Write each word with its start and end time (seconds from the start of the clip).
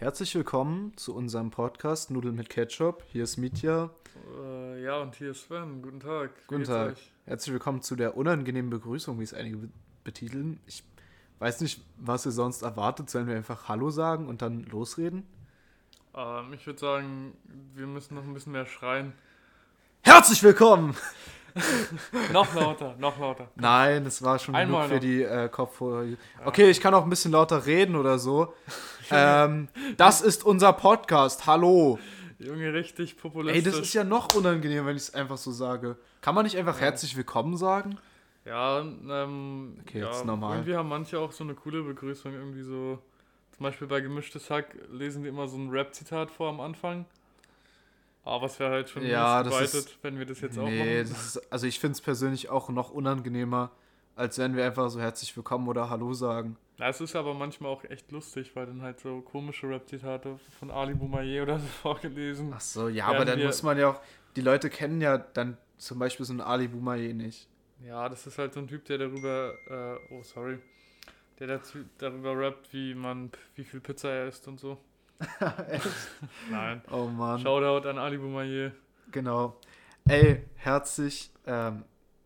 Herzlich 0.00 0.34
willkommen 0.34 0.96
zu 0.96 1.14
unserem 1.14 1.50
Podcast 1.50 2.10
Nudeln 2.10 2.34
mit 2.34 2.48
Ketchup. 2.48 3.04
Hier 3.12 3.24
ist 3.24 3.36
Mitya. 3.36 3.90
Äh, 4.42 4.82
ja, 4.82 4.96
und 5.02 5.14
hier 5.14 5.32
ist 5.32 5.42
Sven. 5.42 5.82
Guten 5.82 6.00
Tag. 6.00 6.30
Guten 6.46 6.64
Tag. 6.64 6.92
euch? 6.92 7.12
Herzlich 7.26 7.52
willkommen 7.52 7.82
zu 7.82 7.96
der 7.96 8.16
unangenehmen 8.16 8.70
Begrüßung, 8.70 9.18
wie 9.20 9.24
es 9.24 9.34
einige 9.34 9.58
be- 9.58 9.68
betiteln. 10.02 10.58
Ich 10.66 10.82
weiß 11.38 11.60
nicht, 11.60 11.82
was 11.98 12.24
ihr 12.24 12.32
sonst 12.32 12.62
erwartet. 12.62 13.10
Sollen 13.10 13.26
wir 13.26 13.36
einfach 13.36 13.68
Hallo 13.68 13.90
sagen 13.90 14.26
und 14.26 14.40
dann 14.40 14.64
losreden? 14.64 15.26
Ähm, 16.14 16.54
ich 16.54 16.66
würde 16.66 16.78
sagen, 16.78 17.36
wir 17.74 17.86
müssen 17.86 18.14
noch 18.14 18.24
ein 18.24 18.32
bisschen 18.32 18.52
mehr 18.52 18.64
schreien. 18.66 19.12
Herzlich 20.00 20.42
willkommen! 20.42 20.96
noch 22.32 22.54
lauter, 22.54 22.94
noch 22.98 23.18
lauter. 23.18 23.48
Nein, 23.56 24.04
das 24.04 24.22
war 24.22 24.38
schon 24.38 24.54
Einmal 24.54 24.88
genug 24.88 24.88
für 24.88 24.94
noch. 24.94 25.00
die 25.00 25.22
äh, 25.22 25.48
Kopfhörer. 25.48 26.04
Okay, 26.44 26.70
ich 26.70 26.80
kann 26.80 26.94
auch 26.94 27.04
ein 27.04 27.10
bisschen 27.10 27.32
lauter 27.32 27.66
reden 27.66 27.96
oder 27.96 28.18
so. 28.18 28.52
ähm, 29.10 29.68
das 29.96 30.20
ist 30.20 30.44
unser 30.44 30.72
Podcast. 30.72 31.46
Hallo. 31.46 31.98
Junge, 32.38 32.72
richtig 32.72 33.12
Ey, 33.14 33.20
populistisch. 33.20 33.64
das 33.64 33.80
ist 33.80 33.94
ja 33.94 34.04
noch 34.04 34.34
unangenehm, 34.34 34.86
wenn 34.86 34.96
ich 34.96 35.02
es 35.02 35.14
einfach 35.14 35.36
so 35.36 35.50
sage. 35.52 35.96
Kann 36.22 36.34
man 36.34 36.44
nicht 36.44 36.56
einfach 36.56 36.76
Ja. 36.76 36.82
herzlich 36.86 37.16
willkommen 37.16 37.56
sagen? 37.56 37.98
Ja, 38.46 38.80
ähm, 38.80 39.76
Okay, 39.82 40.00
ja, 40.00 40.06
jetzt 40.06 40.24
normal. 40.24 40.56
irgendwie 40.56 40.74
haben 40.74 40.88
manche 40.88 41.18
auch 41.18 41.32
so 41.32 41.44
eine 41.44 41.54
coole 41.54 41.82
Begrüßung. 41.82 42.32
Irgendwie 42.32 42.62
so, 42.62 42.98
zum 43.56 43.64
Beispiel 43.64 43.86
bei 43.86 44.00
Gemischtes 44.00 44.48
Hack 44.48 44.74
lesen 44.90 45.22
die 45.22 45.28
immer 45.28 45.46
so 45.48 45.58
ein 45.58 45.68
Rap-Zitat 45.68 46.30
vor 46.30 46.48
am 46.48 46.60
Anfang. 46.60 47.04
Aber 48.22 48.46
es 48.46 48.58
wäre 48.60 48.70
halt 48.70 48.88
schon 48.90 49.04
Ja, 49.04 49.42
das 49.42 49.74
ist- 49.74 49.98
wenn 50.02 50.18
wir 50.18 50.26
das 50.26 50.40
jetzt 50.40 50.58
auch 50.58 50.64
nee, 50.68 50.78
machen. 50.78 51.10
das 51.10 51.36
ist, 51.36 51.52
also 51.52 51.66
ich 51.66 51.80
finde 51.80 51.92
es 51.94 52.00
persönlich 52.00 52.48
auch 52.50 52.68
noch 52.68 52.90
unangenehmer, 52.90 53.70
als 54.14 54.38
wenn 54.38 54.54
wir 54.56 54.64
einfach 54.64 54.90
so 54.90 55.00
herzlich 55.00 55.34
willkommen 55.36 55.66
oder 55.68 55.88
Hallo 55.88 56.12
sagen. 56.12 56.56
Ja, 56.78 56.88
es 56.88 57.00
ist 57.00 57.16
aber 57.16 57.34
manchmal 57.34 57.70
auch 57.70 57.84
echt 57.84 58.10
lustig, 58.12 58.54
weil 58.54 58.66
dann 58.66 58.82
halt 58.82 59.00
so 59.00 59.20
komische 59.22 59.68
Rap-Zitate 59.68 60.38
von 60.58 60.70
Ali 60.70 60.94
Boumaier 60.94 61.42
oder 61.44 61.58
so 61.58 61.66
vorgelesen. 61.82 62.52
Ach 62.54 62.60
so, 62.60 62.88
ja, 62.88 63.06
aber 63.06 63.24
dann 63.24 63.42
muss 63.42 63.62
man 63.62 63.78
ja 63.78 63.88
auch, 63.90 64.00
die 64.36 64.40
Leute 64.42 64.68
kennen 64.70 65.00
ja 65.00 65.16
dann 65.18 65.56
zum 65.78 65.98
Beispiel 65.98 66.26
so 66.26 66.32
einen 66.34 66.40
Ali 66.42 66.68
Boumaier 66.68 67.14
nicht. 67.14 67.48
Ja, 67.86 68.08
das 68.10 68.26
ist 68.26 68.36
halt 68.38 68.52
so 68.52 68.60
ein 68.60 68.68
Typ, 68.68 68.84
der 68.84 68.98
darüber, 68.98 69.54
äh, 70.10 70.12
oh 70.14 70.22
sorry, 70.22 70.58
der 71.38 71.46
dazu, 71.46 71.78
darüber 71.96 72.36
rappt, 72.36 72.70
wie 72.74 72.94
man, 72.94 73.30
wie 73.54 73.64
viel 73.64 73.80
Pizza 73.80 74.10
er 74.10 74.28
isst 74.28 74.46
und 74.46 74.60
so. 74.60 74.76
Nein. 76.50 76.82
Oh 76.90 77.06
Mann, 77.06 77.40
Shoutout 77.40 77.88
an 77.88 77.98
Ali 77.98 78.18
Boumaier. 78.18 78.72
genau. 79.10 79.56
Ey, 80.08 80.42
herzlich, 80.56 81.30
ähm, 81.46 81.84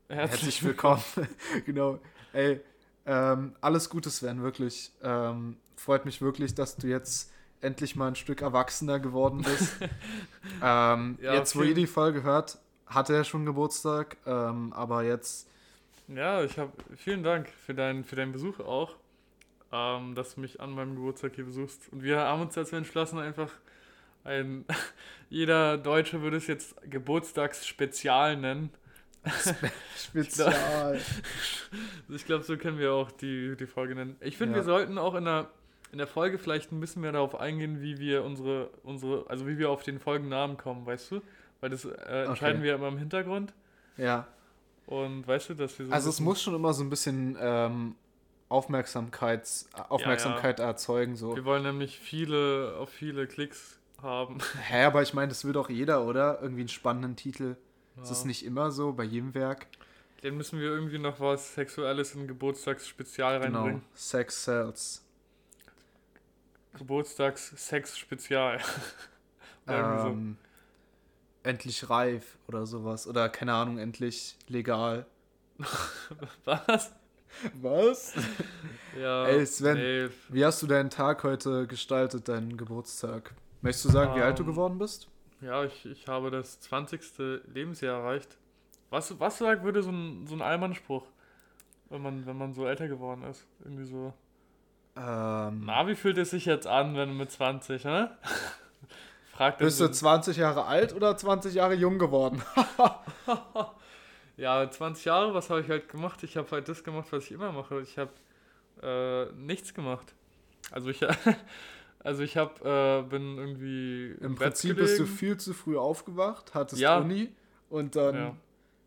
herzlich 0.08 0.62
willkommen. 0.62 1.02
genau. 1.66 1.98
Ey, 2.32 2.60
ähm, 3.04 3.54
alles 3.60 3.90
Gute, 3.90 4.10
Sven, 4.10 4.42
wirklich. 4.42 4.92
Ähm, 5.02 5.56
freut 5.76 6.04
mich 6.04 6.22
wirklich, 6.22 6.54
dass 6.54 6.76
du 6.76 6.86
jetzt 6.86 7.32
endlich 7.60 7.96
mal 7.96 8.08
ein 8.08 8.14
Stück 8.16 8.42
erwachsener 8.42 9.00
geworden 9.00 9.42
bist. 9.42 9.74
ähm, 10.62 11.18
Ja, 11.20 11.34
jetzt, 11.34 11.56
wo 11.56 11.62
ihr 11.62 11.74
die 11.74 11.86
Folge 11.86 12.22
hört, 12.22 12.58
hatte 12.86 13.14
er 13.14 13.24
schon 13.24 13.44
Geburtstag, 13.44 14.16
ähm, 14.26 14.72
aber 14.72 15.02
jetzt, 15.02 15.48
Ja, 16.08 16.42
ich 16.44 16.58
habe 16.58 16.72
vielen 16.96 17.22
Dank 17.22 17.48
für, 17.48 17.74
dein, 17.74 18.04
für 18.04 18.16
deinen 18.16 18.32
Besuch 18.32 18.60
auch, 18.60 18.94
ähm, 19.74 20.14
dass 20.14 20.34
du 20.36 20.40
mich 20.40 20.60
an 20.60 20.70
meinem 20.70 20.94
Geburtstag 20.94 21.32
hier 21.34 21.44
besuchst. 21.44 21.88
Und 21.92 22.02
wir 22.04 22.20
haben 22.20 22.42
uns 22.42 22.54
dazu 22.54 22.76
entschlossen, 22.76 23.18
einfach 23.18 23.50
ein, 24.22 24.64
jeder 25.30 25.76
Deutsche 25.78 26.22
würde 26.22 26.36
es 26.36 26.46
jetzt 26.46 26.76
Geburtstagsspezial 26.88 28.36
nennen. 28.36 28.70
Spezial. 29.96 31.00
Ich 32.08 32.26
glaube, 32.26 32.44
so 32.44 32.56
können 32.56 32.78
wir 32.78 32.92
auch 32.92 33.10
die, 33.10 33.56
die 33.56 33.66
Folge 33.66 33.94
nennen. 33.94 34.16
Ich 34.20 34.36
finde, 34.36 34.52
Ja. 34.52 34.56
wir 34.58 34.64
sollten 34.64 34.98
auch 34.98 35.14
in 35.14 35.24
der, 35.24 35.48
in 35.92 35.98
der 35.98 36.06
Folge 36.06 36.38
vielleicht 36.38 36.72
ein 36.72 36.80
bisschen 36.80 37.02
mehr 37.02 37.12
darauf 37.12 37.34
eingehen, 37.40 37.80
wie 37.80 37.98
wir 37.98 38.22
unsere, 38.24 38.68
unsere, 38.82 39.24
also 39.28 39.46
wie 39.46 39.58
wir 39.58 39.70
auf 39.70 39.82
den 39.82 39.98
Folgennamen 39.98 40.56
kommen, 40.56 40.84
weißt 40.86 41.10
du? 41.12 41.22
Weil 41.60 41.70
das 41.70 41.84
äh, 41.86 42.24
entscheiden 42.26 42.58
Okay. 42.58 42.62
wir 42.66 42.74
immer 42.74 42.88
im 42.88 42.98
Hintergrund. 42.98 43.52
ja. 43.96 44.26
Und 44.86 45.26
weißt 45.26 45.48
du, 45.48 45.54
dass 45.54 45.78
wir 45.78 45.86
so. 45.86 45.92
Also 45.92 46.10
es 46.10 46.20
muss 46.20 46.42
schon 46.42 46.54
immer 46.54 46.74
so 46.74 46.84
ein 46.84 46.90
bisschen 46.90 47.38
ähm, 47.40 47.94
Aufmerksamkeits, 48.48 49.68
Aufmerksamkeit 49.88 50.60
erzeugen. 50.60 51.16
So. 51.16 51.34
Wir 51.34 51.44
wollen 51.44 51.62
nämlich 51.62 51.98
viele, 51.98 52.76
auf 52.78 52.90
viele 52.90 53.26
Klicks 53.26 53.78
haben. 54.02 54.38
Hä, 54.68 54.84
aber 54.84 55.02
ich 55.02 55.14
meine, 55.14 55.28
das 55.28 55.44
will 55.44 55.52
doch 55.52 55.70
jeder, 55.70 56.04
oder? 56.04 56.40
Irgendwie 56.42 56.62
einen 56.62 56.68
spannenden 56.68 57.16
Titel. 57.16 57.56
Ist 57.96 58.02
Ja. 58.04 58.08
das 58.10 58.24
nicht 58.24 58.44
immer 58.44 58.70
so 58.70 58.92
bei 58.92 59.04
jedem 59.04 59.34
Werk? 59.34 59.66
Dann 60.22 60.36
müssen 60.36 60.58
wir 60.58 60.68
irgendwie 60.68 60.98
noch 60.98 61.20
was 61.20 61.54
Sexuelles 61.54 62.14
in 62.14 62.26
Geburtstagsspezial 62.26 63.40
Genau. 63.40 63.58
reinbringen. 63.60 63.82
Sex 63.94 64.44
sells. 64.44 65.02
Geburtstags-Sex-Spezial. 66.78 68.60
Irgendwie 69.66 70.00
so. 70.02 70.08
Ähm, 70.08 70.36
endlich 71.42 71.88
reif 71.88 72.36
oder 72.48 72.66
sowas. 72.66 73.06
Oder 73.06 73.28
keine 73.28 73.54
Ahnung, 73.54 73.78
endlich 73.78 74.36
legal. 74.48 75.06
Was? 76.44 76.92
Was? 77.60 78.14
Ja. 79.00 79.26
Ey, 79.26 79.44
Sven. 79.44 79.76
Nee, 79.76 80.08
Wie 80.28 80.44
hast 80.44 80.62
du 80.62 80.68
deinen 80.68 80.88
Tag 80.88 81.24
heute 81.24 81.66
gestaltet, 81.66 82.28
deinen 82.28 82.56
Geburtstag? 82.56 83.34
Möchtest 83.60 83.86
du 83.86 83.88
sagen, 83.88 84.14
wie 84.14 84.22
alt 84.22 84.38
du 84.38 84.44
Ähm, 84.44 84.50
geworden 84.50 84.78
bist? 84.78 85.08
Ja, 85.40 85.64
ich, 85.64 85.84
ich 85.84 86.06
habe 86.06 86.30
das 86.30 86.60
20. 86.60 87.00
Lebensjahr 87.52 87.98
erreicht. 87.98 88.36
Was, 88.90 89.18
was 89.18 89.38
sagt, 89.38 89.64
würde 89.64 89.82
so 89.82 89.90
ein, 89.90 90.28
so 90.28 90.36
ein 90.36 90.42
Allmannspruch, 90.42 91.02
wenn 91.90 92.02
man, 92.02 92.24
wenn 92.24 92.38
man 92.38 92.54
so 92.54 92.66
älter 92.68 92.86
geworden 92.86 93.24
ist? 93.24 93.44
Irgendwie 93.64 93.84
so. 93.84 94.14
Ähm, 94.96 95.62
Na, 95.66 95.88
wie 95.88 95.96
fühlt 95.96 96.18
es 96.18 96.30
sich 96.30 96.44
jetzt 96.44 96.68
an, 96.68 96.94
wenn 96.94 97.08
du 97.08 97.14
mit 97.16 97.32
20, 97.32 97.82
ne? 97.84 98.16
Fragt 99.32 99.58
bist 99.58 99.80
du 99.80 99.86
so- 99.86 99.92
20 99.92 100.36
Jahre 100.36 100.66
alt 100.66 100.94
oder 100.94 101.16
20 101.16 101.52
Jahre 101.52 101.74
jung 101.74 101.98
geworden? 101.98 102.40
Ja, 104.36 104.68
20 104.68 105.04
Jahre, 105.04 105.34
was 105.34 105.50
habe 105.50 105.60
ich 105.60 105.68
halt 105.68 105.88
gemacht? 105.88 106.22
Ich 106.22 106.36
habe 106.36 106.50
halt 106.50 106.68
das 106.68 106.82
gemacht, 106.82 107.08
was 107.10 107.24
ich 107.24 107.32
immer 107.32 107.52
mache. 107.52 107.80
Ich 107.80 107.98
habe 107.98 108.10
äh, 108.82 109.32
nichts 109.36 109.74
gemacht. 109.74 110.14
Also 110.70 110.90
ich, 110.90 111.00
also 112.00 112.22
ich 112.22 112.36
habe, 112.36 113.04
äh, 113.04 113.08
bin 113.08 113.38
irgendwie 113.38 114.12
Im 114.20 114.34
Bett 114.34 114.48
Prinzip 114.50 114.76
bist 114.76 114.98
du 114.98 115.06
viel 115.06 115.36
zu 115.36 115.54
früh 115.54 115.76
aufgewacht, 115.76 116.54
hattest 116.54 116.80
Ja. 116.80 116.98
Uni 116.98 117.32
und 117.70 117.96
dann. 117.96 118.14
Ja. 118.14 118.36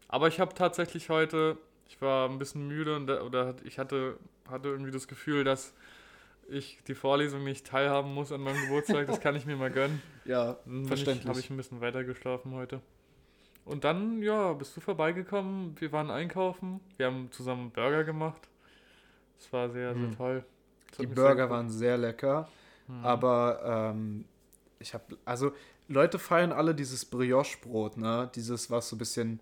Aber 0.09 0.27
ich 0.27 0.39
habe 0.39 0.53
tatsächlich 0.53 1.09
heute, 1.09 1.57
ich 1.87 2.01
war 2.01 2.29
ein 2.29 2.39
bisschen 2.39 2.67
müde 2.67 2.95
und 2.95 3.09
oder 3.09 3.55
ich 3.63 3.79
hatte, 3.79 4.17
hatte 4.49 4.69
irgendwie 4.69 4.91
das 4.91 5.07
Gefühl, 5.07 5.43
dass 5.43 5.73
ich 6.49 6.79
die 6.87 6.95
Vorlesung 6.95 7.43
nicht 7.43 7.67
teilhaben 7.67 8.13
muss 8.13 8.31
an 8.31 8.41
meinem 8.41 8.61
Geburtstag. 8.63 9.07
Das 9.07 9.19
kann 9.19 9.35
ich 9.35 9.45
mir 9.45 9.55
mal 9.55 9.71
gönnen. 9.71 10.01
Ja, 10.25 10.57
verständlich. 10.87 11.25
Habe 11.25 11.39
ich 11.39 11.49
ein 11.49 11.55
bisschen 11.55 11.79
weiter 11.79 12.03
geschlafen 12.03 12.51
heute. 12.53 12.81
Und 13.67 13.83
dann, 13.83 14.21
ja, 14.21 14.53
bist 14.53 14.75
du 14.77 14.81
vorbeigekommen. 14.81 15.75
Wir 15.79 15.91
waren 15.91 16.09
einkaufen. 16.09 16.79
Wir 16.97 17.07
haben 17.07 17.29
zusammen 17.31 17.71
Burger 17.71 18.03
gemacht. 18.03 18.47
Das 19.37 19.51
war 19.53 19.69
sehr, 19.69 19.93
sehr 19.93 20.03
Hm. 20.09 20.17
toll. 20.17 20.45
Das 20.89 20.97
Die 20.99 21.07
Burger 21.07 21.49
waren 21.49 21.69
sehr 21.69 21.97
lecker, 21.97 22.47
Mhm. 22.87 23.05
aber 23.05 23.91
ähm, 23.93 24.25
ich 24.79 24.93
habe, 24.93 25.17
also 25.25 25.51
Leute 25.89 26.17
feiern 26.17 26.51
alle 26.53 26.73
dieses 26.73 27.03
Brioche-Brot, 27.05 27.97
ne? 27.97 28.31
Dieses, 28.35 28.71
was 28.71 28.89
so 28.89 28.95
ein 28.95 28.99
bisschen 28.99 29.41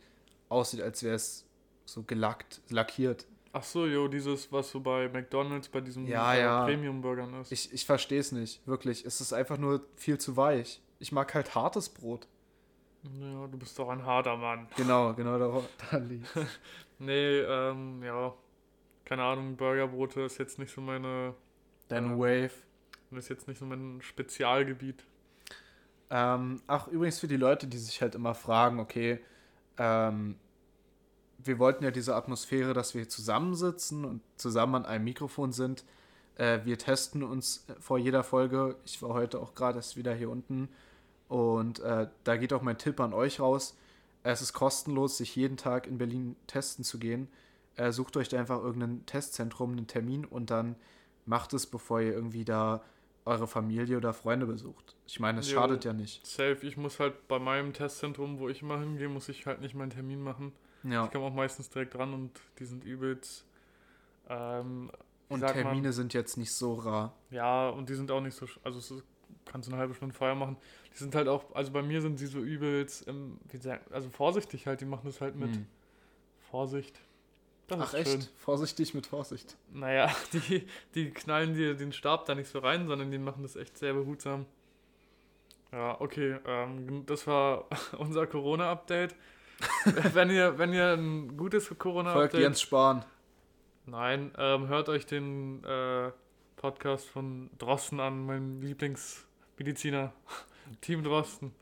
aussieht, 0.50 0.81
als 0.81 1.03
wäre 1.03 1.16
es 1.16 1.46
so 1.85 2.02
gelackt, 2.03 2.62
lackiert. 2.69 3.25
Ach 3.53 3.64
so, 3.64 3.85
jo, 3.85 4.08
dieses, 4.08 4.52
was 4.52 4.72
so 4.72 4.80
bei 4.81 5.08
McDonalds 5.08 5.69
bei 5.69 5.81
diesen 5.81 6.08
Ja, 6.08 6.34
äh, 6.34 6.41
ja. 6.41 6.66
Premium-Burgern 6.66 7.41
ist. 7.41 7.52
Ich, 7.52 7.72
ich 7.72 7.85
verstehe 7.85 8.19
es 8.19 8.31
nicht, 8.31 8.66
wirklich. 8.68 9.06
Es 9.06 9.22
ist 9.22 9.31
einfach 9.34 9.58
nur 9.58 9.81
viel 9.96 10.18
zu 10.18 10.35
weich. 10.35 10.81
Ich 11.00 11.12
mag 11.12 11.34
halt 11.34 11.56
hartes 11.56 11.90
Brot. 11.90 12.28
Ja, 13.20 13.48
du 13.48 13.58
bist 13.58 13.78
doch 13.78 13.90
ein 13.90 14.06
harter 14.06 14.38
Mann. 14.38 14.68
Genau, 14.78 15.14
genau 15.14 15.38
da, 15.38 15.62
da 15.92 15.98
liegt. 15.98 16.28
Nee, 16.98 17.40
ähm, 17.40 18.02
ja. 18.04 18.34
Keine 19.04 19.24
Ahnung, 19.24 19.58
Burgerbrote 19.58 20.22
ist 20.22 20.38
jetzt 20.38 20.58
nicht 20.60 20.74
so 20.74 20.80
meine. 20.80 21.34
Dein 21.90 22.12
Ja. 22.12 22.18
Wave. 22.18 22.52
ist 23.12 23.30
jetzt 23.30 23.48
nicht 23.50 23.58
so 23.60 23.66
mein 23.66 24.02
Spezialgebiet. 24.02 25.04
Ähm, 26.09 26.62
ach, 26.68 26.88
übrigens 26.88 27.20
für 27.20 27.28
die 27.28 27.35
Leute, 27.38 27.68
die 27.68 27.78
sich 27.78 28.02
halt 28.02 28.16
immer 28.16 28.34
fragen, 28.34 28.79
okay, 28.79 29.20
ähm, 29.78 30.35
wir 31.38 31.59
wollten 31.59 31.84
ja 31.84 31.91
diese 31.91 32.16
Atmosphäre, 32.16 32.74
dass 32.74 32.94
wir 32.94 33.02
hier 33.02 33.09
zusammensitzen 33.09 34.06
und 34.06 34.22
zusammen 34.38 34.76
an 34.76 34.85
einem 34.85 35.03
Mikrofon 35.03 35.52
sind. 35.52 35.84
Äh, 36.35 36.59
wir 36.64 36.78
testen 36.78 37.24
uns 37.24 37.66
vor 37.79 37.97
jeder 37.97 38.24
Folge. 38.24 38.78
Ich 38.85 39.02
war 39.02 39.09
heute 39.09 39.40
auch 39.41 39.53
gerade 39.53 39.78
erst 39.78 39.97
wieder 39.97 40.14
hier 40.14 40.29
unten. 40.29 40.70
Und 41.28 41.80
äh, 41.80 42.08
da 42.24 42.38
geht 42.38 42.54
auch 42.54 42.62
mein 42.62 42.78
Tipp 42.78 43.00
an 43.00 43.14
euch 43.14 43.40
raus. 43.40 43.78
Es 44.24 44.42
ist 44.42 44.54
kostenlos, 44.54 45.18
sich 45.18 45.36
jeden 45.36 45.58
Tag 45.58 45.88
in 45.88 45.98
Berlin 45.98 46.36
testen 46.48 46.84
zu 46.84 46.98
gehen. 47.00 47.28
Äh, 47.76 47.92
sucht 47.92 48.18
euch 48.18 48.30
da 48.30 48.40
einfach 48.40 48.62
irgendein 48.62 49.06
Testzentrum, 49.06 49.72
einen 49.72 49.88
Termin 49.88 50.26
und 50.26 50.50
dann 50.50 50.76
macht 51.26 51.54
es, 51.54 51.66
bevor 51.66 52.02
ihr 52.02 52.14
irgendwie 52.14 52.46
da 52.46 52.82
eure 53.26 53.48
Familie 53.48 53.98
oder 53.98 54.14
Freunde 54.14 54.46
besucht. 54.46 54.96
Ich 55.08 55.20
meine, 55.20 55.40
es 55.40 55.50
Jo. 55.52 55.60
schadet 55.60 55.84
ja 55.84 55.94
nicht. 55.94 56.26
Safe, 56.26 56.58
ich 56.62 56.78
muss 56.78 57.00
halt 57.00 57.28
bei 57.28 57.40
meinem 57.40 57.74
Testzentrum, 57.74 58.40
wo 58.40 58.50
ich 58.50 58.62
immer 58.62 58.80
hingehe, 58.80 59.10
muss 59.10 59.30
ich 59.30 59.46
halt 59.48 59.62
nicht 59.62 59.74
meinen 59.74 59.90
Termin 59.90 60.22
machen. 60.22 60.54
Ja. 60.84 61.06
Ich 61.06 61.12
komme 61.12 61.26
auch 61.26 61.34
meistens 61.34 61.70
direkt 61.70 61.96
dran 61.96 62.14
und 62.14 62.32
die 62.60 62.66
sind 62.66 62.84
übelst. 62.84 63.46
Ähm, 64.30 64.92
Und 65.30 65.40
sagt 65.40 65.56
man? 65.56 65.64
Termine 65.66 65.92
sind 65.94 66.14
jetzt 66.14 66.38
nicht 66.38 66.52
so 66.54 66.76
rar. 66.76 67.14
Ja, 67.32 67.70
und 67.70 67.90
die 67.90 67.96
sind 67.96 68.12
auch 68.12 68.22
nicht 68.22 68.36
so. 68.36 68.46
Also 68.64 68.78
es 68.78 69.04
kannst 69.46 69.68
du 69.68 69.74
eine 69.74 69.80
halbe 69.80 69.94
Stunde 69.94 70.14
vorher 70.14 70.36
machen. 70.36 70.58
Die 70.94 70.97
sind 70.97 71.16
halt 71.16 71.28
auch, 71.28 71.44
also 71.53 71.72
bei 71.72 71.82
mir 71.82 72.02
sind 72.02 72.18
sie 72.18 72.28
so 72.28 72.40
übelst, 72.40 73.08
ähm, 73.08 73.38
wie 73.52 73.58
sagen, 73.58 73.84
also 73.92 74.09
vorsichtig 74.09 74.68
halt, 74.68 74.82
die 74.82 74.86
machen 74.86 75.03
das 75.06 75.22
halt 75.22 75.36
mit 75.36 75.56
Hm. 75.56 75.68
Vorsicht. 76.50 77.00
Das 77.68 77.80
Ach 77.82 77.94
ist 77.94 78.00
echt? 78.00 78.12
schön. 78.12 78.28
Vorsichtig 78.38 78.94
mit 78.94 79.08
Vorsicht. 79.08 79.58
Naja, 79.74 80.14
die, 80.34 80.68
die 80.94 81.09
knallen 81.12 81.56
dir 81.56 81.76
den 81.76 81.92
Stab 81.92 82.26
da 82.26 82.36
nicht 82.36 82.50
so 82.50 82.59
rein, 82.59 82.88
sondern 82.88 83.12
die 83.12 83.18
machen 83.18 83.44
das 83.44 83.56
echt 83.56 83.78
sehr 83.78 83.94
behutsam. 83.94 84.46
Ja, 85.72 86.00
okay, 86.00 86.38
ähm, 86.46 87.06
das 87.06 87.28
war 87.28 87.66
unser 87.98 88.28
Corona-Update. 88.28 89.16
wenn, 90.14 90.30
ihr, 90.30 90.58
wenn 90.58 90.74
ihr 90.74 90.94
ein 90.94 91.38
gutes 91.38 91.68
Folgt 91.68 91.82
Corona-Update... 91.82 92.41
Jens 92.41 92.62
Spahn. 92.62 93.06
Nein, 93.86 94.32
ähm, 94.38 94.68
hört 94.68 94.90
euch 94.90 95.06
den 95.06 95.64
äh, 95.64 96.12
Podcast 96.56 97.08
von 97.08 97.50
Drosten 97.58 98.00
an, 98.00 98.26
mein 98.26 98.62
Lieblingsmediziner. 99.57 100.11
Team 100.81 101.03
Drosten. 101.03 101.53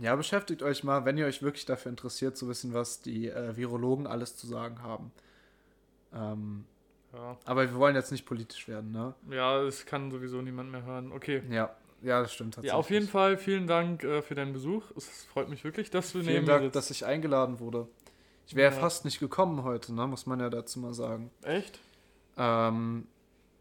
Ja, 0.00 0.16
beschäftigt 0.16 0.62
euch 0.62 0.84
mal, 0.84 1.04
wenn 1.04 1.18
ihr 1.18 1.26
euch 1.26 1.42
wirklich 1.42 1.66
dafür 1.66 1.90
interessiert, 1.90 2.36
zu 2.36 2.48
wissen, 2.48 2.72
was 2.72 3.02
die 3.02 3.28
äh, 3.28 3.56
Virologen 3.56 4.06
alles 4.06 4.36
zu 4.36 4.46
sagen 4.46 4.82
haben. 4.82 5.12
Ähm, 6.14 6.64
Ja. 7.12 7.36
aber 7.44 7.62
wir 7.68 7.74
wollen 7.74 7.94
jetzt 7.94 8.10
nicht 8.10 8.24
politisch 8.24 8.68
werden, 8.68 8.90
ne? 8.90 9.14
ja, 9.30 9.60
es 9.62 9.84
kann 9.84 10.10
sowieso 10.10 10.40
niemand 10.40 10.70
mehr 10.70 10.82
hören. 10.84 11.12
Okay. 11.12 11.42
Ja, 11.50 11.74
ja, 12.02 12.22
das 12.22 12.32
stimmt 12.32 12.54
tatsächlich. 12.54 12.72
Ja, 12.72 12.78
auf 12.78 12.90
jeden 12.90 13.06
Fall 13.08 13.36
vielen 13.36 13.66
Dank 13.66 14.02
äh, 14.02 14.22
für 14.22 14.34
deinen 14.34 14.52
Besuch. 14.54 14.84
Es 14.96 15.24
freut 15.24 15.48
mich 15.50 15.62
wirklich, 15.62 15.90
dass 15.90 16.12
du 16.12 16.20
Vielen 16.20 16.34
neben 16.34 16.46
Dank, 16.46 16.62
sitzt. 16.62 16.76
dass 16.76 16.90
ich 16.90 17.04
eingeladen 17.04 17.60
wurde. 17.60 17.86
Ich 18.46 18.54
wäre 18.54 18.72
Ja. 18.74 18.80
fast 18.80 19.04
nicht 19.04 19.20
gekommen 19.20 19.62
heute, 19.62 19.92
ne? 19.94 20.06
muss 20.06 20.24
man 20.26 20.40
ja 20.40 20.48
dazu 20.48 20.80
mal 20.80 20.94
sagen. 20.94 21.30
Echt? 21.42 21.78
Ähm, 22.38 23.06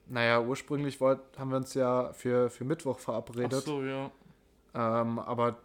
naja, 0.07 0.41
ursprünglich 0.41 0.99
wollt, 1.01 1.19
haben 1.37 1.49
wir 1.51 1.57
uns 1.57 1.73
ja 1.73 2.11
für, 2.13 2.49
für 2.49 2.63
Mittwoch 2.63 2.97
Ach 2.99 3.03
verabredet. 3.03 3.63
so, 3.63 3.83
ja. 3.83 4.11
Ähm, 4.73 5.19
aber 5.19 5.57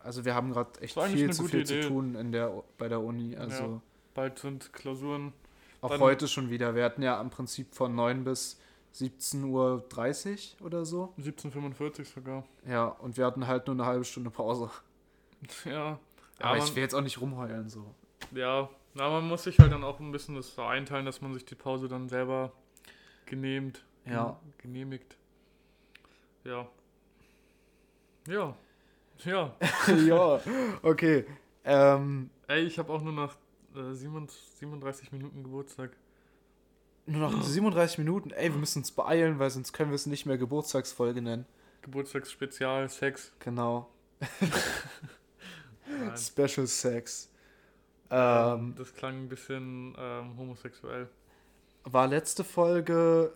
also 0.00 0.24
wir 0.24 0.34
haben 0.34 0.52
gerade 0.52 0.80
echt 0.80 0.98
viel 1.00 1.32
zu 1.32 1.44
viel 1.44 1.64
zu 1.66 1.74
Idee. 1.78 1.88
tun 1.88 2.14
in 2.14 2.32
der, 2.32 2.62
bei 2.78 2.88
der 2.88 3.00
Uni. 3.00 3.36
Also 3.36 3.62
Ja. 3.64 3.80
Bald 4.14 4.38
sind 4.38 4.72
Klausuren. 4.72 5.32
auch 5.80 5.90
Dann- 5.90 6.00
heute 6.00 6.28
schon 6.28 6.50
wieder. 6.50 6.74
Wir 6.74 6.84
hatten 6.84 7.02
ja 7.02 7.20
im 7.20 7.30
Prinzip 7.30 7.74
von 7.74 7.94
9 7.94 8.24
bis 8.24 8.60
17.30 8.94 9.44
Uhr 10.60 10.66
oder 10.66 10.84
so. 10.84 11.12
1745 11.16 12.08
sogar. 12.08 12.44
Ja, 12.66 12.86
und 12.86 13.16
wir 13.16 13.26
hatten 13.26 13.46
halt 13.46 13.66
nur 13.66 13.74
eine 13.76 13.86
halbe 13.86 14.04
Stunde 14.04 14.30
Pause. 14.30 14.70
Ja. 15.64 15.98
Aber 16.40 16.56
Ja, 16.56 16.64
ich 16.64 16.74
will 16.74 16.82
jetzt 16.82 16.94
auch 16.94 17.00
nicht 17.02 17.20
rumheulen 17.20 17.68
so. 17.68 17.84
ja. 18.32 18.68
Na, 18.96 19.10
man 19.10 19.26
muss 19.26 19.42
sich 19.42 19.58
halt 19.58 19.72
dann 19.72 19.82
auch 19.82 19.98
ein 19.98 20.12
bisschen 20.12 20.36
das 20.36 20.56
einteilen, 20.58 21.04
dass 21.04 21.20
man 21.20 21.34
sich 21.34 21.44
die 21.44 21.56
Pause 21.56 21.88
dann 21.88 22.08
selber 22.08 22.52
genehmt. 23.26 23.84
Ja. 24.06 24.38
Genehmigt. 24.58 25.16
Ja. 26.44 26.68
Ja. 28.26 28.56
Ja. 29.24 29.56
ja, 30.06 30.40
okay. 30.82 31.24
Ähm, 31.64 32.30
Ey, 32.48 32.64
ich 32.64 32.78
habe 32.78 32.92
auch 32.92 33.00
nur 33.02 33.12
nach 33.12 33.36
äh, 33.74 33.94
37 33.94 34.40
37 34.58 35.12
Minuten 35.12 35.42
Geburtstag. 35.42 35.90
nur 37.06 37.30
noch 37.30 37.42
37 37.42 37.98
Minuten. 37.98 38.30
Ey, 38.30 38.50
wir 38.50 38.58
müssen 38.58 38.80
uns 38.80 38.90
beeilen, 38.90 39.38
weil 39.38 39.50
sonst 39.50 39.72
können 39.72 39.90
wir 39.90 39.96
es 39.96 40.06
nicht 40.06 40.26
mehr 40.26 40.36
Geburtstagsfolge 40.38 41.22
nennen. 41.22 41.46
Geburtstagsspezial, 41.82 42.88
Sex. 42.88 43.32
Genau. 43.40 43.90
Special 46.16 46.66
Sex. 46.66 47.30
Ähm, 48.10 48.74
das 48.76 48.94
klang 48.94 49.24
ein 49.24 49.28
bisschen 49.28 49.94
ähm, 49.98 50.36
homosexuell. 50.36 51.08
War 51.84 52.06
letzte 52.06 52.44
Folge, 52.44 53.32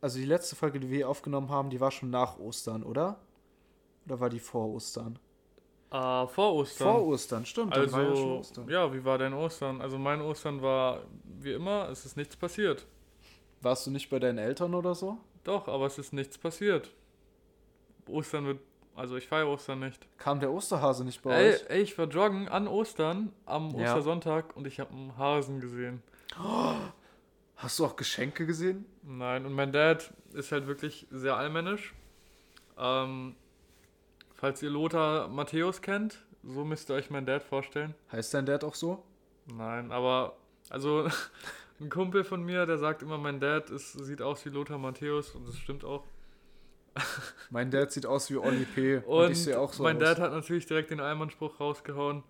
also 0.00 0.18
die 0.18 0.24
letzte 0.24 0.56
Folge, 0.56 0.80
die 0.80 0.90
wir 0.90 1.08
aufgenommen 1.08 1.48
haben, 1.50 1.70
die 1.70 1.80
war 1.80 1.90
schon 1.90 2.10
nach 2.10 2.38
Ostern, 2.38 2.82
oder? 2.82 3.18
Oder 4.06 4.20
war 4.20 4.30
die 4.30 4.40
vor 4.40 4.68
Ostern? 4.74 5.18
Ah, 5.90 6.26
vor 6.26 6.54
Ostern. 6.54 6.86
Vor 6.86 7.06
Ostern, 7.06 7.46
stimmt. 7.46 7.74
dann 7.74 7.82
Also, 7.82 7.96
war 7.96 8.02
ja 8.04 8.10
Ostern. 8.38 8.68
ja, 8.68 8.92
wie 8.92 9.04
war 9.04 9.18
dein 9.18 9.32
Ostern? 9.34 9.80
Also 9.80 9.98
mein 9.98 10.20
Ostern 10.20 10.60
war 10.62 11.00
wie 11.40 11.52
immer, 11.52 11.88
es 11.88 12.04
ist 12.04 12.16
nichts 12.16 12.36
passiert. 12.36 12.86
Warst 13.62 13.86
du 13.86 13.90
nicht 13.90 14.10
bei 14.10 14.18
deinen 14.18 14.38
Eltern 14.38 14.74
oder 14.74 14.94
so? 14.94 15.18
Doch, 15.44 15.66
aber 15.66 15.86
es 15.86 15.98
ist 15.98 16.12
nichts 16.12 16.36
passiert. 16.38 16.90
Ostern 18.06 18.46
wird, 18.46 18.60
also 18.94 19.16
ich 19.16 19.26
feiere 19.28 19.48
Ostern 19.48 19.80
nicht. 19.80 20.06
Kam 20.18 20.40
der 20.40 20.52
Osterhase 20.52 21.04
nicht 21.04 21.22
bei 21.22 21.30
Ey, 21.34 21.54
euch? 21.54 21.64
ey, 21.70 21.80
ich 21.82 21.98
war 21.98 22.06
joggen 22.06 22.48
an 22.48 22.68
Ostern, 22.68 23.32
am 23.46 23.70
Ja. 23.70 23.86
Ostersonntag 23.86 24.56
und 24.56 24.66
ich 24.66 24.80
habe 24.80 24.92
einen 24.92 25.16
Hasen 25.16 25.60
gesehen. 25.60 26.02
Hast 27.58 27.80
du 27.80 27.84
auch 27.84 27.96
Geschenke 27.96 28.46
gesehen? 28.46 28.86
Nein, 29.02 29.44
und 29.44 29.52
mein 29.52 29.72
Dad 29.72 30.12
ist 30.32 30.52
halt 30.52 30.68
wirklich 30.68 31.08
sehr 31.10 31.36
allmännisch. 31.36 31.92
Ähm, 32.78 33.34
falls 34.34 34.62
ihr 34.62 34.70
Lothar 34.70 35.26
Matthäus 35.26 35.82
kennt, 35.82 36.24
so 36.44 36.64
müsst 36.64 36.88
ihr 36.88 36.94
euch 36.94 37.10
meinen 37.10 37.26
Dad 37.26 37.42
vorstellen. 37.42 37.96
Heißt 38.12 38.32
dein 38.32 38.46
Dad 38.46 38.62
auch 38.62 38.76
so? 38.76 39.02
Nein, 39.46 39.90
aber 39.90 40.36
also 40.70 41.08
ein 41.80 41.90
Kumpel 41.90 42.22
von 42.22 42.44
mir, 42.44 42.64
der 42.64 42.78
sagt 42.78 43.02
immer, 43.02 43.18
mein 43.18 43.40
Dad 43.40 43.70
ist, 43.70 43.92
sieht 43.92 44.22
aus 44.22 44.44
wie 44.44 44.50
Lothar 44.50 44.78
Matthäus 44.78 45.34
und 45.34 45.48
das 45.48 45.58
stimmt 45.58 45.84
auch. 45.84 46.04
Mein 47.50 47.72
Dad 47.72 47.90
sieht 47.90 48.06
aus 48.06 48.30
wie 48.30 48.36
Oli 48.36 48.66
P. 48.66 48.96
Und, 48.98 49.04
Und 49.06 49.30
ich 49.32 49.42
sehe 49.42 49.58
auch 49.58 49.72
so 49.72 49.82
mein 49.82 49.96
aus. 49.96 50.02
Dad 50.02 50.20
hat 50.20 50.30
natürlich 50.32 50.66
direkt 50.66 50.90
den 50.90 51.00
Allmannspruch 51.00 51.58
rausgehauen. 51.58 52.22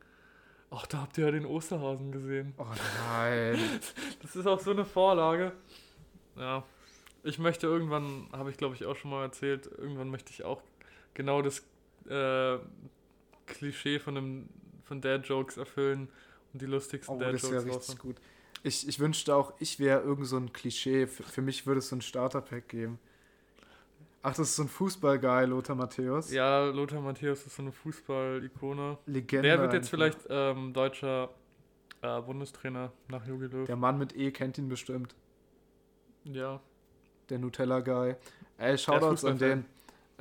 Ach, 0.70 0.86
da 0.86 1.02
habt 1.02 1.16
ihr 1.18 1.24
ja 1.26 1.30
den 1.30 1.46
Osterhasen 1.46 2.12
gesehen. 2.12 2.54
Oh 2.58 2.64
nein. 3.08 3.58
Das 4.22 4.36
ist 4.36 4.46
auch 4.46 4.60
so 4.60 4.70
eine 4.72 4.84
Vorlage. 4.84 5.52
Ja. 6.36 6.64
Ich 7.22 7.38
möchte 7.38 7.66
irgendwann, 7.66 8.28
habe 8.32 8.50
ich 8.50 8.56
glaube 8.56 8.74
ich 8.74 8.84
auch 8.84 8.96
schon 8.96 9.10
mal 9.10 9.22
erzählt, 9.22 9.66
irgendwann 9.66 10.10
möchte 10.10 10.32
ich 10.32 10.44
auch 10.44 10.62
genau 11.14 11.42
das 11.42 11.62
äh, 12.08 12.58
Klischee 13.46 13.98
von 13.98 14.16
einem 14.16 14.48
von 14.84 15.00
Dad-Jokes 15.00 15.56
erfüllen 15.56 16.08
und 16.52 16.62
die 16.62 16.66
lustigsten 16.66 17.16
Oh, 17.16 17.18
das 17.18 17.42
wäre 17.44 17.56
Dad-Jokes 17.56 17.64
richtig 17.66 17.74
raushauen. 17.74 17.98
gut. 17.98 18.16
Ich, 18.62 18.88
ich 18.88 18.98
wünschte 18.98 19.34
auch, 19.34 19.52
ich 19.60 19.78
wäre 19.78 20.00
irgend 20.02 20.26
so 20.26 20.36
ein 20.36 20.52
Klischee. 20.52 21.06
Für, 21.06 21.22
für 21.22 21.42
mich 21.42 21.66
würde 21.66 21.78
es 21.78 21.88
so 21.88 21.96
ein 21.96 22.02
Starterpack 22.02 22.68
geben. 22.68 22.98
Ach, 24.22 24.30
das 24.30 24.50
ist 24.50 24.56
so 24.56 24.62
ein 24.64 24.68
Fußballguy, 24.68 25.46
Lothar 25.46 25.76
Matthäus. 25.76 26.32
Ja, 26.32 26.64
Lothar 26.64 27.00
Matthäus 27.00 27.46
ist 27.46 27.54
so 27.56 27.62
eine 27.62 27.72
Fußball-Ikone. 27.72 28.98
Legende. 29.06 29.48
Der 29.48 29.60
wird 29.60 29.72
jetzt 29.72 29.94
einfach. 29.94 30.14
vielleicht 30.14 30.26
ähm, 30.28 30.72
deutscher 30.72 31.30
äh, 32.02 32.20
Bundestrainer 32.20 32.92
nach 33.08 33.26
Jogi 33.26 33.46
Löw. 33.46 33.66
Der 33.66 33.76
Mann 33.76 33.98
mit 33.98 34.16
E 34.16 34.30
kennt 34.32 34.58
ihn 34.58 34.68
bestimmt. 34.68 35.14
Ja. 36.24 36.60
Der 37.30 37.38
Nutella-Guy. 37.38 38.16
Ey, 38.58 38.76
Shoutouts 38.78 39.24
an 39.24 39.38
den. 39.38 39.64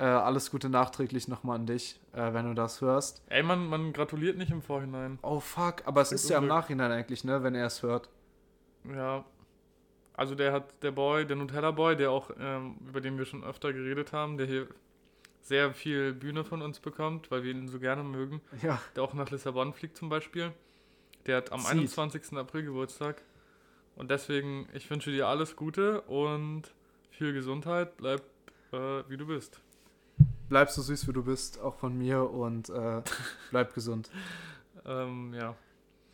Äh, 0.00 0.04
alles 0.04 0.52
Gute 0.52 0.68
nachträglich 0.68 1.26
nochmal 1.26 1.56
an 1.56 1.66
dich, 1.66 1.98
äh, 2.12 2.32
wenn 2.32 2.46
du 2.46 2.54
das 2.54 2.80
hörst. 2.80 3.20
Ey, 3.26 3.42
man, 3.42 3.66
man 3.66 3.92
gratuliert 3.92 4.38
nicht 4.38 4.52
im 4.52 4.62
Vorhinein. 4.62 5.18
Oh 5.22 5.40
fuck, 5.40 5.82
aber 5.86 6.02
es 6.02 6.12
Mit 6.12 6.20
ist 6.20 6.30
ja 6.30 6.38
im. 6.38 6.46
Nachhinein 6.46 6.92
eigentlich, 6.92 7.24
ne, 7.24 7.42
wenn 7.42 7.56
er 7.56 7.66
es 7.66 7.82
hört. 7.82 8.08
Ja. 8.84 9.24
Also 10.18 10.34
der 10.34 10.52
hat, 10.52 10.82
der 10.82 10.90
Boy, 10.90 11.24
der 11.24 11.36
Nutella 11.36 11.70
Boy, 11.70 11.94
der 11.94 12.10
auch, 12.10 12.30
ähm, 12.40 12.76
über 12.88 13.00
den 13.00 13.16
wir 13.18 13.24
schon 13.24 13.44
öfter 13.44 13.72
geredet 13.72 14.12
haben, 14.12 14.36
der 14.36 14.48
hier 14.48 14.66
sehr 15.42 15.72
viel 15.72 16.12
Bühne 16.12 16.44
von 16.44 16.60
uns 16.60 16.80
bekommt, 16.80 17.30
weil 17.30 17.44
wir 17.44 17.52
ihn 17.52 17.68
so 17.68 17.78
gerne 17.78 18.02
mögen, 18.02 18.40
Ja, 18.60 18.82
der 18.96 19.04
auch 19.04 19.14
nach 19.14 19.30
Lissabon 19.30 19.72
fliegt 19.72 19.96
zum 19.96 20.08
Beispiel. 20.08 20.52
Der 21.26 21.36
hat 21.36 21.52
am 21.52 21.60
Zieht. 21.60 21.70
21. 21.70 22.32
April 22.32 22.64
Geburtstag. 22.64 23.22
Und 23.94 24.10
deswegen, 24.10 24.68
ich 24.72 24.90
wünsche 24.90 25.12
dir 25.12 25.28
alles 25.28 25.54
Gute 25.54 26.00
und 26.02 26.62
viel 27.10 27.32
Gesundheit. 27.32 27.96
Bleib 27.96 28.22
äh, 28.72 29.08
wie 29.08 29.16
du 29.16 29.26
bist. 29.28 29.60
bleib 30.48 30.68
so 30.70 30.82
süß, 30.82 31.06
wie 31.06 31.12
du 31.12 31.22
bist, 31.22 31.60
auch 31.60 31.76
von 31.76 31.96
mir 31.96 32.28
und 32.28 32.70
äh, 32.70 33.02
bleib 33.50 33.72
gesund. 33.72 34.10
Ähm, 34.86 35.34
ja. 35.34 35.54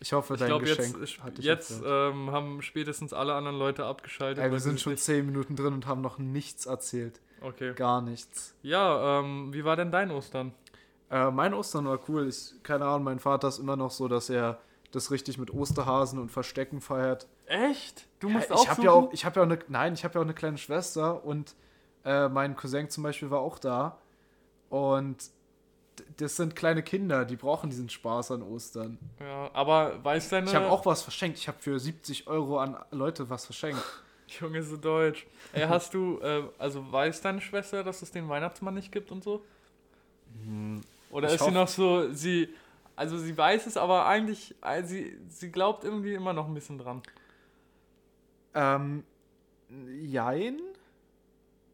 Ich 0.01 0.13
hoffe, 0.13 0.37
dein 0.37 0.51
jetzt, 0.51 0.61
Geschenk 0.79 0.99
ist- 0.99 1.23
hat 1.23 1.39
dich 1.39 1.45
jetzt 1.45 1.83
ähm, 1.85 2.31
haben 2.31 2.61
spätestens 2.63 3.13
alle 3.13 3.35
anderen 3.35 3.59
Leute 3.59 3.85
abgeschaltet. 3.87 4.43
Ey, 4.45 4.51
wir 4.51 4.61
sind 4.61 4.81
schon 4.81 4.97
zehn 4.97 5.25
Minuten 5.27 5.57
drin 5.57 5.73
und 5.73 5.87
haben 5.87 6.01
noch 6.03 6.19
nichts 6.19 6.67
erzählt. 6.67 7.21
Okay. 7.41 7.73
Gar 7.75 8.03
nichts. 8.03 8.55
Ja, 8.63 9.21
ähm, 9.21 9.53
wie 9.53 9.65
war 9.65 9.77
denn 9.77 9.91
dein 9.91 10.11
Ostern? 10.11 10.53
Äh, 11.11 11.31
mein 11.31 11.55
Ostern 11.55 11.87
war 11.87 11.99
cool. 12.09 12.29
Ich, 12.29 12.53
keine 12.63 12.85
Ahnung, 12.87 13.05
mein 13.05 13.19
Vater 13.19 13.49
ist 13.49 13.59
immer 13.59 13.77
noch 13.77 13.91
so, 13.91 14.09
dass 14.09 14.31
er 14.31 14.59
das 14.93 15.11
richtig 15.11 15.39
mit 15.39 15.53
Osterhasen 15.53 16.19
und 16.19 16.31
Verstecken 16.31 16.81
feiert. 16.81 17.27
Echt? 17.47 18.07
Du 18.21 18.29
musst 18.29 18.49
Ja, 18.51 18.57
auch 18.57 18.63
ich 18.65 18.71
suchen? 18.71 18.85
ja 18.85 18.91
auch, 18.93 19.13
ich 19.13 19.25
habe 19.25 19.37
ja 19.37 19.43
auch 19.43 19.51
eine, 19.51 19.59
nein, 19.69 19.95
ich 19.95 20.05
habe 20.05 20.15
ja 20.15 20.21
auch 20.21 20.25
eine 20.25 20.35
kleine 20.35 20.57
Schwester 20.59 21.25
und 21.25 21.55
äh, 22.05 22.29
mein 22.29 22.57
Cousin 22.57 22.89
zum 22.91 23.03
Beispiel 23.03 23.31
war 23.31 23.41
auch 23.41 23.59
da 23.59 23.99
und 24.71 25.17
das 26.17 26.37
sind 26.37 26.57
kleine 26.57 26.83
Kinder, 26.83 27.25
die 27.25 27.37
brauchen 27.37 27.71
diesen 27.71 27.89
Spaß 27.89 28.33
an 28.33 28.43
Ostern. 28.43 28.99
Ja, 29.21 29.51
aber 29.53 30.03
weiß 30.05 30.29
deine... 30.31 30.47
Ich 30.47 30.55
habe 30.55 30.71
auch 30.71 30.87
was 30.87 31.03
verschenkt. 31.03 31.39
Ich 31.39 31.49
habe 31.49 31.59
für 31.61 31.79
70 31.79 32.27
Euro 32.27 32.59
an 32.59 32.77
Leute 32.91 33.29
was 33.31 33.47
verschenkt. 33.47 33.83
Junge, 34.41 34.63
so 34.63 34.77
deutsch. 34.77 35.27
Ey, 35.53 35.67
hast 35.69 35.95
du, 35.95 36.19
äh, 36.21 36.45
also 36.59 36.91
weiß 36.91 37.21
deine 37.21 37.41
Schwester, 37.41 37.85
dass 37.85 38.03
es 38.03 38.11
den 38.11 38.29
Weihnachtsmann 38.29 38.75
nicht 38.75 38.91
gibt 38.91 39.13
und 39.13 39.23
so? 39.23 39.45
Oder 41.11 41.29
Ich 41.29 41.35
ist 41.35 41.45
sie 41.45 41.51
noch 41.51 41.69
so, 41.69 42.11
sie, 42.13 42.49
also 42.97 43.19
sie 43.19 43.37
weiß 43.37 43.67
es, 43.67 43.77
aber 43.77 44.07
eigentlich, 44.07 44.55
äh, 44.63 44.83
sie, 44.83 45.17
sie 45.29 45.51
glaubt 45.51 45.85
irgendwie 45.85 46.15
immer 46.15 46.33
noch 46.33 46.47
ein 46.47 46.55
bisschen 46.55 46.79
dran. 46.79 47.03
Ähm, 48.55 49.05
jein. 50.01 50.61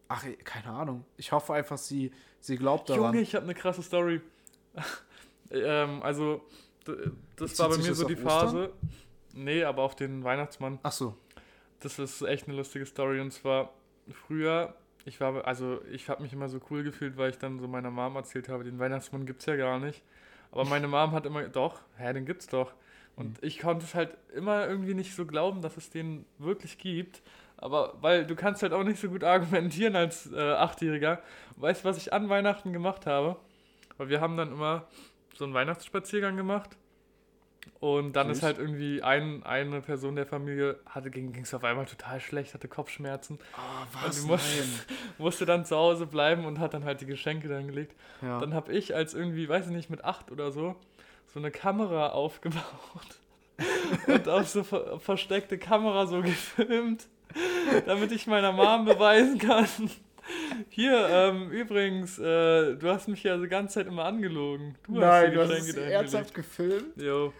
Ach, 0.08 0.24
keine 0.44 0.70
Ahnung. 0.70 1.04
Ich 1.16 1.32
hoffe 1.32 1.54
einfach, 1.54 1.78
sie, 1.78 2.10
sie 2.40 2.56
glaubt 2.56 2.88
daran. 2.88 3.14
Junge, 3.14 3.20
ich 3.20 3.34
habe 3.34 3.44
eine 3.44 3.54
krasse 3.54 3.82
Story. 3.82 4.20
ähm, 5.50 6.02
also, 6.02 6.42
das 7.36 7.58
war 7.58 7.68
bei 7.70 7.78
mir 7.78 7.94
so 7.94 8.06
die 8.06 8.16
Phase. 8.16 8.64
Ostern? 8.64 8.90
Nee, 9.34 9.64
aber 9.64 9.82
auf 9.82 9.94
den 9.94 10.24
Weihnachtsmann. 10.24 10.78
Ach 10.82 10.92
so. 10.92 11.16
Das 11.80 11.98
ist 11.98 12.22
echt 12.22 12.48
eine 12.48 12.56
lustige 12.56 12.84
Story. 12.86 13.20
Und 13.20 13.32
zwar 13.32 13.72
früher, 14.26 14.74
ich 15.04 15.20
war, 15.20 15.46
also 15.46 15.80
ich 15.90 16.08
habe 16.08 16.22
mich 16.22 16.32
immer 16.32 16.48
so 16.48 16.60
cool 16.70 16.82
gefühlt, 16.82 17.16
weil 17.16 17.30
ich 17.30 17.38
dann 17.38 17.58
so 17.58 17.68
meiner 17.68 17.90
Mom 17.90 18.16
erzählt 18.16 18.48
habe, 18.48 18.64
den 18.64 18.78
Weihnachtsmann 18.78 19.26
gibt 19.26 19.40
es 19.40 19.46
ja 19.46 19.56
gar 19.56 19.78
nicht. 19.78 20.02
Aber 20.52 20.64
meine 20.64 20.88
Mom 20.88 21.12
hat 21.12 21.26
immer, 21.26 21.44
doch, 21.44 21.80
hä, 21.96 22.12
den 22.12 22.26
gibt's 22.26 22.48
doch. 22.48 22.72
Und 23.16 23.40
mhm. 23.40 23.48
ich 23.48 23.60
konnte 23.60 23.84
es 23.84 23.94
halt 23.94 24.16
immer 24.34 24.66
irgendwie 24.66 24.94
nicht 24.94 25.14
so 25.14 25.26
glauben, 25.26 25.62
dass 25.62 25.76
es 25.76 25.90
den 25.90 26.24
wirklich 26.38 26.78
gibt. 26.78 27.22
Aber 27.60 27.94
weil 28.00 28.26
du 28.26 28.34
kannst 28.34 28.62
halt 28.62 28.72
auch 28.72 28.84
nicht 28.84 29.00
so 29.00 29.08
gut 29.08 29.22
argumentieren 29.22 29.94
als 29.96 30.32
äh, 30.32 30.38
Achtjähriger. 30.38 31.20
Weißt 31.56 31.84
du, 31.84 31.88
was 31.88 31.96
ich 31.96 32.12
an 32.12 32.28
Weihnachten 32.28 32.72
gemacht 32.72 33.06
habe? 33.06 33.36
Weil 33.98 34.08
wir 34.08 34.20
haben 34.20 34.36
dann 34.36 34.52
immer 34.52 34.86
so 35.34 35.44
einen 35.44 35.54
Weihnachtsspaziergang 35.54 36.36
gemacht. 36.36 36.76
Und 37.78 38.14
dann 38.14 38.28
Süß. 38.28 38.38
ist 38.38 38.42
halt 38.42 38.58
irgendwie 38.58 39.02
ein, 39.02 39.42
eine 39.42 39.80
Person 39.80 40.16
der 40.16 40.26
Familie 40.26 40.78
hatte 40.86 41.10
ging 41.10 41.34
es 41.34 41.52
auf 41.54 41.64
einmal 41.64 41.86
total 41.86 42.20
schlecht, 42.20 42.54
hatte 42.54 42.68
Kopfschmerzen. 42.68 43.38
Oh, 43.56 43.86
was? 44.04 44.20
Und 44.20 44.28
musste, 44.28 44.64
musste 45.18 45.46
dann 45.46 45.64
zu 45.64 45.76
Hause 45.76 46.06
bleiben 46.06 46.44
und 46.44 46.58
hat 46.58 46.74
dann 46.74 46.84
halt 46.84 47.00
die 47.00 47.06
Geschenke 47.06 47.48
dann 47.48 47.66
gelegt. 47.66 47.94
Ja. 48.22 48.38
Dann 48.40 48.54
habe 48.54 48.72
ich 48.72 48.94
als 48.94 49.14
irgendwie, 49.14 49.48
weiß 49.48 49.66
ich 49.66 49.72
nicht, 49.72 49.90
mit 49.90 50.04
acht 50.04 50.30
oder 50.30 50.52
so, 50.52 50.76
so 51.26 51.38
eine 51.38 51.50
Kamera 51.50 52.08
aufgebaut 52.08 52.62
und 54.06 54.28
auf 54.28 54.48
so 54.48 54.64
ver 54.64 54.98
versteckte 54.98 55.58
Kamera 55.58 56.06
so 56.06 56.22
gefilmt, 56.22 57.08
damit 57.86 58.12
ich 58.12 58.26
meiner 58.26 58.52
Mom 58.52 58.84
beweisen 58.84 59.38
kann. 59.38 59.66
Hier, 60.68 61.08
ähm, 61.10 61.50
übrigens, 61.50 62.18
äh, 62.18 62.76
du 62.76 62.88
hast 62.88 63.08
mich 63.08 63.22
ja 63.22 63.36
die 63.36 63.48
ganze 63.48 63.74
Zeit 63.74 63.86
immer 63.86 64.04
angelogen. 64.04 64.76
Du 64.86 65.00
Nein, 65.00 65.36
hast 65.36 65.50
die 65.50 65.54
Geschenke 65.54 65.72
du 65.72 65.80
hast 65.80 65.86
es 65.86 65.92
ernsthaft 65.92 66.34
gefilmt? 66.34 66.96
Jo. 66.96 67.32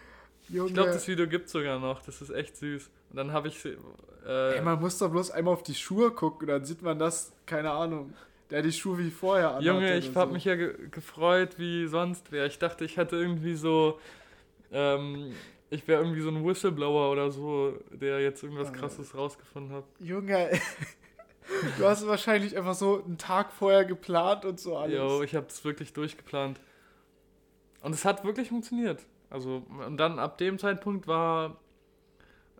Junge. 0.49 0.67
Ich 0.67 0.73
glaube, 0.73 0.91
das 0.91 1.07
Video 1.07 1.27
gibt 1.27 1.45
es 1.45 1.51
sogar 1.53 1.79
noch. 1.79 2.01
Das 2.01 2.21
ist 2.21 2.29
echt 2.29 2.57
süß. 2.57 2.89
Und 3.11 3.17
dann 3.17 3.31
habe 3.31 3.47
ich. 3.47 3.63
Äh, 3.65 4.55
Ey, 4.55 4.61
man 4.61 4.79
muss 4.79 4.97
doch 4.97 5.09
bloß 5.09 5.31
einmal 5.31 5.53
auf 5.53 5.63
die 5.63 5.73
Schuhe 5.73 6.11
gucken, 6.11 6.47
dann 6.47 6.65
sieht 6.65 6.81
man 6.81 6.99
das, 6.99 7.31
keine 7.45 7.71
Ahnung. 7.71 8.13
Der 8.49 8.61
die 8.61 8.73
Schuhe 8.73 8.99
wie 8.99 9.09
vorher 9.09 9.55
an. 9.55 9.63
Junge, 9.63 9.97
ich 9.97 10.13
habe 10.13 10.27
so. 10.27 10.33
mich 10.33 10.43
ja 10.43 10.55
ge 10.55 10.75
gefreut 10.91 11.57
wie 11.57 11.87
sonst 11.87 12.31
wer. 12.31 12.45
Ich 12.45 12.59
dachte, 12.59 12.83
ich 12.83 12.97
hatte 12.97 13.15
irgendwie 13.15 13.55
so. 13.55 13.99
Ähm, 14.73 15.31
ich 15.71 15.87
wäre 15.87 16.01
irgendwie 16.01 16.21
so 16.21 16.29
ein 16.29 16.45
Whistleblower 16.45 17.11
oder 17.11 17.31
so, 17.31 17.79
der 17.91 18.19
jetzt 18.19 18.43
irgendwas 18.43 18.67
ah, 18.67 18.71
krasses 18.71 19.15
rausgefunden 19.15 19.73
hat. 19.73 19.85
Junge, 19.99 20.51
du 21.77 21.85
hast 21.85 22.05
wahrscheinlich 22.05 22.57
einfach 22.57 22.75
so 22.75 23.01
einen 23.03 23.17
Tag 23.17 23.53
vorher 23.53 23.85
geplant 23.85 24.43
und 24.43 24.59
so 24.59 24.75
alles. 24.75 24.97
Jo, 24.97 25.23
ich 25.23 25.33
habe 25.33 25.47
es 25.47 25.63
wirklich 25.63 25.93
durchgeplant. 25.93 26.59
Und 27.81 27.93
es 27.93 28.03
hat 28.03 28.25
wirklich 28.25 28.49
funktioniert. 28.49 29.05
Also, 29.29 29.63
und 29.87 29.95
dann 29.95 30.19
ab 30.19 30.37
dem 30.37 30.59
Zeitpunkt 30.59 31.07
war, 31.07 31.55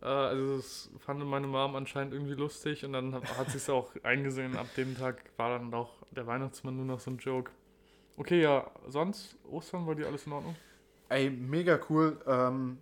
äh, 0.02 0.06
also 0.06 0.56
das 0.56 0.90
fand 1.00 1.22
meine 1.26 1.48
Mom 1.48 1.76
anscheinend 1.76 2.14
irgendwie 2.14 2.36
lustig 2.36 2.86
und 2.86 2.94
dann 2.94 3.14
hat, 3.14 3.38
hat 3.38 3.52
sie 3.52 3.58
es 3.58 3.70
auch 3.70 3.92
eingesehen. 4.04 4.56
Ab 4.56 4.68
dem 4.78 4.98
Tag 4.98 5.18
war 5.36 5.60
dann 5.60 5.74
auch 5.74 5.98
der 6.12 6.26
Weihnachtsmann 6.28 6.78
nur 6.78 6.86
noch 6.86 7.02
so 7.02 7.12
ein 7.12 7.18
Joke. 7.18 7.52
Okay, 8.16 8.42
ja, 8.42 8.72
sonst 8.88 9.36
Ostern 9.50 9.86
war 9.86 9.96
dir 9.96 10.08
alles 10.08 10.26
in 10.26 10.32
Ordnung? 10.32 10.56
Ey, 11.10 11.30
mega 11.30 11.78
cool. 11.90 12.18
Ähm, 12.26 12.78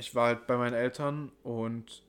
ich 0.00 0.14
war 0.14 0.26
halt 0.26 0.46
bei 0.46 0.56
meinen 0.56 0.74
Eltern 0.74 1.30
und 1.42 2.02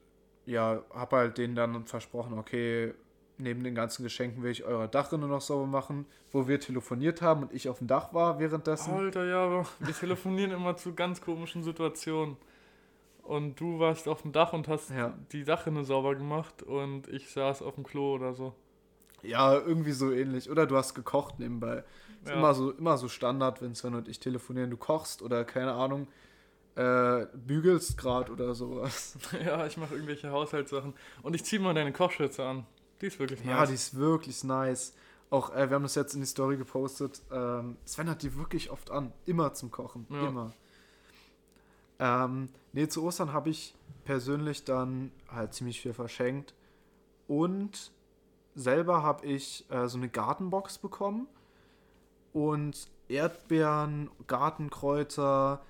ja, 0.45 0.81
hab 0.89 1.13
halt 1.13 1.37
denen 1.37 1.55
dann 1.55 1.85
versprochen, 1.85 2.39
okay, 2.39 2.93
neben 3.37 3.63
den 3.63 3.75
ganzen 3.75 4.03
Geschenken 4.03 4.43
will 4.43 4.51
ich 4.51 4.63
eure 4.63 4.87
Dachrinne 4.87 5.27
noch 5.27 5.41
sauber 5.41 5.67
machen, 5.67 6.05
wo 6.31 6.47
wir 6.47 6.59
telefoniert 6.59 7.21
haben 7.21 7.43
und 7.43 7.53
ich 7.53 7.69
auf 7.69 7.79
dem 7.79 7.87
Dach 7.87 8.13
war 8.13 8.39
währenddessen. 8.39 8.93
Alter, 8.93 9.25
ja, 9.25 9.65
wir 9.79 9.93
telefonieren 9.93 10.51
immer 10.51 10.77
zu 10.77 10.93
ganz 10.93 11.21
komischen 11.21 11.63
Situationen. 11.63 12.37
Und 13.23 13.59
du 13.59 13.79
warst 13.79 14.07
auf 14.07 14.23
dem 14.23 14.31
Dach 14.31 14.53
und 14.53 14.67
hast 14.67 14.89
ja. 14.89 15.13
die 15.31 15.43
Dachrinne 15.43 15.83
sauber 15.83 16.15
gemacht 16.15 16.63
und 16.63 17.07
ich 17.07 17.29
saß 17.29 17.61
auf 17.61 17.75
dem 17.75 17.83
Klo 17.83 18.15
oder 18.15 18.33
so. 18.33 18.55
Ja, 19.21 19.53
irgendwie 19.53 19.91
so 19.91 20.11
ähnlich. 20.11 20.49
Oder 20.49 20.65
du 20.65 20.75
hast 20.75 20.95
gekocht 20.95 21.39
nebenbei. 21.39 21.83
Ist 22.23 22.29
ja. 22.29 22.35
immer, 22.35 22.53
so, 22.55 22.71
immer 22.71 22.97
so 22.97 23.07
Standard, 23.07 23.61
wenn 23.61 23.75
Sven 23.75 23.93
und 23.93 24.07
ich 24.07 24.19
telefonieren. 24.19 24.71
Du 24.71 24.77
kochst 24.77 25.21
oder 25.21 25.45
keine 25.45 25.73
Ahnung, 25.73 26.07
äh, 26.75 27.25
bügelst 27.33 27.97
gerade 27.97 28.31
oder 28.31 28.55
sowas. 28.55 29.17
Ja, 29.45 29.65
ich 29.65 29.77
mache 29.77 29.95
irgendwelche 29.95 30.31
Haushaltssachen. 30.31 30.93
Und 31.21 31.35
ich 31.35 31.43
ziehe 31.43 31.61
mal 31.61 31.73
deine 31.73 31.91
Kochschürze 31.91 32.45
an. 32.45 32.65
Die 33.01 33.07
ist 33.07 33.19
wirklich 33.19 33.43
nice. 33.43 33.55
Ja, 33.55 33.65
die 33.65 33.73
ist 33.73 33.97
wirklich 33.97 34.43
nice. 34.43 34.93
Auch, 35.29 35.53
äh, 35.55 35.69
wir 35.69 35.75
haben 35.75 35.83
das 35.83 35.95
jetzt 35.95 36.13
in 36.13 36.21
die 36.21 36.27
Story 36.27 36.57
gepostet. 36.57 37.21
Ähm, 37.31 37.77
Sven 37.85 38.09
hat 38.09 38.21
die 38.21 38.35
wirklich 38.35 38.69
oft 38.69 38.91
an. 38.91 39.11
Immer 39.25 39.53
zum 39.53 39.71
Kochen. 39.71 40.05
Ja. 40.09 40.27
Immer. 40.27 40.53
Ähm, 41.99 42.49
nee, 42.73 42.87
zu 42.87 43.03
Ostern 43.03 43.31
habe 43.31 43.49
ich 43.49 43.75
persönlich 44.03 44.63
dann 44.63 45.11
halt 45.29 45.53
ziemlich 45.53 45.81
viel 45.81 45.93
verschenkt. 45.93 46.53
Und 47.27 47.91
selber 48.55 49.03
habe 49.03 49.25
ich 49.25 49.65
äh, 49.69 49.87
so 49.87 49.97
eine 49.97 50.09
Gartenbox 50.09 50.77
bekommen. 50.79 51.27
Und 52.33 52.89
Erdbeeren, 53.07 54.09
Gartenkräuter. 54.27 55.61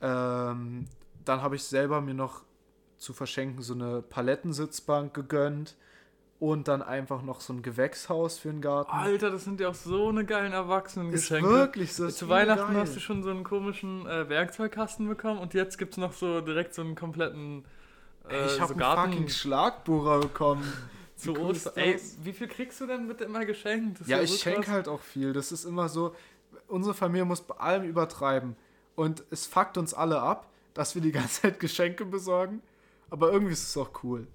Ähm, 0.00 0.86
dann 1.24 1.42
habe 1.42 1.56
ich 1.56 1.64
selber 1.64 2.00
mir 2.00 2.14
noch 2.14 2.42
zu 2.98 3.12
verschenken 3.12 3.62
so 3.62 3.74
eine 3.74 4.02
Palettensitzbank 4.02 5.14
gegönnt 5.14 5.76
und 6.38 6.68
dann 6.68 6.82
einfach 6.82 7.22
noch 7.22 7.40
so 7.40 7.52
ein 7.52 7.62
Gewächshaus 7.62 8.38
für 8.38 8.48
den 8.48 8.60
Garten. 8.60 8.90
Alter, 8.90 9.30
das 9.30 9.44
sind 9.44 9.60
ja 9.60 9.68
auch 9.68 9.74
so 9.74 10.08
eine 10.08 10.24
geilen 10.24 10.52
Erwachsenengeschenke. 10.52 11.48
Ist 11.48 11.54
wirklich 11.54 11.94
so. 11.94 12.08
Zu 12.08 12.28
Weihnachten 12.28 12.74
geil. 12.74 12.82
hast 12.82 12.94
du 12.94 13.00
schon 13.00 13.22
so 13.22 13.30
einen 13.30 13.44
komischen 13.44 14.06
äh, 14.06 14.28
Werkzeugkasten 14.28 15.08
bekommen 15.08 15.40
und 15.40 15.54
jetzt 15.54 15.78
gibt 15.78 15.92
es 15.92 15.98
noch 15.98 16.12
so 16.12 16.40
direkt 16.40 16.74
so 16.74 16.82
einen 16.82 16.94
kompletten 16.94 17.64
äh, 18.28 18.46
Ich 18.46 18.60
habe 18.60 18.74
so 18.74 18.84
einen 18.84 19.10
fucking 19.12 19.28
Schlagbohrer 19.28 20.20
bekommen. 20.20 20.64
Zu 21.16 21.34
Ostern. 21.38 21.72
Ey, 21.76 21.98
wie 22.22 22.34
viel 22.34 22.46
kriegst 22.46 22.78
du 22.78 22.86
denn 22.86 23.08
bitte 23.08 23.24
immer 23.24 23.46
geschenkt? 23.46 24.06
ja, 24.06 24.20
ich 24.20 24.32
so 24.32 24.36
schenke 24.36 24.70
halt 24.70 24.86
auch 24.86 25.00
viel. 25.00 25.32
Das 25.32 25.50
ist 25.50 25.64
immer 25.64 25.88
so, 25.88 26.14
unsere 26.68 26.94
Familie 26.94 27.24
muss 27.24 27.40
bei 27.40 27.54
allem 27.54 27.84
übertreiben. 27.84 28.54
Und 28.96 29.22
es 29.30 29.46
fuckt 29.46 29.78
uns 29.78 29.94
alle 29.94 30.20
ab, 30.20 30.50
dass 30.74 30.94
wir 30.94 31.02
die 31.02 31.12
ganze 31.18 31.42
Zeit 31.42 31.60
Geschenke 31.60 32.04
besorgen. 32.04 32.62
Aber 33.08 33.30
irgendwie 33.30 33.52
ist 33.52 33.68
es 33.68 33.76
auch 33.76 33.90
cool. 34.02 34.26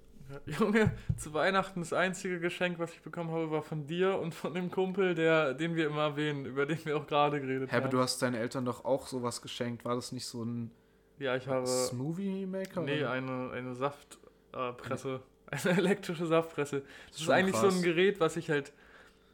Junge, 0.46 0.92
zu 1.18 1.34
Weihnachten 1.34 1.80
das 1.80 1.92
einzige 1.92 2.40
Geschenk, 2.40 2.78
was 2.78 2.92
ich 2.92 3.02
bekommen 3.02 3.30
habe, 3.30 3.50
war 3.50 3.62
von 3.62 3.86
dir 3.86 4.18
und 4.18 4.34
von 4.34 4.54
dem 4.54 4.70
Kumpel, 4.70 5.14
der, 5.14 5.52
den 5.52 5.76
wir 5.76 5.86
immer 5.86 6.02
erwähnen, 6.02 6.46
über 6.46 6.64
den 6.64 6.82
wir 6.84 6.96
auch 6.96 7.06
gerade 7.06 7.38
geredet 7.38 7.70
Hä, 7.70 7.76
haben. 7.76 7.82
Aber 7.82 7.90
du 7.90 7.98
hast 7.98 8.22
deinen 8.22 8.34
Eltern 8.34 8.64
doch 8.64 8.86
auch 8.86 9.06
sowas 9.06 9.42
geschenkt. 9.42 9.84
War 9.84 9.94
das 9.94 10.10
nicht 10.12 10.24
so 10.24 10.42
ein 10.42 10.70
ja, 11.18 11.36
ich 11.36 11.46
habe, 11.46 11.66
Smoothie 11.66 12.46
Maker? 12.46 12.82
Nee, 12.82 13.04
eine, 13.04 13.50
eine 13.50 13.74
Saftpresse. 13.74 15.20
Äh, 15.50 15.56
eine 15.56 15.76
elektrische 15.78 16.26
Saftpresse. 16.26 16.82
Das 17.08 17.16
ist, 17.16 17.22
ist 17.22 17.30
eigentlich 17.30 17.56
krass. 17.56 17.74
so 17.74 17.78
ein 17.78 17.82
Gerät, 17.82 18.18
was 18.20 18.36
ich 18.36 18.48
halt, 18.48 18.72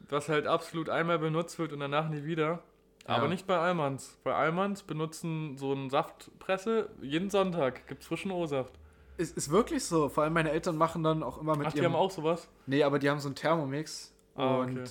was 0.09 0.27
halt 0.27 0.47
absolut 0.47 0.89
einmal 0.89 1.19
benutzt 1.19 1.57
wird 1.59 1.71
und 1.71 1.79
danach 1.79 2.09
nie 2.09 2.25
wieder. 2.25 2.61
Ja. 3.09 3.15
Aber 3.15 3.27
nicht 3.27 3.47
bei 3.47 3.57
Almans. 3.57 4.19
Bei 4.23 4.35
Almans 4.35 4.83
benutzen 4.83 5.57
so 5.57 5.71
eine 5.71 5.89
Saftpresse 5.89 6.89
jeden 7.01 7.31
Sonntag. 7.31 7.87
Gibt 7.87 8.03
es 8.03 8.07
frischen 8.07 8.29
O-Saft. 8.29 8.73
Ist, 9.17 9.35
ist 9.35 9.49
wirklich 9.49 9.83
so. 9.83 10.09
Vor 10.09 10.23
allem 10.23 10.33
meine 10.33 10.51
Eltern 10.51 10.77
machen 10.77 11.03
dann 11.03 11.23
auch 11.23 11.41
immer 11.41 11.57
mit 11.57 11.65
Ach, 11.65 11.73
die 11.73 11.83
haben 11.83 11.95
auch 11.95 12.11
sowas? 12.11 12.47
Nee, 12.67 12.83
aber 12.83 12.99
die 12.99 13.09
haben 13.09 13.19
so 13.19 13.27
einen 13.27 13.35
Thermomix. 13.35 14.13
Ah, 14.35 14.57
und 14.57 14.77
okay. 14.77 14.89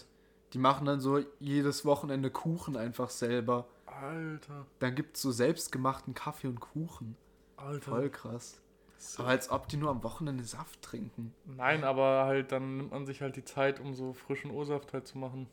die 0.52 0.58
machen 0.58 0.84
dann 0.84 0.98
so 0.98 1.20
jedes 1.38 1.84
Wochenende 1.84 2.28
Kuchen 2.28 2.76
einfach 2.76 3.08
selber. 3.08 3.66
Alter. 3.86 4.66
Dann 4.80 4.96
gibt 4.96 5.14
es 5.14 5.22
so 5.22 5.30
selbstgemachten 5.30 6.12
Kaffee 6.12 6.48
und 6.48 6.58
Kuchen. 6.58 7.16
Alter. 7.56 7.90
Voll 7.90 8.10
krass. 8.10 8.60
So. 8.96 9.22
Aber 9.22 9.30
als 9.30 9.48
ob 9.48 9.68
die 9.68 9.76
nur 9.76 9.90
am 9.90 10.02
Wochenende 10.02 10.42
Saft 10.42 10.82
trinken. 10.82 11.32
Nein, 11.44 11.84
aber 11.84 12.24
halt, 12.24 12.50
dann 12.50 12.78
nimmt 12.78 12.90
man 12.90 13.06
sich 13.06 13.20
halt 13.22 13.36
die 13.36 13.44
Zeit, 13.44 13.78
um 13.78 13.94
so 13.94 14.12
frischen 14.12 14.50
O-Saft 14.50 14.92
halt 14.92 15.06
zu 15.06 15.18
machen. 15.18 15.46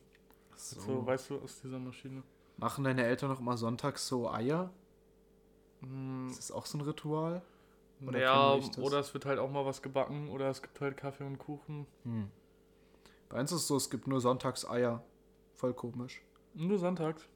So. 0.55 0.81
so. 0.81 1.05
weißt 1.05 1.29
du, 1.29 1.37
aus 1.37 1.61
dieser 1.61 1.77
Maschine. 1.77 2.23
Machen 2.57 2.83
deine 2.83 3.03
Eltern 3.05 3.29
noch 3.29 3.41
mal 3.41 3.57
sonntags 3.57 4.07
so 4.07 4.29
Eier? 4.29 4.71
Hm. 5.81 6.27
Ist 6.29 6.37
das 6.37 6.51
auch 6.51 6.65
so 6.65 6.77
ein 6.77 6.81
Ritual? 6.81 7.41
Oder 8.05 8.19
ja, 8.19 8.59
oder 8.77 8.99
es 8.99 9.13
wird 9.13 9.25
halt 9.25 9.39
auch 9.39 9.49
mal 9.49 9.65
was 9.65 9.81
gebacken 9.81 10.29
oder 10.29 10.49
es 10.49 10.61
gibt 10.61 10.79
halt 10.81 10.97
Kaffee 10.97 11.23
und 11.23 11.37
Kuchen. 11.37 11.87
Hm. 12.03 12.29
Bei 13.29 13.39
uns 13.39 13.51
ist 13.51 13.61
es 13.61 13.67
so, 13.67 13.77
es 13.77 13.89
gibt 13.89 14.07
nur 14.07 14.21
sonntags 14.21 14.67
Eier. 14.67 15.03
Voll 15.55 15.73
komisch. 15.73 16.21
Nur 16.53 16.77
sonntags? 16.77 17.27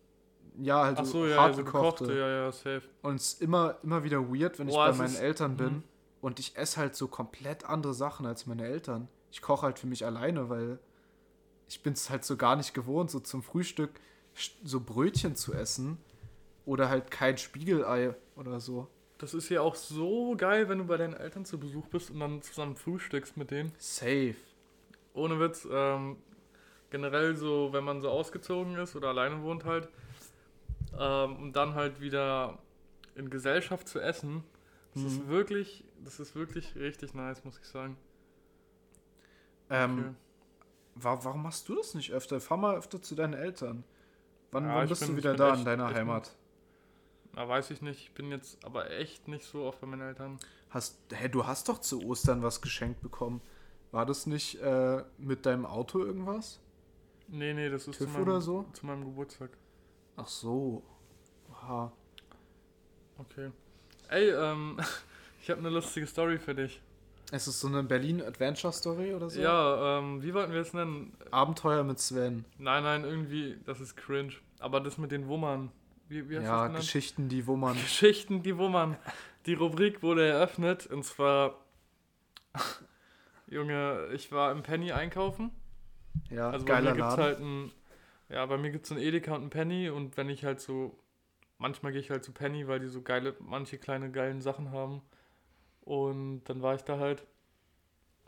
Ja, 0.58 0.84
halt 0.84 0.98
Ach 1.00 1.06
so, 1.06 1.26
ja, 1.26 1.38
hart 1.38 1.52
also 1.52 1.64
gekochte. 1.64 2.04
gekochte. 2.06 2.20
Ja, 2.20 2.30
ja, 2.30 2.52
safe. 2.52 2.84
Und 3.02 3.16
es 3.16 3.34
ist 3.34 3.42
immer, 3.42 3.78
immer 3.84 4.04
wieder 4.04 4.30
weird, 4.30 4.60
wenn 4.60 4.68
Boah, 4.68 4.90
ich 4.90 4.98
bei 4.98 5.04
meinen 5.06 5.16
Eltern 5.16 5.56
bin 5.56 5.74
mhm. 5.74 5.84
und 6.22 6.40
ich 6.40 6.58
esse 6.58 6.78
halt 6.78 6.96
so 6.96 7.08
komplett 7.08 7.66
andere 7.66 7.94
Sachen 7.94 8.26
als 8.26 8.46
meine 8.46 8.66
Eltern. 8.66 9.08
Ich 9.32 9.42
koche 9.42 9.64
halt 9.64 9.80
für 9.80 9.88
mich 9.88 10.06
alleine, 10.06 10.50
weil 10.50 10.80
ich 11.68 11.82
bin 11.82 11.94
es 11.94 12.10
halt 12.10 12.26
so 12.26 12.36
gar 12.36 12.56
nicht 12.56 12.74
gewohnt, 12.74 13.12
so 13.12 13.20
zum 13.20 13.44
Frühstück 13.44 13.92
so 14.64 14.80
Brötchen 14.82 15.36
zu 15.36 15.54
essen 15.54 15.98
oder 16.66 16.90
halt 16.90 17.12
kein 17.12 17.38
Spiegelei 17.38 18.16
oder 18.36 18.60
so. 18.60 18.88
Das 19.18 19.34
ist 19.34 19.50
ja 19.50 19.62
auch 19.62 19.76
so 19.76 20.36
geil, 20.38 20.70
wenn 20.70 20.78
du 20.80 20.86
bei 20.86 20.98
deinen 20.98 21.14
Eltern 21.14 21.46
zu 21.46 21.60
Besuch 21.60 21.88
bist 21.88 22.10
und 22.10 22.20
dann 22.20 22.42
zusammen 22.42 22.76
frühstückst 22.76 23.38
mit 23.38 23.52
denen. 23.52 23.74
Safe. 23.78 24.36
Ohne 25.14 25.40
Witz, 25.40 25.68
ähm, 25.70 26.18
generell 26.92 27.36
so, 27.36 27.74
wenn 27.74 27.84
man 27.84 28.02
so 28.02 28.10
ausgezogen 28.10 28.76
ist 28.78 28.96
oder 28.96 29.10
alleine 29.10 29.42
wohnt 29.44 29.66
halt, 29.66 29.90
ähm, 30.98 31.36
und 31.38 31.54
dann 31.54 31.76
halt 31.76 32.02
wieder 32.02 32.60
in 33.16 33.30
Gesellschaft 33.30 33.88
zu 33.88 34.00
essen, 34.00 34.44
das 34.94 35.04
ist 35.04 35.20
Mhm. 35.20 35.28
wirklich, 35.28 35.84
das 36.04 36.20
ist 36.20 36.36
wirklich 36.36 36.76
richtig 36.76 37.14
nice, 37.14 37.44
muss 37.44 37.60
ich 37.60 37.68
sagen. 37.68 37.98
Ähm, 39.70 40.00
Okay. 40.00 40.16
wa 40.96 41.20
warum 41.24 41.44
machst 41.44 41.70
du 41.70 41.76
das 41.76 41.94
nicht 41.94 42.12
öfter? 42.12 42.40
Fahr 42.42 42.58
mal 42.58 42.76
öfter 42.78 43.02
zu 43.02 43.16
deinen 43.16 43.34
Eltern. 43.34 43.84
Wann, 44.52 44.66
Ja, 44.66 44.76
wann 44.76 44.88
bist 44.90 45.02
bin- 45.02 45.12
du 45.12 45.18
wieder 45.18 45.36
da 45.36 45.50
echt- 45.52 45.60
in 45.60 45.66
deiner 45.66 45.84
ich 45.86 45.90
bin- 45.90 45.98
Heimat? 45.98 46.36
Na, 47.34 47.48
weiß 47.48 47.70
ich 47.72 47.82
nicht, 47.82 48.00
ich 48.02 48.12
bin 48.14 48.32
jetzt 48.32 48.64
aber 48.66 48.90
echt 48.92 49.28
nicht 49.28 49.46
so 49.46 49.64
oft 49.66 49.80
bei 49.82 49.88
meinen 49.88 50.02
Eltern. 50.02 50.40
Hast, 50.72 50.98
hä, 51.12 51.28
du 51.30 51.46
hast 51.46 51.70
doch 51.70 51.80
zu 51.80 52.04
Ostern 52.04 52.42
was 52.44 52.62
geschenkt 52.62 53.02
bekommen. 53.02 53.42
War 53.92 54.06
das 54.06 54.26
nicht 54.28 54.56
äh, 54.62 55.04
mit 55.18 55.46
deinem 55.46 55.66
Auto 55.66 56.04
irgendwas? 56.04 56.60
Nee, 57.28 57.54
nee, 57.54 57.70
das 57.70 57.88
ist 57.88 57.98
zu 57.98 58.06
TÜV 58.06 58.14
meinem, 58.14 58.22
oder 58.24 58.42
so? 58.42 58.66
zu 58.74 58.86
meinem 58.86 59.06
Geburtstag. 59.06 59.52
Ach 60.16 60.28
so. 60.28 60.84
Aha. 61.52 61.92
Okay. 63.18 63.52
Ey, 64.10 64.30
ähm, 64.32 64.80
ich 65.42 65.50
habe 65.50 65.60
eine 65.60 65.70
lustige 65.70 66.08
Story 66.08 66.40
für 66.40 66.56
dich. 66.56 66.82
Es 67.32 67.48
ist 67.48 67.60
so 67.60 67.68
eine 67.68 67.84
Berlin 67.84 68.22
Adventure 68.22 68.74
Story 68.74 69.14
oder 69.14 69.30
so? 69.30 69.40
Ja, 69.40 70.00
ähm, 70.00 70.24
wie 70.24 70.34
wollten 70.34 70.52
wir 70.52 70.62
es 70.62 70.74
nennen? 70.74 71.16
Abenteuer 71.32 71.84
mit 71.84 72.00
Sven. 72.00 72.46
Nein, 72.58 72.84
nein, 72.84 73.04
irgendwie, 73.04 73.58
das 73.66 73.80
ist 73.80 73.96
cringe. 73.96 74.34
Aber 74.60 74.80
das 74.80 74.98
mit 74.98 75.12
den 75.12 75.28
Wummern. 75.28 75.72
Wie, 76.08 76.28
wie 76.28 76.38
hast 76.38 76.44
du 76.46 76.50
ja? 76.50 76.68
Geschichten, 76.70 77.30
die 77.30 77.44
man. 77.44 77.74
Geschichten, 77.82 78.42
die 78.42 78.58
Wummern. 78.58 78.98
Die 79.46 79.54
Rubrik 79.54 80.02
wurde 80.02 80.28
eröffnet 80.28 80.88
und 80.88 81.06
zwar. 81.06 81.56
Junge, 83.48 84.08
ich 84.14 84.32
war 84.32 84.52
im 84.52 84.64
Penny 84.64 84.92
einkaufen. 84.92 85.52
Ja, 86.30 86.50
Also 86.50 86.66
bei 86.66 86.82
mir 86.82 86.82
geiler 86.82 86.96
gibt's 86.96 87.18
Laden. 87.18 87.24
halt 87.24 87.40
ein. 87.40 87.72
Ja, 88.30 88.46
bei 88.46 88.58
mir 88.58 88.72
gibt's 88.72 88.92
ein 88.92 88.98
Edeka 89.00 89.36
und 89.36 89.44
ein 89.46 89.50
Penny 89.50 89.90
und 89.90 90.18
wenn 90.18 90.30
ich 90.30 90.44
halt 90.46 90.60
so. 90.62 90.98
Manchmal 91.58 91.92
gehe 91.92 92.00
ich 92.00 92.10
halt 92.10 92.24
zu 92.24 92.32
Penny, 92.32 92.68
weil 92.68 92.80
die 92.80 92.88
so 92.88 93.02
geile, 93.02 93.36
manche 93.40 93.78
kleine 93.78 94.12
geilen 94.12 94.40
Sachen 94.42 94.72
haben. 94.72 95.02
Und 95.90 96.44
dann 96.44 96.62
war 96.62 96.76
ich 96.76 96.84
da 96.84 97.00
halt. 97.00 97.26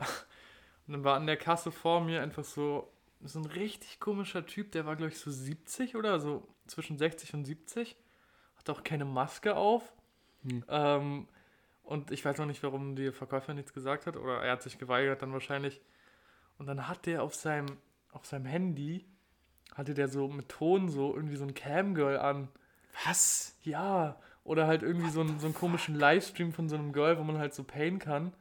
Und 0.00 0.08
dann 0.94 1.04
war 1.04 1.14
an 1.14 1.28
der 1.28 1.36
Kasse 1.36 1.70
vor 1.70 2.00
mir 2.00 2.20
einfach 2.20 2.42
so, 2.42 2.92
so 3.20 3.38
ein 3.38 3.46
richtig 3.46 4.00
komischer 4.00 4.44
Typ, 4.44 4.72
der 4.72 4.84
war, 4.84 4.96
glaube 4.96 5.12
ich, 5.12 5.20
so 5.20 5.30
70 5.30 5.94
oder 5.94 6.18
so 6.18 6.48
zwischen 6.66 6.98
60 6.98 7.34
und 7.34 7.44
70. 7.44 7.96
Hat 8.56 8.68
auch 8.68 8.82
keine 8.82 9.04
Maske 9.04 9.54
auf. 9.54 9.92
Hm. 10.42 10.64
Ähm, 10.68 11.28
und 11.84 12.10
ich 12.10 12.24
weiß 12.24 12.36
noch 12.38 12.46
nicht, 12.46 12.64
warum 12.64 12.96
die 12.96 13.12
Verkäufer 13.12 13.54
nichts 13.54 13.72
gesagt 13.72 14.08
hat. 14.08 14.16
Oder 14.16 14.42
er 14.42 14.50
hat 14.50 14.62
sich 14.64 14.76
geweigert 14.78 15.22
dann 15.22 15.32
wahrscheinlich. 15.32 15.80
Und 16.58 16.66
dann 16.66 16.88
hat 16.88 17.06
der 17.06 17.22
auf 17.22 17.36
seinem, 17.36 17.76
auf 18.10 18.26
seinem 18.26 18.46
Handy, 18.46 19.06
hatte 19.72 19.94
der 19.94 20.08
so 20.08 20.26
mit 20.26 20.48
Ton 20.48 20.88
so 20.88 21.14
irgendwie 21.14 21.36
so 21.36 21.44
ein 21.44 21.54
Camgirl 21.54 22.18
an. 22.18 22.48
Was? 23.06 23.56
Ja, 23.62 24.20
oder 24.44 24.66
halt 24.66 24.82
irgendwie 24.82 25.10
so 25.10 25.20
einen, 25.20 25.38
so 25.38 25.46
einen 25.46 25.54
komischen 25.54 25.94
Livestream 25.94 26.52
von 26.52 26.68
so 26.68 26.76
einem 26.76 26.92
Girl, 26.92 27.18
wo 27.18 27.22
man 27.22 27.38
halt 27.38 27.54
so 27.54 27.64
payen 27.64 27.98
kann. 27.98 28.32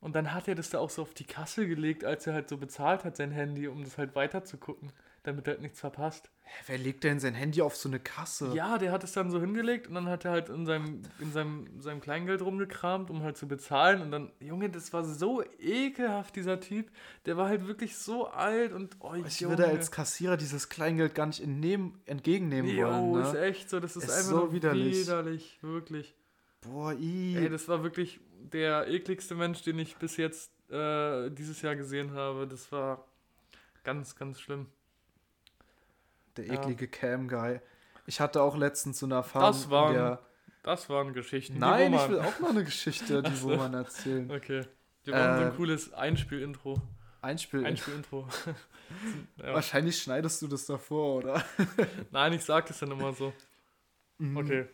Und 0.00 0.14
dann 0.14 0.32
hat 0.32 0.46
er 0.46 0.54
das 0.54 0.70
da 0.70 0.78
auch 0.78 0.90
so 0.90 1.02
auf 1.02 1.14
die 1.14 1.24
Kasse 1.24 1.66
gelegt, 1.66 2.04
als 2.04 2.26
er 2.26 2.34
halt 2.34 2.48
so 2.48 2.58
bezahlt 2.58 3.04
hat, 3.04 3.16
sein 3.16 3.32
Handy, 3.32 3.66
um 3.66 3.82
das 3.82 3.98
halt 3.98 4.14
weiter 4.14 4.44
zu 4.44 4.56
gucken, 4.56 4.92
damit 5.26 5.46
er 5.46 5.54
halt 5.54 5.62
nichts 5.62 5.80
verpasst. 5.80 6.30
Hä, 6.42 6.62
Wer 6.68 6.78
legt 6.78 7.02
denn 7.02 7.18
sein 7.18 7.34
Handy 7.34 7.60
auf 7.60 7.76
so 7.76 7.88
eine 7.88 7.98
Kasse? 7.98 8.52
Ja, 8.54 8.78
der 8.78 8.92
hat 8.92 9.02
es 9.02 9.12
dann 9.12 9.30
so 9.32 9.40
hingelegt 9.40 9.88
und 9.88 9.94
dann 9.94 10.06
hat 10.08 10.24
er 10.24 10.30
halt 10.30 10.48
in 10.48 10.64
seinem, 10.64 11.02
in 11.18 11.32
seinem, 11.32 11.80
seinem 11.80 12.00
Kleingeld 12.00 12.40
rumgekramt, 12.40 13.10
um 13.10 13.22
halt 13.22 13.36
zu 13.36 13.48
bezahlen. 13.48 14.00
Und 14.00 14.12
dann, 14.12 14.30
Junge, 14.38 14.70
das 14.70 14.92
war 14.92 15.02
so 15.04 15.42
ekelhaft, 15.58 16.36
dieser 16.36 16.60
Typ. 16.60 16.88
Der 17.26 17.36
war 17.36 17.48
halt 17.48 17.66
wirklich 17.66 17.96
so 17.96 18.28
alt 18.28 18.72
und 18.72 18.96
oh, 19.00 19.14
Ich 19.26 19.40
Junge. 19.40 19.58
würde 19.58 19.68
als 19.70 19.90
Kassierer 19.90 20.36
dieses 20.36 20.68
Kleingeld 20.68 21.14
gar 21.16 21.26
nicht 21.26 21.42
entnehmen, 21.42 22.00
entgegennehmen 22.06 22.70
Jo, 22.70 22.86
wollen. 22.86 23.24
ist 23.24 23.32
Ne? 23.32 23.40
echt 23.42 23.68
so, 23.68 23.80
das 23.80 23.96
ist, 23.96 24.04
Ist 24.04 24.10
einfach 24.10 24.30
so 24.46 24.52
widerlich. 24.52 24.96
widerlich, 25.00 25.58
wirklich. 25.62 26.14
Boah, 26.60 26.92
i. 26.94 27.36
Ey, 27.36 27.48
das 27.48 27.66
war 27.68 27.82
wirklich 27.82 28.20
der 28.52 28.86
ekligste 28.88 29.34
Mensch, 29.34 29.62
den 29.62 29.78
ich 29.80 29.96
bis 29.96 30.16
jetzt 30.16 30.52
äh, 30.70 31.28
dieses 31.30 31.60
Jahr 31.62 31.74
gesehen 31.74 32.12
habe. 32.12 32.46
Das 32.46 32.70
war 32.70 33.04
ganz, 33.82 34.14
ganz 34.14 34.40
schlimm. 34.40 34.66
Der 36.36 36.46
Ja. 36.46 36.54
eklige 36.54 36.88
Cam-Guy. 36.88 37.60
Ich 38.06 38.20
hatte 38.20 38.42
auch 38.42 38.56
letztens 38.56 38.98
so 39.00 39.06
eine 39.06 39.16
Erfahrung. 39.16 39.48
Das 39.48 39.70
waren 39.70 39.94
der, 39.94 40.22
Das 40.62 40.88
waren 40.88 41.12
Geschichten. 41.12 41.58
Nein, 41.58 41.94
ich 41.94 42.08
will 42.08 42.20
auch 42.20 42.38
mal 42.40 42.50
eine 42.50 42.64
Geschichte, 42.64 43.22
die 43.22 43.34
so. 43.36 43.50
wo 43.50 43.56
man 43.56 43.74
erzählen. 43.74 44.30
Okay. 44.30 44.64
Wir 45.04 45.12
brauchen 45.14 45.36
so 45.36 45.42
Äh, 45.42 45.46
ein 45.46 45.56
cooles 45.56 45.92
Einspiel-Intro. 45.92 46.80
Einspiel. 47.22 47.64
Einspiel-Intro. 47.66 48.28
ja. 49.38 49.54
Wahrscheinlich 49.54 50.00
schneidest 50.00 50.42
du 50.42 50.46
das 50.48 50.66
davor, 50.66 51.16
oder? 51.16 51.44
Nein, 52.12 52.32
ich 52.34 52.44
sag 52.44 52.66
das 52.66 52.78
dann 52.78 52.90
immer 52.92 53.12
so. 53.12 53.32
Mhm. 54.18 54.36
Okay. 54.36 54.66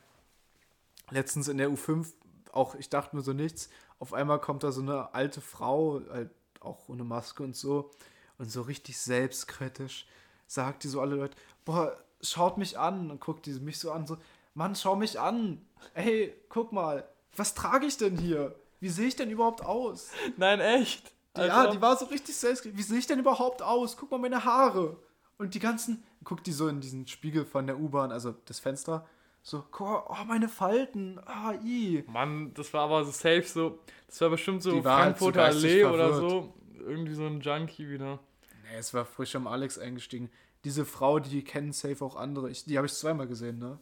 Letztens 1.11 1.48
in 1.48 1.59
der 1.59 1.68
U5, 1.70 2.12
auch 2.53 2.75
ich 2.75 2.88
dachte 2.90 3.16
mir 3.16 3.22
so 3.22 3.33
nichts. 3.33 3.68
Auf 3.98 4.12
einmal 4.14 4.40
kommt 4.40 4.62
da 4.64 4.72
so 4.72 4.81
eine 4.83 5.14
alte 5.14 5.40
Frau, 5.40 6.01
halt 6.11 6.31
auch 6.61 6.88
ohne 6.88 7.05
Maske 7.05 7.42
und 7.42 7.57
so, 7.57 7.90
und 8.38 8.51
so 8.51 8.62
richtig 8.62 8.98
selbstkritisch 8.98 10.07
sagt 10.46 10.85
die 10.85 10.88
so 10.88 11.01
alle 11.01 11.16
Leute, 11.16 11.37
boah, 11.64 11.96
schaut 12.20 12.59
mich 12.59 12.79
an 12.79 13.11
und 13.11 13.20
guckt 13.20 13.46
die 13.46 13.53
mich 13.53 13.79
so 13.79 13.92
an, 13.92 14.07
so, 14.07 14.16
Mann, 14.55 14.75
schau 14.75 14.96
mich 14.96 15.18
an. 15.18 15.64
Ey, 15.94 16.35
guck 16.48 16.72
mal, 16.72 17.09
was 17.37 17.55
trage 17.55 17.87
ich 17.87 17.96
denn 17.96 18.16
hier? 18.16 18.55
Wie 18.81 18.88
sehe 18.88 19.07
ich 19.07 19.16
denn 19.16 19.31
überhaupt 19.31 19.64
aus? 19.64 20.11
Nein, 20.37 20.61
echt. 20.61 21.12
ja, 21.37 21.44
Also, 21.44 21.72
die 21.72 21.81
war 21.81 21.96
so 21.96 22.07
richtig 22.07 22.37
selbstkritisch. 22.37 22.79
Wie 22.79 22.83
sehe 22.83 22.98
ich 22.98 23.07
denn 23.07 23.18
überhaupt 23.18 23.62
aus? 23.62 23.96
Guck 23.96 24.11
mal 24.11 24.18
meine 24.18 24.44
Haare. 24.44 24.96
Und 25.38 25.55
die 25.55 25.61
ganzen, 25.61 26.03
guckt 26.25 26.46
die 26.46 26.53
so 26.53 26.68
in 26.68 26.81
diesen 26.81 27.07
Spiegel 27.07 27.44
von 27.44 27.66
der 27.66 27.79
U-Bahn, 27.79 28.12
also 28.12 28.35
das 28.44 28.61
Fenster, 28.61 29.07
so, 29.44 29.64
oh, 29.81 30.16
meine 30.27 30.48
Falten, 30.48 31.18
ah, 31.27 31.55
i. 31.64 32.05
Mann, 32.07 32.55
das 32.55 32.72
war 32.72 32.83
aber 32.83 33.05
so 33.05 33.11
safe 33.11 33.42
so. 33.42 33.81
Das 34.07 34.20
war 34.20 34.31
bestimmt 34.31 34.62
so 34.62 34.70
halt 34.70 34.85
so 34.85 34.88
Frankfurter 34.88 35.44
Allee 35.44 35.85
oder 35.85 36.14
so. 36.14 36.55
Irgendwie 36.79 37.14
so 37.14 37.27
ein 37.27 37.40
Junkie 37.40 37.88
wieder. 37.88 38.20
Nee, 38.62 38.79
es 38.79 38.94
war 38.94 39.05
frisch 39.05 39.35
am 39.35 39.48
Alex 39.48 39.79
eingestiegen. 39.79 40.31
Diese 40.64 40.85
Frau, 40.85 41.18
die 41.18 41.42
kennen 41.44 41.72
safe 41.72 42.05
auch 42.05 42.16
andere. 42.16 42.51
Ich, 42.51 42.64
die 42.64 42.77
habe 42.77 42.87
ich 42.87 42.94
zweimal 42.94 43.27
gesehen, 43.27 43.59
ne? 43.59 43.79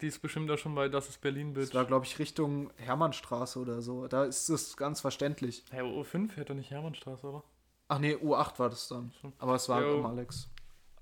Die 0.00 0.06
ist 0.08 0.20
bestimmt 0.20 0.50
auch 0.50 0.58
schon 0.58 0.74
bei 0.74 0.88
Das 0.88 1.08
ist 1.08 1.20
Berlin 1.20 1.54
Bitch. 1.54 1.68
Das 1.68 1.74
war, 1.74 1.84
glaube 1.86 2.04
ich, 2.04 2.18
Richtung 2.18 2.70
Hermannstraße 2.76 3.58
oder 3.58 3.80
so. 3.82 4.06
Da 4.06 4.24
ist 4.24 4.48
es 4.48 4.76
ganz 4.76 5.00
verständlich. 5.00 5.64
Hey, 5.70 5.82
U5 5.82 6.30
fährt 6.30 6.50
doch 6.50 6.54
nicht 6.54 6.70
Hermannstraße, 6.70 7.26
oder? 7.26 7.42
Ach 7.88 7.98
nee, 7.98 8.14
U8 8.14 8.58
war 8.58 8.68
das 8.68 8.88
dann. 8.88 9.12
Aber 9.38 9.54
es 9.54 9.68
war 9.68 9.82
Jo. 9.82 9.98
am 9.98 10.06
Alex. 10.06 10.50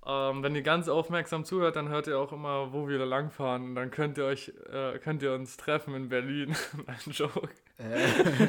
Ähm, 0.07 0.43
wenn 0.43 0.55
ihr 0.55 0.63
ganz 0.63 0.89
aufmerksam 0.89 1.45
zuhört, 1.45 1.77
dann 1.77 1.89
hört 1.89 2.07
ihr 2.07 2.19
auch 2.19 2.33
immer, 2.33 2.73
wo 2.73 2.89
wir 2.89 2.99
da 2.99 3.05
langfahren. 3.05 3.65
Und 3.71 3.75
dann 3.75 3.91
könnt 3.91 4.19
ihr 4.19 4.27
euch, 4.27 4.53
äh, 4.71 4.99
könnt 4.99 5.23
ihr 5.23 5.33
uns 5.33 5.57
treffen 5.57 5.95
in 5.95 6.09
Berlin. 6.11 6.55
Ein 6.87 7.11
Joke. 7.11 7.49
Äh, 7.79 8.49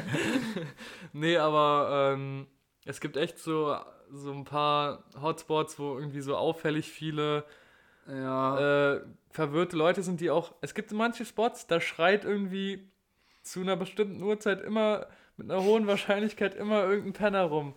Nee, 1.12 1.38
aber 1.38 2.12
ähm, 2.14 2.46
es 2.84 3.00
gibt 3.00 3.16
echt 3.16 3.38
so, 3.38 3.76
so 4.10 4.32
ein 4.32 4.44
paar 4.44 5.04
Hotspots, 5.20 5.78
wo 5.78 5.98
irgendwie 5.98 6.20
so 6.20 6.36
auffällig 6.36 6.90
viele 6.90 7.44
ja. 8.08 8.94
äh, 8.94 9.00
verwirrte 9.30 9.76
Leute 9.76 10.02
sind, 10.02 10.20
die 10.20 10.30
auch. 10.30 10.54
Es 10.60 10.74
gibt 10.74 10.92
manche 10.92 11.24
Spots, 11.24 11.66
da 11.66 11.80
schreit 11.80 12.24
irgendwie 12.24 12.88
zu 13.42 13.60
einer 13.60 13.76
bestimmten 13.76 14.22
Uhrzeit 14.22 14.60
immer 14.60 15.06
mit 15.36 15.50
einer 15.50 15.62
hohen 15.62 15.86
Wahrscheinlichkeit 15.86 16.54
immer 16.54 16.84
irgendein 16.84 17.12
Penner 17.12 17.44
rum. 17.44 17.74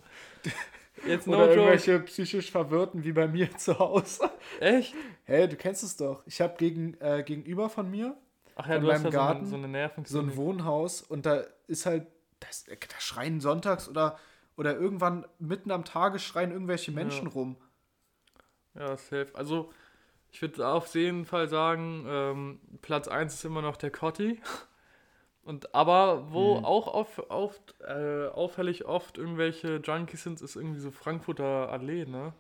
Jetzt 1.06 1.28
no 1.28 1.36
Oder 1.36 1.48
joke. 1.48 1.60
irgendwelche 1.60 2.00
psychisch 2.02 2.52
Verwirrten 2.52 3.04
wie 3.04 3.12
bei 3.12 3.28
mir 3.28 3.56
zu 3.58 3.80
Hause. 3.80 4.30
Echt? 4.60 4.94
Hey, 5.24 5.48
du 5.48 5.56
kennst 5.56 5.84
es 5.84 5.96
doch. 5.98 6.24
Ich 6.26 6.42
habe 6.42 6.56
gegen, 6.58 6.96
äh, 7.00 7.24
gegenüber 7.24 7.70
von 7.70 7.90
mir 7.90 8.18
Ach 8.56 8.68
ja, 8.68 8.76
hast 8.76 8.82
meinem 8.82 8.92
ja 8.92 8.98
so 8.98 9.08
eine, 9.08 9.12
Garten 9.12 9.46
so 9.46 9.56
eine 9.56 9.92
so 10.06 10.20
ein. 10.20 10.36
Wohnhaus 10.36 11.02
und 11.02 11.26
da 11.26 11.44
ist 11.68 11.86
halt, 11.86 12.08
das, 12.40 12.66
da 12.66 13.00
schreien 13.00 13.40
sonntags 13.40 13.88
oder, 13.88 14.18
oder 14.60 14.76
irgendwann 14.78 15.26
mitten 15.40 15.72
am 15.72 15.86
Tage 15.86 16.20
schreien 16.20 16.52
irgendwelche 16.52 16.92
Menschen 16.92 17.28
Ja. 17.28 17.34
rum. 17.34 17.56
Ja, 18.76 18.98
safe. 18.98 19.30
Also, 19.34 19.72
ich 20.32 20.42
würde 20.42 20.68
auf 20.68 20.94
jeden 20.96 21.26
Fall 21.26 21.48
sagen, 21.48 22.06
ähm, 22.08 22.60
Platz 22.82 23.08
1 23.08 23.34
ist 23.34 23.46
immer 23.46 23.62
noch 23.62 23.78
der 23.78 23.90
Cotti. 23.90 24.42
Und 25.44 25.74
aber 25.74 26.32
wo 26.34 26.58
Mhm. 26.58 26.66
auch 26.66 26.88
auf, 26.88 27.24
oft, 27.30 27.76
äh, 27.82 28.28
auffällig 28.28 28.84
oft 28.86 29.18
irgendwelche 29.18 29.78
Junkies 29.78 30.24
sind, 30.24 30.42
ist 30.42 30.58
irgendwie 30.58 30.82
so 30.82 30.92
Frankfurter 30.92 31.70
Allee, 31.72 32.06
ne? 32.06 32.34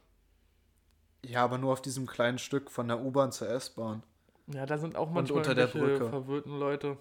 Ja, 1.23 1.43
aber 1.45 1.57
nur 1.57 1.71
auf 1.71 1.81
diesem 1.81 2.05
kleinen 2.05 2.37
Stück 2.37 2.69
von 2.69 2.87
der 2.89 2.99
U-Bahn 2.99 3.31
zur 3.31 3.49
S-Bahn. 3.49 4.03
Ja, 4.47 4.65
da 4.65 4.77
sind 4.77 4.95
auch 4.97 5.09
manchmal 5.09 5.39
unter 5.39 5.55
der 5.55 5.67
Brücke. 5.67 6.09
verwirrten 6.09 6.59
Leute. 6.59 6.97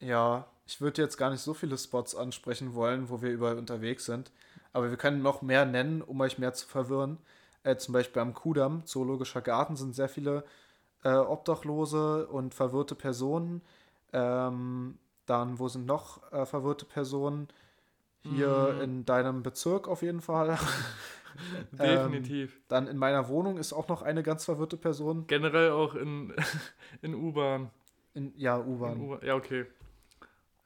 Ja, 0.00 0.46
ich 0.72 0.80
würde 0.80 1.02
jetzt 1.02 1.18
gar 1.18 1.30
nicht 1.30 1.42
so 1.42 1.52
viele 1.52 1.76
Spots 1.76 2.14
ansprechen 2.14 2.74
wollen, 2.74 3.10
wo 3.10 3.20
wir 3.20 3.30
überall 3.30 3.58
unterwegs 3.58 4.06
sind. 4.06 4.32
Aber 4.72 4.88
wir 4.88 4.96
können 4.96 5.20
noch 5.22 5.42
mehr 5.42 5.66
nennen, 5.66 6.00
um 6.00 6.18
euch 6.22 6.38
mehr 6.38 6.54
zu 6.54 6.66
verwirren. 6.66 7.18
Äh, 7.62 7.76
zum 7.76 7.92
Beispiel 7.92 8.22
am 8.22 8.32
Kudamm, 8.32 8.86
Zoologischer 8.86 9.42
Garten, 9.42 9.76
sind 9.76 9.94
sehr 9.94 10.08
viele 10.08 10.44
äh, 11.04 11.12
Obdachlose 11.14 12.26
und 12.26 12.54
verwirrte 12.54 12.94
Personen. 12.94 13.60
Ähm, 14.14 14.98
dann, 15.26 15.58
wo 15.58 15.68
sind 15.68 15.84
noch 15.84 16.32
äh, 16.32 16.46
verwirrte 16.46 16.86
Personen? 16.86 17.48
Hier 18.22 18.76
Mm. 18.78 18.82
in 18.82 19.04
deinem 19.04 19.42
Bezirk 19.42 19.88
auf 19.88 20.00
jeden 20.02 20.20
Fall. 20.20 20.56
Definitiv. 21.72 22.54
Ähm, 22.54 22.62
dann 22.68 22.86
in 22.86 22.96
meiner 22.96 23.28
Wohnung 23.28 23.58
ist 23.58 23.72
auch 23.72 23.88
noch 23.88 24.02
eine 24.02 24.22
ganz 24.22 24.44
verwirrte 24.44 24.76
Person. 24.76 25.26
Generell 25.26 25.72
auch 25.72 25.94
in, 25.96 26.32
in 27.02 27.14
U-Bahn. 27.14 27.70
In, 28.14 28.32
ja, 28.36 28.58
U-Bahn. 28.58 29.18
Ja, 29.22 29.34
okay. 29.34 29.66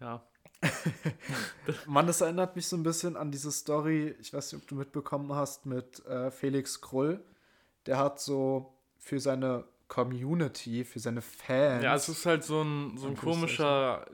Ja. 0.01 0.27
Mann, 1.87 2.07
das 2.07 2.21
erinnert 2.21 2.57
mich 2.57 2.67
so 2.67 2.77
ein 2.77 2.83
bisschen 2.83 3.17
an 3.17 3.31
diese 3.31 3.53
Story, 3.53 4.15
ich 4.21 4.33
weiß 4.33 4.53
nicht, 4.53 4.63
ob 4.63 4.69
du 4.69 4.75
mitbekommen 4.75 5.33
hast, 5.33 5.67
mit 5.67 6.05
äh, 6.07 6.31
Felix 6.31 6.81
Krull. 6.81 7.23
Der 7.87 7.99
hat 7.99 8.21
so 8.21 8.75
für 8.99 9.21
seine 9.21 9.65
Community, 9.89 10.85
für 10.85 10.99
seine 10.99 11.23
Fans. 11.23 11.85
Ja, 11.85 11.95
es 11.95 12.09
ist 12.09 12.27
halt 12.27 12.43
so 12.43 12.63
ein, 12.63 12.97
so 12.97 13.07
ein 13.09 13.17
komischer 13.17 14.07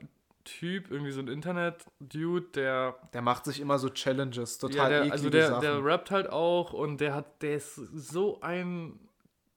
Typ, 0.43 0.91
irgendwie 0.91 1.11
so 1.11 1.21
ein 1.21 1.27
Internet-Dude, 1.27 2.47
der. 2.53 2.95
Der 3.13 3.21
macht 3.21 3.45
sich 3.45 3.59
immer 3.59 3.79
so 3.79 3.89
Challenges, 3.89 4.57
total 4.57 4.91
ja, 4.91 5.03
der, 5.03 5.11
Also 5.11 5.29
der, 5.29 5.47
Sachen. 5.47 5.61
der 5.61 5.83
rappt 5.83 6.11
halt 6.11 6.29
auch 6.29 6.73
und 6.73 6.99
der 6.99 7.15
hat, 7.15 7.41
der 7.41 7.55
ist 7.55 7.75
so 7.75 8.41
ein 8.41 8.99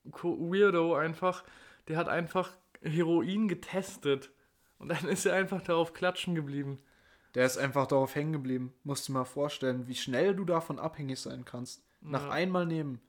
Weirdo 0.05 0.95
einfach. 0.95 1.43
Der 1.87 1.97
hat 1.97 2.07
einfach 2.07 2.51
Heroin 2.81 3.47
getestet. 3.47 4.31
Und 4.79 4.89
dann 4.89 5.07
ist 5.07 5.25
er 5.25 5.35
einfach 5.35 5.61
darauf 5.61 5.93
klatschen 5.93 6.35
geblieben. 6.35 6.79
Der 7.35 7.45
ist 7.45 7.57
einfach 7.57 7.87
darauf 7.87 8.15
hängen 8.15 8.33
geblieben. 8.33 8.73
Musst 8.83 9.07
du 9.07 9.11
mal 9.11 9.25
vorstellen, 9.25 9.87
wie 9.87 9.95
schnell 9.95 10.35
du 10.35 10.45
davon 10.45 10.79
abhängig 10.79 11.19
sein 11.19 11.45
kannst. 11.45 11.83
Nach 12.01 12.23
ja. 12.23 12.29
einmal 12.29 12.65
nehmen. 12.65 13.01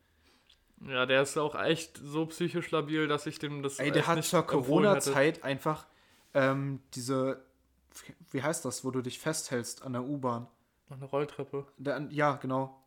Ja, 0.87 1.07
der 1.07 1.23
ist 1.23 1.37
auch 1.37 1.61
echt 1.61 1.99
so 2.03 2.27
psychisch 2.27 2.71
labil, 2.71 3.09
dass 3.09 3.27
ich 3.27 3.39
dem 3.39 3.63
das. 3.63 3.79
Ey, 3.79 3.91
der 3.91 4.07
hat 4.07 4.25
zur 4.25 4.47
Corona-Zeit 4.47 5.43
einfach 5.43 5.87
ähm, 6.35 6.81
diese. 6.95 7.43
Wie 8.31 8.43
heißt 8.43 8.65
das, 8.65 8.85
wo 8.85 8.91
du 8.91 9.03
dich 9.03 9.19
festhältst 9.19 9.83
an 9.83 9.95
der 9.95 10.05
U-Bahn? 10.05 10.47
An 10.89 11.01
der 11.01 11.09
Rolltreppe. 11.09 11.67
Der, 11.79 12.07
ja, 12.11 12.37
genau. 12.37 12.81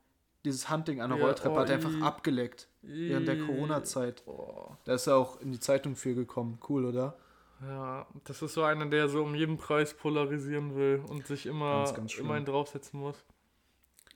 Dieses 0.46 0.70
Hunting 0.70 1.02
an 1.02 1.10
der 1.10 1.20
ja, 1.20 1.26
Rolltreppe 1.26 1.56
oh, 1.56 1.60
hat 1.60 1.70
er 1.70 1.76
einfach 1.76 2.02
abgeleckt. 2.02 2.68
I, 2.84 3.10
während 3.10 3.28
der 3.28 3.40
Corona-Zeit. 3.40 4.24
Oh. 4.26 4.72
Da 4.86 4.94
ist 4.94 5.08
er 5.08 5.18
auch 5.18 5.40
in 5.42 5.52
die 5.52 5.60
Zeitung 5.60 5.96
für 5.96 6.16
gekommen. 6.16 6.60
Cool, 6.68 6.86
oder? 6.86 7.18
Ja, 7.62 8.08
das 8.24 8.42
ist 8.42 8.54
so 8.54 8.64
einer, 8.64 8.88
der 8.88 9.08
so 9.08 9.22
um 9.24 9.36
jeden 9.36 9.58
Preis 9.58 9.94
polarisieren 9.94 10.76
will 10.76 11.04
und 11.08 11.28
sich 11.28 11.46
immer, 11.46 11.84
ganz, 11.84 11.94
ganz 11.94 12.16
immer 12.16 12.34
einen 12.34 12.46
draufsetzen 12.46 13.00
muss. 13.00 13.24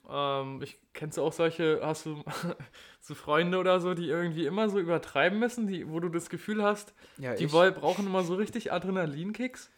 Ähm, 0.09 0.61
ich 0.61 0.79
kennst 0.93 1.17
du 1.17 1.23
auch 1.23 1.33
solche, 1.33 1.79
hast 1.83 2.05
du 2.05 2.23
so 3.01 3.15
Freunde 3.15 3.57
oder 3.59 3.79
so, 3.79 3.93
die 3.93 4.07
irgendwie 4.07 4.45
immer 4.45 4.69
so 4.69 4.79
übertreiben 4.79 5.39
müssen, 5.39 5.67
die, 5.67 5.89
wo 5.89 5.99
du 5.99 6.09
das 6.09 6.29
Gefühl 6.29 6.63
hast, 6.63 6.93
ja, 7.17 7.35
die 7.35 7.51
wollen, 7.51 7.73
brauchen 7.73 8.07
immer 8.07 8.23
so 8.23 8.35
richtig 8.35 8.71
Adrenalinkicks? 8.71 9.71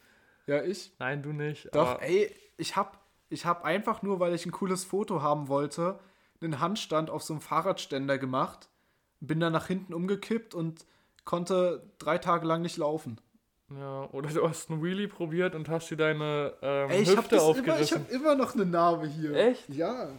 Ja, 0.46 0.64
ich. 0.64 0.94
Nein, 1.00 1.24
du 1.24 1.34
nicht. 1.34 1.74
Doch, 1.76 2.02
ey, 2.02 2.34
ich 2.56 2.76
hab, 2.78 3.06
ich 3.30 3.46
hab 3.46 3.66
einfach 3.66 4.02
nur, 4.02 4.20
weil 4.20 4.34
ich 4.34 4.46
ein 4.46 4.52
cooles 4.52 4.86
Foto 4.86 5.22
haben 5.22 5.50
wollte, 5.50 6.00
einen 6.42 6.60
Handstand 6.60 7.10
auf 7.10 7.24
so 7.24 7.34
einem 7.34 7.42
Fahrradständer 7.42 8.18
gemacht, 8.18 8.70
bin 9.20 9.40
dann 9.40 9.54
nach 9.54 9.68
hinten 9.68 9.94
umgekippt 9.94 10.54
und 10.54 10.86
konnte 11.26 11.92
drei 11.98 12.18
Tage 12.18 12.46
lang 12.48 12.62
nicht 12.62 12.78
laufen. 12.78 13.20
Ja, 13.70 14.08
oder 14.14 14.30
du 14.30 14.48
hast 14.48 14.70
einen 14.70 14.82
Wheelie 14.82 15.08
probiert 15.08 15.54
und 15.54 15.68
hast 15.68 15.90
dir 15.90 15.98
deine 15.98 16.54
ähm, 16.62 16.90
Ey, 16.90 17.02
ich 17.02 17.10
Hüfte 17.10 17.38
hab 17.38 17.44
aufgerissen. 17.44 17.66
Immer, 17.66 17.82
ich 17.82 17.92
habe 17.92 18.14
immer 18.14 18.36
noch 18.36 18.56
eine 18.56 18.66
Narbe 18.66 19.08
hier. 19.08 19.36
Echt? 19.36 19.68
Ja. 19.70 20.10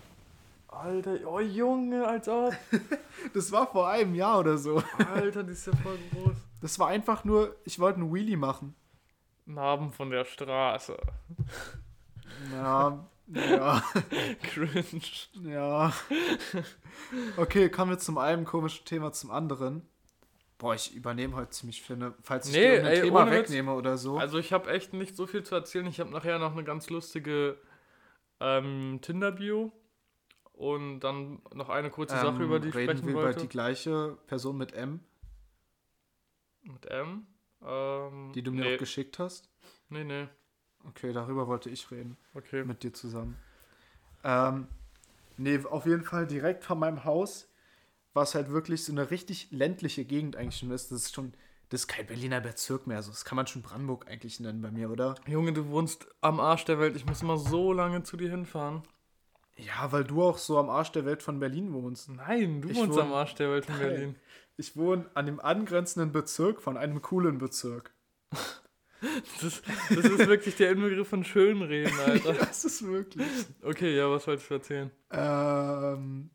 Alter, 0.69 1.17
oh 1.27 1.41
Junge, 1.41 2.07
als 2.07 2.29
ob. 2.29 2.53
das 3.33 3.51
war 3.51 3.67
vor 3.67 3.89
einem 3.89 4.15
Jahr 4.15 4.41
oder 4.41 4.59
so. 4.59 4.83
Alter, 5.15 5.43
die 5.43 5.53
ist 5.53 5.67
ja 5.67 5.73
voll 5.83 5.99
groß. 6.13 6.37
Das 6.61 6.79
war 6.79 6.89
einfach 6.89 7.25
nur, 7.25 7.57
ich 7.65 7.79
wollte 7.79 8.01
einen 8.01 8.13
Wheelie 8.13 8.37
machen. 8.37 8.75
Narben 9.47 9.93
von 9.93 10.11
der 10.11 10.27
Straße. 10.27 10.99
Ja, 12.53 13.07
ja. 13.29 13.83
Cringe. 14.43 15.01
Ja. 15.43 15.93
Okay, 17.39 17.71
kommen 17.71 17.93
wir 17.93 17.99
zum 17.99 18.19
einen 18.19 18.45
komischen 18.45 18.85
Thema 18.85 19.13
zum 19.13 19.31
anderen. 19.31 19.89
Boah, 20.59 20.75
ich 20.75 20.93
übernehme 20.93 21.37
heute 21.37 21.51
ziemlich 21.51 21.83
viel, 21.83 22.13
falls 22.21 22.49
ich 22.49 22.55
nee, 22.55 22.81
dir 22.81 22.87
ein 22.87 23.01
Thema 23.01 23.31
wegnehme 23.31 23.71
Witz. 23.71 23.79
oder 23.79 23.97
so. 23.97 24.19
Also 24.19 24.39
ich 24.39 24.53
habe 24.53 24.71
echt 24.71 24.93
nicht 24.93 25.15
so 25.15 25.27
viel 25.29 25.45
zu 25.45 25.55
erzählen. 25.55 25.87
Ich 25.87 26.01
habe 26.01 26.11
nachher 26.11 26.41
noch 26.41 26.53
eine 26.53 26.65
ganz 26.65 26.91
lustige 26.91 27.59
ähm, 28.41 28.99
Tinder-Bio 29.01 29.73
und 30.53 31.01
dann 31.01 31.41
noch 31.55 31.69
eine 31.69 31.91
kurze 31.91 32.17
ähm, 32.17 32.23
Sache, 32.23 32.43
über 32.43 32.59
die 32.59 32.69
ich 32.69 32.75
sprechen 32.75 33.07
wir 33.07 33.15
wollte. 33.15 33.31
über 33.31 33.41
die 33.41 33.49
gleiche 33.49 34.19
Person 34.27 34.59
mit 34.59 34.73
M? 34.73 34.99
Mit 36.63 36.87
M? 36.87 37.29
Ähm, 37.65 38.33
die 38.35 38.43
du 38.43 38.51
mir 38.51 38.65
nee. 38.65 38.75
auch 38.75 38.79
geschickt 38.79 39.21
hast? 39.21 39.49
Nee, 39.89 40.03
nee. 40.03 40.27
Okay, 40.89 41.13
darüber 41.13 41.47
wollte 41.47 41.71
ich 41.71 41.89
reden. 41.93 42.17
Okay. 42.35 42.65
Mit 42.65 42.83
dir 42.83 42.93
zusammen. 42.93 43.37
Ähm, 44.25 44.67
nee, 45.37 45.65
auf 45.65 45.87
jeden 45.87 46.03
Fall 46.03 46.27
direkt 46.27 46.65
vor 46.65 46.77
meinem 46.77 47.05
Haus 47.05 47.48
was 48.19 48.35
halt 48.35 48.51
wirklich 48.51 48.85
so 48.85 48.93
eine 48.93 49.11
richtig 49.11 49.49
ländliche 49.51 50.05
Gegend 50.05 50.37
eigentlich 50.37 50.59
schon 50.59 50.71
ist. 50.71 50.93
Das 50.93 51.05
ist 51.05 51.15
schon, 51.15 51.33
das 51.71 51.83
ist 51.83 51.89
kein 51.89 52.07
Berliner 52.07 52.41
Bezirk 52.41 52.87
mehr. 52.87 52.99
Also 52.99 53.11
das 53.11 53.25
kann 53.25 53.37
man 53.37 53.47
schon 53.47 53.63
Brandenburg 53.63 54.07
eigentlich 54.09 54.41
nennen 54.41 54.61
bei 54.61 54.71
mir, 54.71 54.91
oder? 54.91 55.15
Junge, 55.27 55.53
du 55.53 55.69
wohnst 55.69 56.07
am 56.21 56.41
Arsch 56.41 56.65
der 56.65 56.79
Welt. 56.79 56.97
Ich 56.97 57.07
muss 57.07 57.23
immer 57.23 57.39
so 57.39 57.73
lange 57.73 58.03
zu 58.03 58.17
dir 58.17 58.31
hinfahren. 58.31 58.83
Ja, 59.57 59.91
weil 59.91 60.05
du 60.05 60.23
auch 60.23 60.39
so 60.39 60.59
am 60.59 60.71
Arsch 60.71 60.93
der 60.93 61.05
Welt 61.05 61.23
von 61.23 61.41
Berlin 61.41 61.73
wohnst. 61.73 62.09
Nein, 62.11 62.63
du 62.63 62.69
ich 62.69 62.77
wohnst 62.77 62.93
wohne, 62.93 63.03
am 63.03 63.13
Arsch 63.13 63.35
der 63.35 63.51
Welt 63.51 63.67
von 63.67 63.77
nein, 63.77 63.89
Berlin. 63.89 64.17
Ich 64.57 64.77
wohne 64.77 65.07
an 65.15 65.27
dem 65.27 65.41
angrenzenden 65.41 66.13
Bezirk 66.13 66.61
von 66.61 66.77
einem 66.77 67.03
coolen 67.03 67.39
Bezirk. 67.39 67.93
Das, 69.41 69.63
das 69.91 70.05
ist 70.05 70.27
wirklich 70.27 70.57
der 70.57 70.73
Inbegriff 70.73 71.09
von 71.09 71.25
Schönreden, 71.25 71.99
Alter. 72.07 72.33
das 72.35 72.65
ist 72.65 72.85
wirklich. 72.85 73.27
Okay, 73.63 73.97
ja, 73.97 74.11
was 74.11 74.27
wolltest 74.27 74.51
du 74.51 74.55
erzählen? 74.55 74.91
Ähm, 75.13 76.31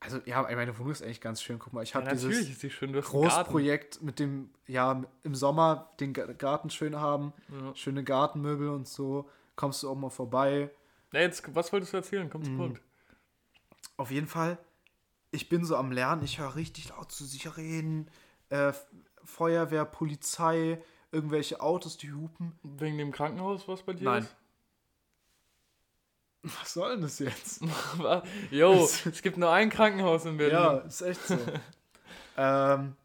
also 0.00 0.20
ja, 0.26 0.42
meine 0.42 0.78
Wohnung 0.78 0.92
ist 0.92 1.02
eigentlich 1.02 1.20
ganz 1.20 1.42
schön. 1.42 1.58
Guck 1.58 1.72
mal, 1.72 1.82
ich 1.82 1.94
habe 1.94 2.06
ja, 2.06 2.12
dieses 2.12 2.72
schön. 2.72 2.92
Großprojekt 2.92 4.00
mit 4.02 4.18
dem, 4.18 4.50
ja, 4.66 5.02
im 5.24 5.34
Sommer 5.34 5.90
den 5.98 6.12
Garten 6.12 6.70
schön 6.70 6.96
haben, 6.96 7.32
ja. 7.48 7.74
schöne 7.74 8.04
Gartenmöbel 8.04 8.68
und 8.68 8.86
so. 8.86 9.28
Kommst 9.56 9.82
du 9.82 9.90
auch 9.90 9.96
mal 9.96 10.10
vorbei. 10.10 10.70
Ja, 11.12 11.20
jetzt, 11.20 11.42
was 11.54 11.72
wolltest 11.72 11.92
du 11.92 11.96
erzählen? 11.96 12.30
Komm 12.30 12.44
zum 12.44 12.54
mhm. 12.54 12.58
Punkt. 12.58 12.82
Auf 13.96 14.12
jeden 14.12 14.28
Fall, 14.28 14.58
ich 15.32 15.48
bin 15.48 15.64
so 15.64 15.76
am 15.76 15.90
Lernen, 15.90 16.22
ich 16.22 16.38
höre 16.38 16.54
richtig 16.54 16.90
laut 16.90 17.10
zu 17.10 17.24
sich 17.24 17.56
reden. 17.56 18.08
Äh, 18.50 18.72
Feuerwehr, 19.24 19.84
Polizei, 19.84 20.80
irgendwelche 21.10 21.60
Autos, 21.60 21.96
die 21.96 22.12
hupen. 22.12 22.56
Wegen 22.62 22.98
dem 22.98 23.10
Krankenhaus, 23.10 23.66
was 23.66 23.82
bei 23.82 23.94
dir 23.94 24.04
Nein. 24.04 24.22
ist? 24.22 24.36
Was 26.42 26.74
soll 26.74 26.92
denn 26.92 27.02
das 27.02 27.18
jetzt? 27.18 27.62
Jo, 28.50 28.88
es 29.04 29.22
gibt 29.22 29.36
nur 29.36 29.50
ein 29.50 29.70
Krankenhaus 29.70 30.24
in 30.24 30.36
Berlin. 30.36 30.56
Ja, 30.56 30.76
ist 30.78 31.02
echt 31.02 31.26
so. 31.26 31.38
ähm, 32.36 32.96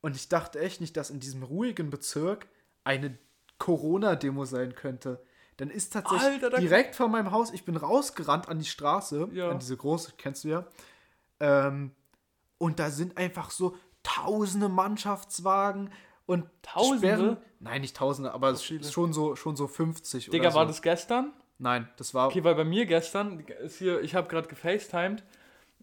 und 0.00 0.16
ich 0.16 0.28
dachte 0.28 0.60
echt 0.60 0.80
nicht, 0.80 0.96
dass 0.96 1.10
in 1.10 1.20
diesem 1.20 1.42
ruhigen 1.42 1.90
Bezirk 1.90 2.46
eine 2.84 3.18
Corona-Demo 3.58 4.44
sein 4.44 4.74
könnte. 4.74 5.22
Dann 5.56 5.70
ist 5.70 5.92
tatsächlich 5.92 6.44
Alter, 6.44 6.58
direkt 6.58 6.94
vor 6.94 7.08
meinem 7.08 7.32
Haus, 7.32 7.52
ich 7.52 7.64
bin 7.64 7.76
rausgerannt 7.76 8.48
an 8.48 8.60
die 8.60 8.64
Straße, 8.64 9.28
ja. 9.32 9.50
an 9.50 9.58
diese 9.58 9.76
große, 9.76 10.12
kennst 10.16 10.44
du 10.44 10.48
ja. 10.48 10.66
Ähm, 11.40 11.90
und 12.58 12.78
da 12.78 12.90
sind 12.90 13.16
einfach 13.16 13.50
so 13.50 13.76
tausende 14.04 14.68
Mannschaftswagen 14.68 15.90
und 16.26 16.46
Tausende? 16.62 16.98
Sperren. 16.98 17.36
Nein, 17.58 17.80
nicht 17.80 17.96
Tausende, 17.96 18.32
aber 18.32 18.50
es 18.50 18.70
ist 18.70 18.92
schon 18.92 19.12
so, 19.12 19.34
schon 19.34 19.56
so 19.56 19.66
50 19.66 20.30
Digga, 20.30 20.50
so. 20.50 20.58
war 20.58 20.66
das 20.66 20.82
gestern? 20.82 21.32
Nein, 21.58 21.88
das 21.96 22.14
war. 22.14 22.28
Okay, 22.28 22.44
weil 22.44 22.54
bei 22.54 22.64
mir 22.64 22.86
gestern 22.86 23.40
ist 23.40 23.78
hier, 23.78 24.00
ich 24.00 24.14
habe 24.14 24.28
gerade 24.28 24.48
gefacetimed 24.48 25.24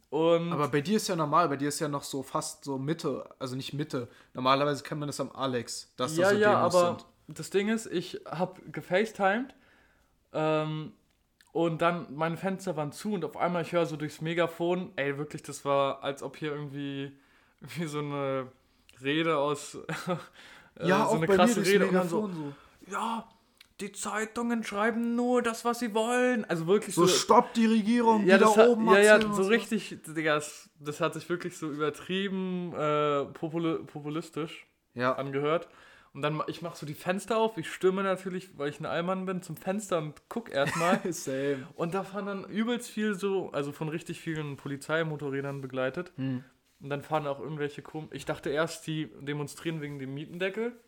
und. 0.10 0.54
Aber 0.54 0.70
bei 0.70 0.82
dir 0.82 0.98
ist 0.98 1.08
ja 1.10 1.16
normal, 1.16 1.50
bei 1.50 1.58
dir 1.58 1.68
ist 1.68 1.80
ja 1.80 1.90
noch 1.90 2.04
so 2.04 2.24
fast 2.24 2.64
so 2.64 2.78
Mitte, 2.78 3.30
also 3.40 3.56
nicht 3.56 3.74
Mitte. 3.74 4.08
Normalerweise 4.34 4.84
kennt 4.84 5.00
man 5.00 5.08
das 5.08 5.20
am 5.20 5.32
Alex, 5.32 5.94
dass 5.98 6.16
ja, 6.16 6.24
das 6.24 6.34
so 6.34 6.38
ja, 6.40 6.56
Demos 6.56 6.76
aber 6.76 6.88
sind. 7.28 7.40
das 7.40 7.50
Ding 7.50 7.68
ist, 7.68 7.88
ich 7.88 8.22
habe 8.26 8.62
gefacetimed 8.72 9.54
ähm, 10.32 10.94
und 11.52 11.82
dann 11.82 12.08
meine 12.16 12.38
Fenster 12.38 12.78
waren 12.78 12.94
zu 12.94 13.14
und 13.14 13.26
auf 13.26 13.36
einmal 13.36 13.64
ich 13.64 13.74
höre 13.74 13.86
so 13.86 13.98
durchs 13.98 14.22
Megafon, 14.22 14.94
ey, 14.96 15.18
wirklich, 15.18 15.44
das 15.44 15.66
war, 15.66 16.04
als 16.04 16.24
ob 16.24 16.38
hier 16.38 16.54
irgendwie 16.54 17.12
wie 17.60 17.88
so 17.88 18.00
eine 18.00 18.48
Rede 19.04 19.38
aus. 19.38 19.76
äh, 20.80 20.88
ja, 20.88 21.06
so 21.06 21.16
eine 21.16 21.28
krasse 21.28 21.66
Rede 21.66 21.88
und 21.88 21.94
dann 21.94 22.08
so. 22.08 22.28
so. 22.28 22.54
Ja, 22.92 23.28
die 23.82 23.92
Zeitungen 23.92 24.64
schreiben 24.64 25.16
nur 25.16 25.42
das, 25.42 25.66
was 25.66 25.80
sie 25.80 25.94
wollen. 25.94 26.46
Also 26.46 26.68
wirklich 26.68 26.96
so. 26.96 27.06
So 27.06 27.14
stoppt 27.14 27.58
die 27.58 27.66
Regierung, 27.66 28.26
ja, 28.26 28.38
die 28.38 28.44
da 28.44 28.68
oben 28.68 28.90
hat, 28.90 28.98
Ja, 28.98 29.20
ja, 29.20 29.34
so 29.34 29.44
richtig, 29.44 29.98
Digga, 30.08 30.36
das, 30.36 30.70
das, 30.80 31.02
hat 31.02 31.14
sich 31.14 31.28
wirklich 31.30 31.58
so 31.58 31.70
übertrieben 31.70 32.74
äh, 32.74 33.26
popul 33.26 33.84
populistisch 33.86 34.66
ja. 34.94 35.14
angehört. 35.14 35.68
Und 36.14 36.22
dann, 36.22 36.42
ich 36.48 36.62
mache 36.62 36.78
so 36.78 36.86
die 36.86 36.94
Fenster 36.94 37.38
auf, 37.38 37.58
ich 37.58 37.70
stürme 37.70 38.02
natürlich, 38.02 38.58
weil 38.58 38.70
ich 38.70 38.80
ein 38.80 38.86
Allmann 38.86 39.26
bin, 39.26 39.42
zum 39.42 39.58
Fenster 39.58 39.98
und 39.98 40.14
guck 40.30 40.50
erstmal. 40.50 41.02
Same. 41.12 41.68
Und 41.76 41.94
da 41.94 42.04
fahren 42.06 42.28
dann 42.28 42.46
übelst 42.46 42.90
viel 42.90 43.16
so, 43.16 43.52
also 43.52 43.74
von 43.74 43.90
richtig 43.90 44.22
vielen 44.22 44.56
Polizeimotorrädern 44.56 45.60
begleitet. 45.60 46.14
Hm. 46.16 46.46
Und 46.80 46.90
dann 46.90 47.02
fahren 47.02 47.28
auch 47.28 47.42
irgendwelche 47.42 47.82
Kom 47.82 48.08
Ich 48.12 48.24
dachte 48.24 48.50
erst, 48.50 48.88
die 48.88 49.10
demonstrieren 49.20 49.82
wegen 49.82 50.00
dem 50.00 50.14
Mietendeckel. 50.14 50.80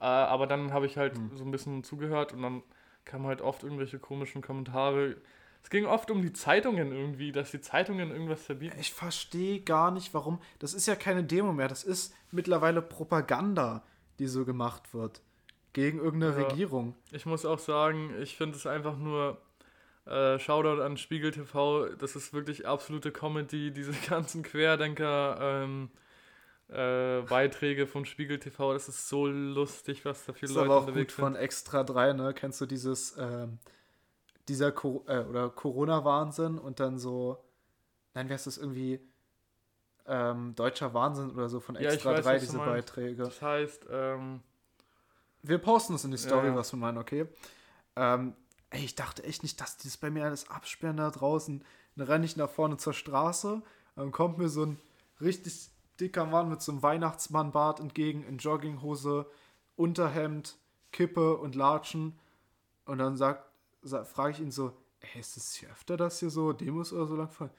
Äh, 0.00 0.04
aber 0.04 0.46
dann 0.46 0.72
habe 0.72 0.86
ich 0.86 0.96
halt 0.96 1.18
mhm. 1.18 1.36
so 1.36 1.44
ein 1.44 1.50
bisschen 1.50 1.84
zugehört 1.84 2.32
und 2.32 2.42
dann 2.42 2.62
kamen 3.04 3.26
halt 3.26 3.42
oft 3.42 3.62
irgendwelche 3.62 3.98
komischen 3.98 4.42
Kommentare. 4.42 5.16
Es 5.62 5.68
ging 5.68 5.84
oft 5.84 6.10
um 6.10 6.22
die 6.22 6.32
Zeitungen 6.32 6.92
irgendwie, 6.92 7.32
dass 7.32 7.50
die 7.50 7.60
Zeitungen 7.60 8.10
irgendwas 8.10 8.42
verbieten. 8.42 8.76
Ich 8.80 8.92
verstehe 8.92 9.60
gar 9.60 9.90
nicht, 9.90 10.14
warum. 10.14 10.40
Das 10.58 10.72
ist 10.72 10.86
ja 10.86 10.96
keine 10.96 11.22
Demo 11.22 11.52
mehr. 11.52 11.68
Das 11.68 11.84
ist 11.84 12.14
mittlerweile 12.30 12.80
Propaganda, 12.80 13.82
die 14.18 14.26
so 14.26 14.44
gemacht 14.44 14.94
wird. 14.94 15.20
Gegen 15.72 15.98
irgendeine 15.98 16.36
Ja. 16.40 16.48
Regierung. 16.48 16.94
Ich 17.12 17.26
muss 17.26 17.44
auch 17.44 17.58
sagen, 17.58 18.14
ich 18.20 18.36
finde 18.36 18.56
es 18.56 18.66
einfach 18.66 18.96
nur 18.96 19.38
äh, 20.06 20.38
Shoutout 20.38 20.82
an 20.82 20.96
Spiegel 20.96 21.30
TV. 21.30 21.90
Das 21.90 22.16
ist 22.16 22.32
wirklich 22.32 22.66
absolute 22.66 23.12
Comedy. 23.12 23.70
Diese 23.70 23.92
ganzen 24.08 24.42
Querdenker 24.42 25.38
ähm, 25.40 25.90
äh, 26.72 27.22
Beiträge 27.22 27.86
von 27.86 28.04
Spiegel 28.04 28.38
TV. 28.38 28.72
Das 28.72 28.88
ist 28.88 29.08
so 29.08 29.26
lustig, 29.26 30.04
was 30.04 30.24
da 30.24 30.32
viele 30.32 30.50
ist 30.50 30.54
Leute 30.56 30.66
aber 30.66 30.76
auch 30.76 30.80
gut 30.80 30.88
unterwegs 30.90 31.14
von 31.14 31.32
sind. 31.34 31.42
Extra 31.42 31.82
3, 31.84 32.12
ne? 32.12 32.34
Kennst 32.34 32.60
du 32.60 32.66
dieses, 32.66 33.16
ähm, 33.18 33.58
dieser 34.48 34.72
Co 34.72 35.04
äh, 35.08 35.20
oder 35.20 35.50
Corona-Wahnsinn 35.50 36.58
und 36.58 36.80
dann 36.80 36.98
so, 36.98 37.42
nein, 38.14 38.28
wie 38.28 38.32
heißt 38.34 38.46
das 38.46 38.58
irgendwie, 38.58 39.00
ähm, 40.06 40.54
deutscher 40.54 40.92
Wahnsinn 40.94 41.30
oder 41.30 41.48
so 41.48 41.60
von 41.60 41.74
Ja, 41.76 41.90
Extra 41.90 42.12
weiß, 42.12 42.24
3, 42.24 42.34
was 42.34 42.40
du 42.46 42.52
diese. 42.52 42.58
Beiträge. 42.64 43.22
Das 43.24 43.42
heißt, 43.42 43.86
ähm, 43.90 44.40
Wir 45.42 45.58
posten 45.58 45.94
es 45.94 46.04
in 46.04 46.10
die 46.10 46.18
Story, 46.18 46.48
Ja. 46.48 46.54
was 46.56 46.72
wir 46.72 46.78
meinen, 46.78 46.98
okay? 46.98 47.26
Ähm, 47.96 48.34
ey, 48.70 48.84
ich 48.84 48.94
dachte 48.94 49.24
echt 49.24 49.42
nicht, 49.42 49.60
dass 49.60 49.76
die 49.78 49.88
das 49.88 49.96
bei 49.96 50.10
mir 50.10 50.24
alles 50.24 50.50
absperren 50.50 50.98
da 50.98 51.10
draußen. 51.10 51.64
Dann 51.96 52.06
renne 52.06 52.24
ich 52.26 52.36
nach 52.36 52.50
vorne 52.50 52.76
zur 52.76 52.92
Straße, 52.92 53.62
dann 53.96 54.12
kommt 54.12 54.38
mir 54.38 54.48
so 54.48 54.64
ein 54.66 54.78
richtig 55.20 55.70
dicker 56.00 56.26
Mann 56.26 56.48
mit 56.48 56.62
so 56.62 56.72
einem 56.72 56.82
Weihnachtsmannbart 56.82 57.80
entgegen, 57.80 58.24
in 58.24 58.38
Jogginghose, 58.38 59.26
Unterhemd, 59.76 60.56
Kippe 60.92 61.36
und 61.38 61.54
Latschen. 61.54 62.18
Und 62.86 62.98
dann 62.98 63.16
sagt, 63.16 63.44
sa- 63.82 64.04
frage 64.04 64.32
ich 64.34 64.40
ihn 64.40 64.50
so, 64.50 64.72
ey, 65.00 65.20
ist 65.20 65.36
das 65.36 65.54
hier 65.54 65.70
öfter, 65.70 65.96
dass 65.96 66.20
hier 66.20 66.30
so 66.30 66.52
Demos 66.52 66.92
oder 66.92 67.06
so 67.06 67.16
lang 67.16 67.30
fallen? 67.30 67.50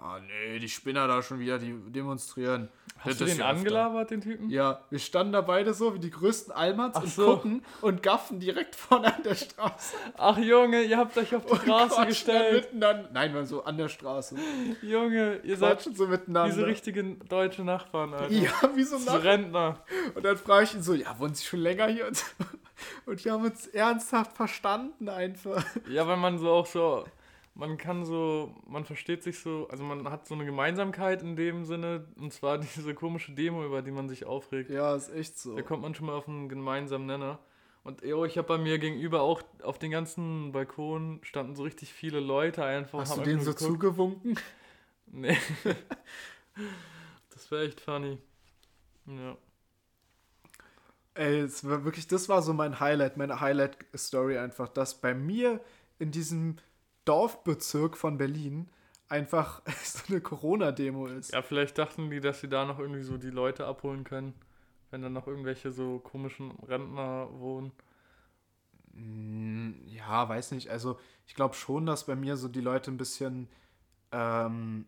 Ah, 0.00 0.18
nee, 0.20 0.58
die 0.58 0.68
Spinner 0.68 1.06
da 1.06 1.22
schon 1.22 1.38
wieder, 1.38 1.58
die 1.58 1.72
demonstrieren. 1.90 2.68
hast 2.98 3.06
Das 3.06 3.18
du 3.18 3.24
den 3.24 3.32
öfter. 3.34 3.46
angelabert, 3.46 4.10
den 4.10 4.20
Typen? 4.20 4.50
Ja, 4.50 4.82
wir 4.90 4.98
standen 4.98 5.32
da 5.32 5.40
beide 5.40 5.74
so 5.74 5.94
wie 5.94 5.98
die 6.00 6.10
größten 6.10 6.52
Almans 6.52 6.96
Ach 6.96 7.02
und 7.02 7.08
so. 7.08 7.26
gucken 7.36 7.64
und 7.82 8.02
gaffen 8.02 8.40
direkt 8.40 8.74
vorne 8.74 9.14
an 9.14 9.22
der 9.22 9.34
Straße. 9.36 9.96
Ach 10.16 10.38
Junge, 10.38 10.82
ihr 10.82 10.98
habt 10.98 11.16
euch 11.16 11.34
auf 11.34 11.44
die 11.46 11.52
Und 11.52 11.62
Straße 11.62 11.88
quatschen 11.94 12.08
gestellt. 12.08 12.72
Miteinander. 12.72 13.10
Nein, 13.12 13.34
wir 13.34 13.44
so 13.46 13.64
an 13.64 13.76
der 13.76 13.88
Straße. 13.88 14.34
Junge, 14.82 15.36
ihr 15.44 15.56
seid 15.56 15.74
Quatschen 15.78 15.94
so 15.94 16.06
miteinander. 16.08 16.54
diese 16.54 16.66
richtigen 16.66 17.20
deutschen 17.28 17.66
Nachbarn, 17.66 18.12
Alter. 18.14 18.32
ja, 18.32 18.50
wie 18.74 18.82
so 18.82 18.98
nach. 18.98 19.22
Rentner. 19.22 19.78
Und 20.14 20.24
dann 20.24 20.36
frage 20.36 20.64
ich 20.64 20.74
ihn 20.74 20.82
so, 20.82 20.94
ja, 20.94 21.16
wohnen 21.18 21.34
Sie 21.34 21.44
schon 21.44 21.60
länger 21.60 21.86
hier? 21.86 22.08
Und, 22.08 22.24
und 23.06 23.24
wir 23.24 23.32
haben 23.32 23.44
uns 23.44 23.68
ernsthaft 23.68 24.32
verstanden 24.36 25.08
einfach. 25.08 25.64
Ja, 25.88 26.06
weil 26.08 26.16
man 26.16 26.38
so 26.38 26.50
auch 26.50 26.66
so, 26.66 27.04
man 27.54 27.76
kann 27.76 28.04
so, 28.04 28.54
man 28.66 28.84
versteht 28.84 29.22
sich 29.22 29.38
so, 29.38 29.68
also 29.68 29.84
man 29.84 30.10
hat 30.10 30.26
so 30.26 30.34
eine 30.34 30.44
Gemeinsamkeit 30.44 31.22
in 31.22 31.36
dem 31.36 31.64
Sinne, 31.64 32.06
und 32.16 32.32
zwar 32.32 32.58
diese 32.76 32.94
komische 32.94 33.32
Demo, 33.32 33.64
über 33.64 33.82
die 33.82 33.90
man 33.90 34.08
sich 34.08 34.24
aufregt. 34.24 34.70
Ja, 34.70 34.94
ist 34.94 35.12
echt 35.12 35.38
so. 35.38 35.54
Da 35.56 35.62
kommt 35.62 35.82
man 35.82 35.94
schon 35.94 36.06
mal 36.06 36.14
auf 36.14 36.28
einen 36.28 36.48
gemeinsamen 36.48 37.06
Nenner. 37.06 37.38
Und 37.84 38.02
yo, 38.02 38.24
ich 38.24 38.38
habe 38.38 38.46
bei 38.46 38.58
mir 38.58 38.78
gegenüber 38.78 39.22
auch 39.22 39.42
auf 39.62 39.78
den 39.78 39.90
ganzen 39.90 40.52
Balkon 40.52 41.18
standen 41.22 41.56
so 41.56 41.64
richtig 41.64 41.92
viele 41.92 42.20
Leute 42.20 42.64
einfach. 42.64 43.00
Hast 43.00 43.12
haben 43.12 43.24
du 43.24 43.30
denen 43.30 43.40
so 43.40 43.52
geguckt. 43.52 43.70
zugewunken? 43.70 44.38
Nee. 45.14 45.36
das 47.28 47.50
wäre 47.50 47.66
echt 47.66 47.82
funny. 47.82 48.16
Ja. 49.04 49.36
Ey, 51.12 51.40
es 51.40 51.68
war 51.68 51.84
wirklich, 51.84 52.06
das 52.06 52.30
war 52.30 52.40
so 52.40 52.54
mein 52.54 52.80
Highlight, 52.80 53.18
meine 53.18 53.40
Highlight-Story 53.40 54.38
einfach, 54.38 54.68
dass 54.68 54.98
bei 54.98 55.12
mir 55.12 55.60
in 55.98 56.12
diesem 56.12 56.56
Dorfbezirk 57.04 57.96
von 57.96 58.18
Berlin 58.18 58.68
einfach 59.08 59.62
so 59.84 60.00
eine 60.08 60.20
Corona-Demo 60.20 61.06
ist. 61.06 61.32
Ja, 61.32 61.42
vielleicht 61.42 61.78
dachten 61.78 62.10
die, 62.10 62.20
dass 62.20 62.40
sie 62.40 62.48
da 62.48 62.64
noch 62.64 62.78
irgendwie 62.78 63.02
so 63.02 63.18
die 63.18 63.30
Leute 63.30 63.66
abholen 63.66 64.04
können, 64.04 64.34
wenn 64.90 65.02
dann 65.02 65.12
noch 65.12 65.26
irgendwelche 65.26 65.70
so 65.70 65.98
komischen 65.98 66.52
Rentner 66.66 67.28
wohnen. 67.32 67.72
Mm, 68.94 69.72
Ja, 69.86 70.28
weiß 70.28 70.52
nicht. 70.52 70.70
Also 70.70 70.98
ich 71.26 71.34
glaube 71.34 71.54
schon, 71.54 71.86
dass 71.86 72.06
bei 72.06 72.16
mir 72.16 72.36
so 72.36 72.48
die 72.48 72.60
Leute 72.60 72.90
ein 72.90 72.96
bisschen, 72.96 73.48
ähm, 74.12 74.86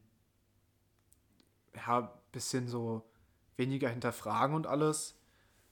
ja, 1.75 1.99
ein 2.01 2.09
bisschen 2.33 2.69
so 2.69 3.03
weniger 3.57 3.89
hinterfragen 3.89 4.57
und 4.57 4.67
alles. 4.67 5.19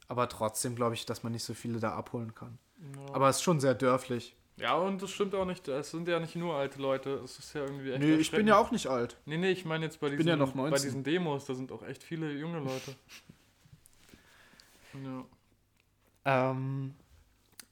Aber 0.09 0.29
trotzdem 0.29 0.75
glaube 0.77 0.95
ich, 0.95 1.07
dass 1.07 1.23
man 1.23 1.33
nicht 1.33 1.45
so 1.45 1.55
viele 1.55 1.81
da 1.81 1.95
abholen 1.95 2.35
kann. 2.35 2.59
Ja. 2.97 3.15
Aber 3.15 3.29
es 3.29 3.37
ist 3.37 3.43
schon 3.43 3.61
sehr 3.61 3.75
dörflich. 3.75 4.37
Ja, 4.57 4.77
und 4.77 5.03
das 5.03 5.11
stimmt 5.11 5.35
auch 5.35 5.45
nicht. 5.45 5.67
Es 5.69 5.91
sind 5.91 6.07
ja 6.09 6.21
nicht 6.21 6.37
nur 6.37 6.55
alte 6.55 6.81
Leute. 6.81 7.21
Es 7.25 7.39
ist 7.39 7.55
ja 7.55 7.63
irgendwie 7.63 7.91
echt. 7.93 8.01
Nee, 8.01 8.15
ich 8.17 8.31
bin 8.31 8.47
ja 8.47 8.59
auch 8.59 8.71
nicht 8.71 8.87
alt. 8.87 9.17
Nee, 9.25 9.39
nee, 9.39 9.51
ich 9.51 9.65
meine 9.65 9.85
jetzt 9.85 10.01
bei 10.01 10.11
diesen, 10.11 10.27
ja 10.29 10.37
bei 10.37 10.47
19. 10.55 10.83
diesen 10.83 11.05
Demos, 11.05 11.47
da 11.47 11.55
sind 11.55 11.73
auch 11.73 11.83
echt 11.83 12.03
viele 12.03 12.31
junge 12.33 12.59
Leute. 12.59 12.95
ja. 15.05 15.25
Ähm, 16.25 16.95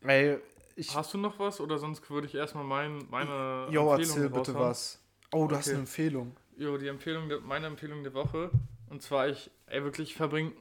ey, 0.02 0.38
ich. 0.76 0.94
Hast 0.94 1.14
du 1.14 1.18
noch 1.18 1.38
was 1.38 1.60
oder 1.60 1.78
sonst 1.78 2.08
würde 2.10 2.26
ich 2.26 2.34
erstmal 2.34 2.64
mein, 2.64 3.06
meine 3.10 3.68
Jo, 3.70 3.92
Empfehlung 3.92 4.16
erzähl 4.16 4.30
bitte 4.30 4.54
was. 4.54 5.00
Oh, 5.32 5.46
du 5.46 5.56
hast 5.56 5.66
Okay. 5.66 5.70
eine 5.74 5.80
Empfehlung. 5.80 6.36
Jo, 6.56 6.76
die 6.76 6.88
Empfehlung, 6.88 7.28
der, 7.28 7.40
meine 7.40 7.66
Empfehlung 7.66 8.02
der 8.02 8.14
Woche. 8.14 8.50
Und 8.88 9.02
zwar, 9.02 9.28
ich, 9.28 9.50
ey, 9.66 9.84
wirklich 9.84 10.14
verbringe 10.14 10.52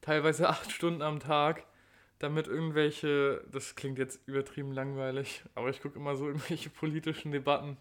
teilweise 0.00 0.48
acht 0.48 0.72
Stunden 0.72 1.02
am 1.02 1.20
Tag, 1.20 1.64
damit 2.18 2.48
irgendwelche, 2.48 3.44
das 3.52 3.74
klingt 3.76 3.98
jetzt 3.98 4.26
übertrieben 4.26 4.72
langweilig, 4.72 5.44
aber 5.54 5.70
ich 5.70 5.80
gucke 5.82 5.98
immer 5.98 6.16
so 6.16 6.26
irgendwelche 6.28 6.70
politischen 6.70 7.32
Debatten. 7.32 7.76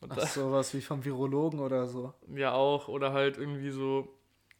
Und 0.00 0.16
Ach, 0.16 0.18
da, 0.18 0.26
sowas 0.26 0.72
wie 0.72 0.80
vom 0.80 1.04
Virologen 1.04 1.60
oder 1.60 1.86
so. 1.86 2.14
ja 2.34 2.52
auch, 2.52 2.88
oder 2.88 3.12
halt 3.12 3.38
irgendwie 3.38 3.70
so, 3.70 4.08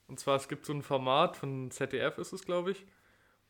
und 0.09 0.21
zwar, 0.21 0.37
es 0.37 0.49
gibt 0.49 0.67
so 0.67 0.73
ein 0.73 0.83
Format 0.83 1.37
von 1.37 1.71
ZDF 1.71 2.19
ist 2.19 2.33
es, 2.33 2.45
glaube 2.45 2.73
ich, 2.73 2.87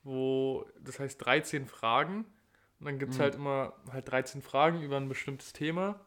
wo, 0.04 0.66
das 0.80 1.00
heißt 1.00 1.24
13 1.24 1.66
Fragen. 1.66 2.26
Und 2.80 2.86
dann 2.86 2.98
gibt 2.98 3.14
es 3.14 3.18
Mhm. 3.18 3.20
halt 3.20 3.36
immer 3.36 3.74
halt 3.92 4.10
13 4.10 4.42
Fragen 4.42 4.82
über 4.82 4.98
ein 4.98 5.08
bestimmtes 5.08 5.52
Thema. 5.54 6.00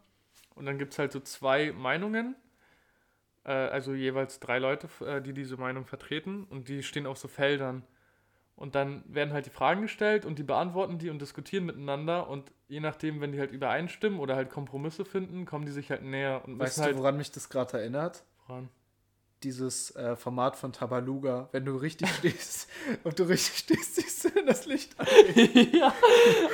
Und 0.55 0.65
dann 0.67 0.79
gibt 0.79 0.93
es 0.93 0.99
halt 0.99 1.11
so 1.13 1.19
zwei 1.21 1.71
Meinungen. 1.73 2.35
Äh, 3.43 3.51
also 3.51 3.93
jeweils 3.93 4.39
drei 4.39 4.59
Leute, 4.59 4.89
äh, 5.05 5.21
die 5.21 5.33
diese 5.33 5.57
Meinung 5.57 5.85
vertreten. 5.85 6.43
Und 6.45 6.67
die 6.69 6.83
stehen 6.83 7.07
auf 7.07 7.17
so 7.17 7.27
Feldern. 7.27 7.83
Und 8.57 8.73
dann 8.73 9.03
werden 9.07 9.33
halt 9.33 9.45
die 9.45 9.51
Fragen 9.51 9.83
gestellt 9.83 10.25
und 10.25 10.39
die 10.39 10.43
beantworten 10.43 10.97
die 10.97 11.11
und 11.11 11.21
diskutieren 11.21 11.65
miteinander. 11.65 12.27
Und 12.27 12.51
je 12.67 12.79
nachdem, 12.79 13.21
wenn 13.21 13.31
die 13.31 13.39
halt 13.39 13.51
übereinstimmen 13.51 14.19
oder 14.19 14.35
halt 14.35 14.49
Kompromisse 14.49 15.05
finden, 15.05 15.45
kommen 15.45 15.65
die 15.65 15.71
sich 15.71 15.91
halt 15.91 16.01
näher 16.01 16.41
und 16.43 16.57
Weißt 16.57 16.79
du, 16.79 16.81
halt 16.81 16.97
woran 16.97 17.17
mich 17.17 17.31
das 17.31 17.49
gerade 17.49 17.77
erinnert? 17.77 18.23
voran. 18.47 18.69
Dieses 19.43 19.95
äh, 19.95 20.15
Format 20.15 20.55
von 20.55 20.73
Tabaluga. 20.73 21.49
Wenn 21.51 21.65
du 21.65 21.75
richtig 21.75 22.09
stehst 22.17 22.67
und 23.03 23.19
du 23.19 23.25
richtig 23.25 23.59
stehst, 23.59 23.95
siehst 23.95 24.23
du 24.25 24.43
das 24.47 24.65
Licht 24.65 24.99
an. 24.99 25.05
ja, 25.73 25.93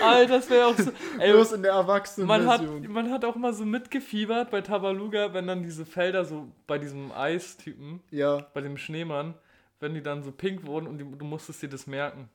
Alter, 0.03 0.33
das 0.35 0.49
wäre 0.49 0.65
auch 0.67 0.77
so. 0.77 0.91
Ey, 1.17 1.31
Bloß 1.31 1.53
in 1.53 1.63
der 1.63 1.81
man, 2.17 2.45
hat, 2.45 2.61
man 2.89 3.09
hat 3.11 3.23
auch 3.23 3.37
mal 3.37 3.53
so 3.53 3.63
mitgefiebert 3.63 4.51
bei 4.51 4.59
Tabaluga, 4.59 5.33
wenn 5.33 5.47
dann 5.47 5.63
diese 5.63 5.85
Felder 5.85 6.25
so 6.25 6.51
bei 6.67 6.77
diesem 6.77 7.13
Eistypen, 7.13 8.01
Ja. 8.11 8.45
bei 8.53 8.59
dem 8.59 8.75
Schneemann, 8.75 9.35
wenn 9.83 9.93
die 9.93 10.01
dann 10.01 10.23
so 10.23 10.31
pink 10.31 10.65
wurden 10.65 10.87
und 10.87 10.97
die, 10.97 11.03
du 11.05 11.25
musstest 11.25 11.61
dir 11.61 11.69
das 11.69 11.85
merken. 11.85 12.29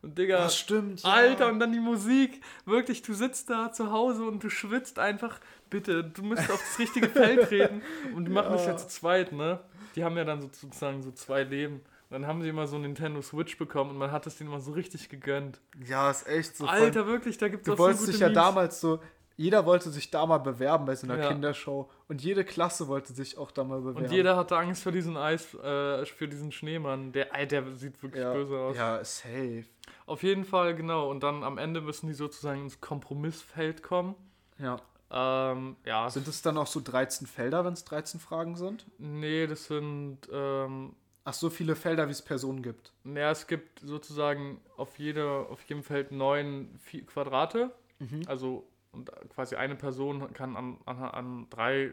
Und 0.00 0.16
Digga, 0.16 0.38
Das 0.38 0.56
stimmt. 0.56 1.02
Ja. 1.02 1.10
Alter, 1.10 1.48
und 1.48 1.58
dann 1.58 1.72
die 1.72 1.80
Musik. 1.80 2.40
Wirklich, 2.64 3.02
du 3.02 3.14
sitzt 3.14 3.50
da 3.50 3.72
zu 3.72 3.90
Hause 3.90 4.22
und 4.24 4.44
du 4.44 4.48
schwitzt 4.48 5.00
einfach. 5.00 5.40
Bitte, 5.70 6.04
du 6.04 6.22
musst 6.22 6.48
auf 6.52 6.60
das 6.62 6.78
richtige 6.78 7.08
Feld 7.08 7.48
treten. 7.48 7.82
Und 8.14 8.26
die 8.26 8.30
machen 8.30 8.52
das 8.52 8.64
Ja. 8.64 8.70
ja 8.72 8.76
zu 8.76 8.86
zweit, 8.86 9.32
ne? 9.32 9.58
Die 9.96 10.04
haben 10.04 10.16
ja 10.16 10.22
dann 10.24 10.40
so- 10.40 10.50
sozusagen 10.52 11.02
so 11.02 11.10
zwei 11.10 11.42
Leben. 11.42 11.74
Und 12.10 12.12
dann 12.12 12.26
haben 12.28 12.42
sie 12.42 12.48
immer 12.48 12.68
so 12.68 12.76
einen 12.76 12.84
Nintendo 12.84 13.20
Switch 13.22 13.58
bekommen 13.58 13.90
und 13.90 13.96
man 13.98 14.12
hat 14.12 14.26
es 14.28 14.36
denen 14.38 14.50
immer 14.50 14.60
so 14.60 14.70
richtig 14.70 15.08
gegönnt. 15.08 15.60
Ja, 15.84 16.10
ist 16.10 16.28
echt 16.28 16.56
so. 16.56 16.66
Alter, 16.66 17.06
wirklich, 17.08 17.36
da 17.36 17.48
gibt 17.48 17.62
es 17.62 17.66
du 17.66 17.72
auch 17.72 17.76
so 17.76 17.82
wolltest 17.82 18.00
gute 18.02 18.12
dich 18.12 18.20
ja 18.20 18.28
Memes. 18.28 18.42
damals 18.42 18.80
so. 18.80 19.00
Jeder 19.38 19.64
wollte 19.64 19.90
sich 19.90 20.10
da 20.10 20.26
mal 20.26 20.38
bewerben 20.38 20.84
bei 20.84 20.96
so 20.96 21.06
einer 21.06 21.16
Ja. 21.22 21.28
Kindershow. 21.28 21.88
Und 22.08 22.22
jede 22.22 22.44
Klasse 22.44 22.88
wollte 22.88 23.12
sich 23.12 23.38
auch 23.38 23.52
da 23.52 23.62
mal 23.62 23.80
bewerben. 23.80 24.04
Und 24.06 24.10
jeder 24.12 24.36
hatte 24.36 24.56
Angst 24.58 24.82
vor 24.82 24.90
diesen 24.90 25.16
Eis, 25.16 25.54
äh, 25.54 26.04
für 26.06 26.26
diesen 26.26 26.50
Schneemann. 26.50 27.12
Der, 27.12 27.26
der 27.46 27.74
sieht 27.76 28.02
wirklich 28.02 28.20
ja, 28.22 28.32
böse 28.32 28.58
aus. 28.58 28.76
Ja, 28.76 29.02
safe. 29.04 29.64
Auf 30.06 30.24
jeden 30.24 30.44
Fall, 30.44 30.74
genau. 30.74 31.08
Und 31.08 31.22
dann 31.22 31.44
am 31.44 31.56
Ende 31.56 31.80
müssen 31.80 32.08
die 32.08 32.14
sozusagen 32.14 32.62
ins 32.62 32.80
Kompromissfeld 32.80 33.82
kommen. 33.84 34.16
Ja. 34.58 34.78
Ähm, 35.10 35.76
ja, 35.86 36.10
Sind 36.10 36.26
es 36.26 36.42
dann 36.42 36.58
auch 36.58 36.66
so 36.66 36.80
13 36.82 37.28
Felder, 37.28 37.64
wenn 37.64 37.74
es 37.74 37.84
13 37.84 38.18
Fragen 38.18 38.56
sind? 38.56 38.86
nee, 38.98 39.46
das 39.46 39.66
sind, 39.66 40.18
ähm, 40.32 40.96
Ach, 41.24 41.32
so 41.32 41.48
viele 41.48 41.76
Felder, 41.76 42.08
wie 42.08 42.12
es 42.12 42.22
Personen 42.22 42.62
gibt. 42.62 42.92
naja, 43.04 43.30
es 43.30 43.46
gibt 43.46 43.80
sozusagen 43.80 44.60
auf, 44.76 44.98
jede, 44.98 45.46
auf 45.48 45.62
jedem 45.62 45.84
Feld 45.84 46.10
neun 46.10 46.78
Quadrate. 47.06 47.70
Mhm. 48.00 48.22
Also 48.26 48.66
und 48.98 49.10
quasi 49.34 49.56
eine 49.56 49.76
Person 49.76 50.32
kann 50.32 50.56
an, 50.56 50.78
an, 50.86 50.98
an 51.02 51.46
drei 51.50 51.92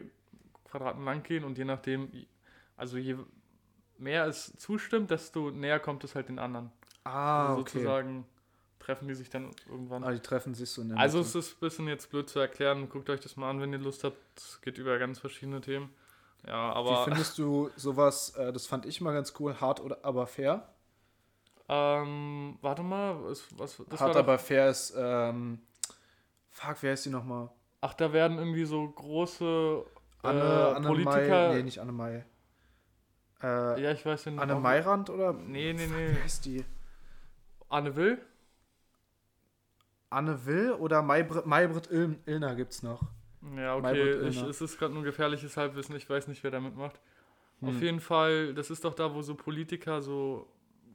Quadraten 0.64 1.04
lang 1.04 1.22
gehen 1.22 1.44
und 1.44 1.58
je 1.58 1.64
nachdem, 1.64 2.10
also 2.76 2.96
je 2.98 3.16
mehr 3.98 4.26
es 4.26 4.52
zustimmt, 4.56 5.10
desto 5.10 5.50
näher 5.50 5.80
kommt 5.80 6.04
es 6.04 6.14
halt 6.14 6.28
den 6.28 6.38
anderen. 6.38 6.70
Ah, 7.04 7.48
also 7.48 7.60
okay. 7.60 7.72
sozusagen 7.72 8.26
treffen 8.78 9.08
die 9.08 9.14
sich 9.14 9.30
dann 9.30 9.50
irgendwann. 9.68 10.04
Ah, 10.04 10.12
die 10.12 10.20
treffen 10.20 10.54
sich 10.54 10.70
so 10.70 10.82
in 10.82 10.88
der 10.88 10.98
Also 10.98 11.18
Mitte. 11.18 11.28
es 11.28 11.34
ist 11.34 11.56
ein 11.56 11.60
bisschen 11.60 11.88
jetzt 11.88 12.10
blöd 12.10 12.28
zu 12.28 12.38
erklären. 12.38 12.88
Guckt 12.88 13.10
euch 13.10 13.20
das 13.20 13.36
mal 13.36 13.50
an, 13.50 13.60
wenn 13.60 13.72
ihr 13.72 13.78
Lust 13.78 14.04
habt. 14.04 14.16
Es 14.36 14.60
geht 14.62 14.78
über 14.78 14.98
ganz 14.98 15.18
verschiedene 15.18 15.60
Themen. 15.60 15.90
Ja, 16.46 16.72
Wie 16.72 16.78
aber 16.78 17.04
findest 17.04 17.38
du 17.38 17.70
sowas, 17.76 18.30
äh, 18.36 18.52
das 18.52 18.66
fand 18.66 18.86
ich 18.86 19.00
mal 19.00 19.12
ganz 19.12 19.34
cool, 19.40 19.60
hart 19.60 19.80
oder 19.80 20.04
aber 20.04 20.26
fair? 20.26 20.68
ähm, 21.68 22.58
warte 22.62 22.82
mal, 22.82 23.22
was, 23.24 23.44
was 23.58 23.82
das 23.88 24.00
hart 24.00 24.16
aber 24.16 24.38
fair 24.38 24.70
ist, 24.70 24.94
ähm, 24.96 25.60
fuck, 26.56 26.76
wer 26.82 26.94
ist 26.94 27.04
die 27.04 27.10
nochmal? 27.10 27.50
Ach, 27.80 27.94
da 27.94 28.12
werden 28.12 28.38
irgendwie 28.38 28.64
so 28.64 28.88
große 28.88 29.84
Anne, 30.22 30.40
äh, 30.40 30.74
Anne 30.76 30.86
Politiker. 30.88 31.48
Mai, 31.48 31.54
nee, 31.56 31.62
nicht 31.62 31.78
Anne 31.78 31.92
Mai. 31.92 32.24
Äh, 33.42 33.82
ja, 33.82 33.92
ich 33.92 34.04
weiß 34.04 34.24
den 34.24 34.38
Anne 34.38 34.54
Mayrand 34.56 35.10
oder? 35.10 35.32
Nee, 35.34 35.72
nee, 35.74 35.86
Fuck, 35.86 35.96
nee. 35.96 36.08
Wer 36.14 36.24
ist 36.24 36.44
die? 36.46 36.64
Anne 37.68 37.94
Will? 37.94 38.18
Anne 40.08 40.46
Will 40.46 40.72
oder 40.72 41.02
Maybrit, 41.02 41.46
Maybrit 41.46 41.88
Il 41.90 42.18
Illner 42.26 42.54
gibt's 42.54 42.82
noch? 42.82 43.02
Ja, 43.56 43.76
okay. 43.76 44.28
Ich, 44.28 44.40
es 44.42 44.60
ist 44.60 44.78
gerade 44.78 44.94
nur 44.94 45.02
gefährliches 45.02 45.56
Halbwissen. 45.56 45.94
Ich 45.96 46.08
weiß 46.08 46.28
nicht, 46.28 46.42
wer 46.42 46.50
da 46.50 46.60
mitmacht. 46.60 47.00
Auf 47.60 47.74
Hm. 47.74 47.82
jeden 47.82 48.00
Fall, 48.00 48.54
das 48.54 48.70
ist 48.70 48.84
doch 48.84 48.94
da, 48.94 49.14
wo 49.14 49.22
so 49.22 49.34
Politiker 49.34 50.02
so 50.02 50.46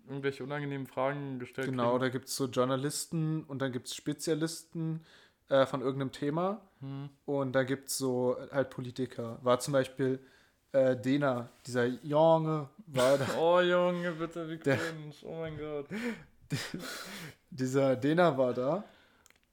irgendwelche 0.07 0.43
unangenehmen 0.43 0.87
Fragen 0.87 1.39
gestellt 1.39 1.67
Genau, 1.69 1.91
kriegen. 1.91 2.01
da 2.01 2.09
gibt's 2.09 2.35
so 2.35 2.45
Journalisten 2.47 3.43
und 3.43 3.59
dann 3.61 3.71
gibt's 3.71 3.95
Spezialisten 3.95 5.01
äh, 5.51 5.65
von 5.65 5.81
irgendeinem 5.81 6.11
Thema 6.11 6.61
Hm. 6.79 7.09
und 7.25 7.53
da 7.53 7.63
gibt's 7.63 7.97
so 7.97 8.35
halt 8.51 8.69
Politiker. 8.71 9.37
War 9.43 9.59
zum 9.59 9.73
Beispiel 9.73 10.19
äh, 10.71 10.95
Dena, 10.95 11.49
dieser 11.67 11.85
Junge, 11.85 12.69
war 12.87 13.17
da. 13.19 13.27
Oh 13.37 13.59
Junge, 13.59 14.11
bitte, 14.13 14.49
wie 14.49 14.57
Der- 14.57 14.77
cringe. 14.77 15.13
Oh 15.23 15.39
mein 15.41 15.57
Gott. 15.57 15.87
dieser 17.49 17.95
Dena 17.95 18.37
war 18.37 18.53
da. 18.53 18.83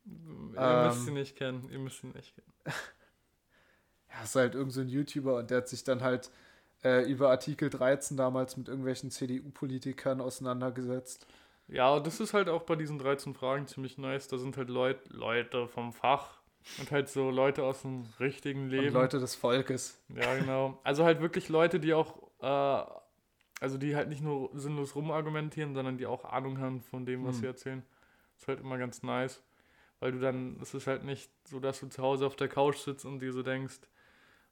Ihr 0.06 0.56
Ähm. 0.60 0.86
müsst 0.88 1.06
ihn 1.08 1.14
nicht 1.14 1.36
kennen. 1.36 1.68
Ihr 1.70 1.78
müsst 1.78 2.02
ihn 2.02 2.12
nicht 2.12 2.34
kennen. 2.34 2.52
Ja, 4.10 4.24
ist 4.24 4.34
halt 4.36 4.54
irgend 4.54 4.72
so 4.72 4.80
ein 4.80 4.88
YouTuber 4.88 5.36
und 5.36 5.50
der 5.50 5.58
hat 5.58 5.68
sich 5.68 5.84
dann 5.84 6.00
halt 6.02 6.30
äh, 6.82 7.02
über 7.10 7.28
Artikel 7.28 7.68
13 7.68 8.16
damals 8.16 8.56
mit 8.56 8.66
irgendwelchen 8.68 9.10
CDU-Politikern 9.10 10.22
auseinandergesetzt. 10.22 11.26
Ja, 11.68 11.94
und 11.94 12.06
das 12.06 12.18
ist 12.20 12.32
halt 12.34 12.48
auch 12.48 12.62
bei 12.62 12.76
diesen 12.76 12.98
13 12.98 13.34
Fragen 13.34 13.66
ziemlich 13.66 13.98
nice. 13.98 14.28
Da 14.28 14.38
sind 14.38 14.56
halt 14.56 14.68
Leut, 14.70 14.98
Leute 15.10 15.68
vom 15.68 15.92
Fach 15.92 16.38
und 16.78 16.90
halt 16.90 17.08
so 17.08 17.30
Leute 17.30 17.62
aus 17.64 17.82
dem 17.82 18.06
richtigen 18.20 18.64
Und 18.64 18.70
Leben. 18.70 18.94
Leute 18.94 19.18
des 19.18 19.34
Volkes. 19.34 20.02
Ja, 20.08 20.34
genau. 20.36 20.78
Also 20.84 21.04
halt 21.04 21.20
wirklich 21.20 21.48
Leute, 21.48 21.78
die 21.78 21.92
auch, 21.94 22.16
äh, 22.40 22.90
also 23.60 23.76
die 23.76 23.94
halt 23.96 24.08
nicht 24.08 24.22
nur 24.22 24.50
sinnlos 24.54 24.94
rumargumentieren, 24.94 25.74
sondern 25.74 25.98
die 25.98 26.06
auch 26.06 26.24
Ahnung 26.24 26.58
haben 26.58 26.80
von 26.80 27.04
dem, 27.04 27.24
was 27.26 27.36
Hm. 27.36 27.40
sie 27.40 27.46
erzählen. 27.46 27.82
ist 28.38 28.46
halt 28.48 28.60
immer 28.60 28.78
ganz 28.78 29.02
nice. 29.02 29.42
Weil 30.00 30.12
du 30.12 30.20
dann, 30.20 30.58
es 30.62 30.72
ist 30.74 30.86
halt 30.86 31.02
nicht 31.04 31.28
so, 31.44 31.58
dass 31.58 31.80
du 31.80 31.88
zu 31.88 32.00
Hause 32.02 32.24
auf 32.26 32.36
der 32.36 32.46
Couch 32.48 32.76
sitzt 32.78 33.04
und 33.04 33.18
dir 33.18 33.32
so 33.32 33.42
denkst, 33.42 33.80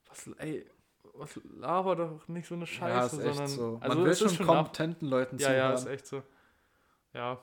was, 0.09 0.29
ey, 0.39 0.67
was 1.15 1.41
laber 1.59 1.95
doch 1.95 2.27
nicht 2.29 2.49
so 2.49 2.57
eine 2.57 2.67
Scheiße, 2.67 3.23
ja, 3.23 3.23
ist 3.23 3.27
echt 3.29 3.37
sondern. 3.37 3.49
so. 3.49 3.79
Also 3.81 3.97
Man 3.97 4.05
will 4.05 4.13
es 4.13 4.21
ist 4.23 4.35
schon 4.35 4.47
nach- 4.47 4.55
kompetenten 4.57 5.09
Leuten 5.09 5.39
Ja, 5.39 5.53
ja, 5.55 5.73
ist 5.73 5.83
zuhören. 5.83 5.95
echt 5.95 6.07
so. 6.09 6.23
Ja. 7.17 7.39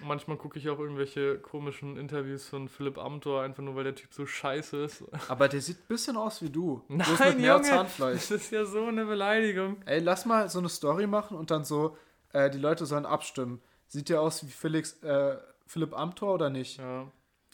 Manchmal 0.00 0.36
gucke 0.36 0.58
ich 0.58 0.68
auch 0.68 0.78
irgendwelche 0.78 1.38
komischen 1.38 1.96
Interviews 1.96 2.48
von 2.48 2.68
Philipp 2.68 2.98
Amthor, 2.98 3.42
einfach 3.42 3.62
nur 3.62 3.76
weil 3.76 3.84
der 3.84 3.94
Typ 3.94 4.12
so 4.12 4.26
scheiße 4.26 4.84
ist. 4.84 5.04
Aber 5.28 5.48
der 5.48 5.60
sieht 5.60 5.78
ein 5.78 5.86
bisschen 5.86 6.16
aus 6.16 6.42
wie 6.42 6.50
du. 6.50 6.82
Nein, 6.88 7.06
Bloß 7.06 7.18
mit 7.20 7.38
mehr 7.38 7.56
Junge, 7.56 7.68
Zahnfleisch. 7.68 8.14
Das 8.14 8.30
ist 8.30 8.50
ja 8.50 8.64
so 8.64 8.86
eine 8.86 9.04
Beleidigung. 9.04 9.80
Ey, 9.84 10.00
lass 10.00 10.24
mal 10.24 10.48
so 10.48 10.58
eine 10.58 10.68
Story 10.68 11.06
machen 11.06 11.36
und 11.36 11.50
dann 11.50 11.64
so, 11.64 11.96
äh, 12.32 12.50
die 12.50 12.58
Leute 12.58 12.86
sollen 12.86 13.06
abstimmen. 13.06 13.60
Sieht 13.86 14.08
der 14.08 14.22
aus 14.22 14.44
wie 14.44 14.50
Felix, 14.50 15.00
äh, 15.02 15.36
Philipp 15.66 15.96
Amthor 15.96 16.34
oder 16.34 16.50
nicht? 16.50 16.78
Ja. 16.78 17.06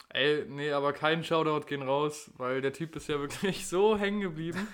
Ey, 0.09 0.45
nee, 0.47 0.71
aber 0.71 0.93
kein 0.93 1.23
Shoutout 1.23 1.67
gehen 1.67 1.83
raus, 1.83 2.31
weil 2.37 2.61
der 2.61 2.73
Typ 2.73 2.95
ist 2.95 3.09
ja 3.09 3.19
wirklich 3.19 3.67
so 3.67 3.97
hängen 3.97 4.21
geblieben. 4.21 4.67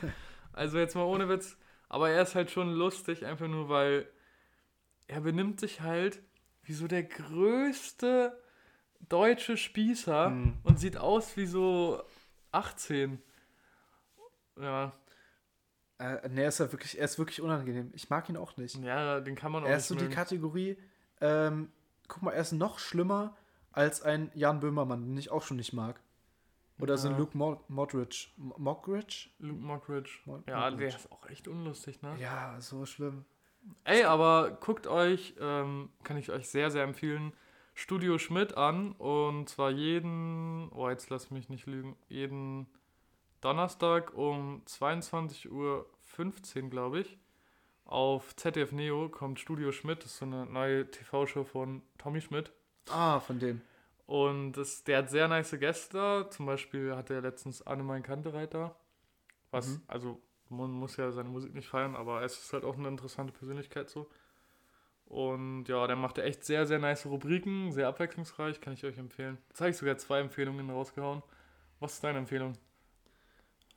Also 0.53 0.77
jetzt 0.77 0.95
mal 0.95 1.03
ohne 1.03 1.27
Witz. 1.27 1.57
Aber 1.89 2.09
er 2.09 2.21
ist 2.21 2.35
halt 2.35 2.51
schon 2.51 2.71
lustig, 2.71 3.25
einfach 3.25 3.47
nur 3.47 3.67
weil 3.67 4.07
er 5.07 5.21
benimmt 5.21 5.59
sich 5.59 5.81
halt 5.81 6.21
wie 6.65 6.73
so 6.73 6.87
der 6.87 7.03
größte 7.03 8.37
deutsche 9.09 9.55
Spießer 9.57 10.27
Hm. 10.27 10.57
und 10.63 10.79
sieht 10.79 10.97
aus 10.97 11.37
wie 11.37 11.45
so 11.45 12.01
18. 12.51 13.21
Ja, 14.59 14.91
Äh, 15.97 16.27
nee, 16.27 16.45
ist 16.45 16.59
er, 16.59 16.71
wirklich, 16.73 16.97
er 16.99 17.05
ist 17.05 17.17
wirklich 17.17 17.41
unangenehm. 17.41 17.89
Ich 17.93 18.09
mag 18.09 18.27
ihn 18.29 18.35
auch 18.35 18.57
nicht. 18.57 18.75
ja, 18.83 19.21
den 19.21 19.35
kann 19.35 19.51
man 19.53 19.63
auch 19.63 19.67
Er 19.67 19.75
nicht 19.75 19.83
ist 19.83 19.87
so 19.87 19.95
die. 19.95 20.09
Kategorie, 20.09 20.77
ähm, 21.21 21.71
guck 22.09 22.21
mal, 22.21 22.31
er 22.31 22.41
ist 22.41 22.51
noch 22.51 22.79
schlimmer 22.79 23.35
als 23.71 24.01
ein 24.01 24.29
Jan 24.33 24.59
Böhmermann, 24.59 25.05
den 25.05 25.17
ich 25.17 25.31
auch 25.31 25.41
schon 25.43 25.55
nicht 25.57 25.71
mag. 25.71 26.01
Oder 26.81 26.97
so 26.97 27.07
ein 27.07 27.13
Ja. 27.13 27.19
Luke 27.19 27.37
Mo 27.37 27.63
Modric. 27.69 28.27
Mo- 28.35 28.55
Mockridge? 28.57 29.29
Luke 29.39 29.61
Mockridge. 29.61 30.19
Mo- 30.25 30.43
Ja, 30.47 30.69
Mockridge. 30.69 30.77
der 30.79 30.87
ist 30.99 31.09
auch 31.13 31.25
echt 31.29 31.47
unlustig, 31.47 32.01
ne? 32.01 32.13
Ja, 32.19 32.59
so 32.59 32.85
schlimm. 32.85 33.23
Ey, 33.83 34.03
aber 34.03 34.51
guckt 34.61 34.87
euch, 34.87 35.35
ähm, 35.39 35.89
kann 36.03 36.17
ich 36.17 36.31
euch 36.31 36.47
sehr, 36.49 36.71
sehr 36.71 36.83
empfehlen, 36.83 37.33
Studio 37.73 38.17
Schmidt 38.17 38.55
an. 38.57 38.93
Und 38.93 39.49
zwar 39.49 39.69
jeden, 39.71 40.69
oh, 40.71 40.89
jetzt 40.89 41.09
lass 41.09 41.31
mich 41.31 41.49
nicht 41.49 41.65
lügen, 41.65 41.95
jeden 42.07 42.67
Donnerstag 43.41 44.13
um 44.15 44.63
22.15 44.65 45.49
Uhr, 45.51 46.69
glaube 46.69 46.99
ich. 47.01 47.17
Auf 47.85 48.35
ZDF 48.35 48.71
Neo 48.71 49.09
kommt 49.09 49.39
Studio 49.39 49.71
Schmidt, 49.71 49.99
das 49.99 50.11
ist 50.11 50.17
so 50.17 50.25
eine 50.25 50.45
neue 50.47 50.89
TV-Show 50.89 51.43
von 51.43 51.83
Tommy 51.99 52.21
Schmidt. 52.21 52.51
Ah, 52.89 53.19
von 53.19 53.37
dem. 53.39 53.61
Und 54.07 54.53
das, 54.53 54.83
der 54.83 54.99
hat 54.99 55.09
sehr 55.09 55.27
nice 55.27 55.51
Gäste. 55.59 56.27
Zum 56.29 56.45
Beispiel 56.45 56.95
hatte 56.95 57.13
er 57.15 57.21
letztens 57.21 57.61
Annemein 57.61 58.03
Kantereit 58.03 58.55
Was, 59.51 59.67
Mhm. 59.67 59.81
also 59.87 60.21
man 60.49 60.71
muss 60.71 60.97
ja 60.97 61.11
seine 61.11 61.29
Musik 61.29 61.53
nicht 61.55 61.67
feiern, 61.67 61.95
aber 61.95 62.23
es 62.23 62.37
ist 62.39 62.53
halt 62.53 62.63
auch 62.65 62.77
eine 62.77 62.87
interessante 62.87 63.33
Persönlichkeit 63.33 63.89
so. 63.89 64.07
Und 65.07 65.65
ja, 65.67 65.85
der 65.87 65.95
macht 65.95 66.17
echt 66.17 66.43
sehr, 66.45 66.65
sehr 66.65 66.79
nice 66.79 67.05
Rubriken, 67.05 67.71
sehr 67.71 67.87
abwechslungsreich, 67.87 68.59
kann 68.61 68.73
ich 68.73 68.83
euch 68.85 68.97
empfehlen. 68.97 69.37
Jetzt 69.49 69.61
habe 69.61 69.69
ich 69.71 69.77
sogar 69.77 69.97
zwei 69.97 70.19
Empfehlungen 70.19 70.69
rausgehauen. 70.69 71.21
Was 71.79 71.93
ist 71.95 72.03
deine 72.03 72.19
Empfehlung? 72.19 72.53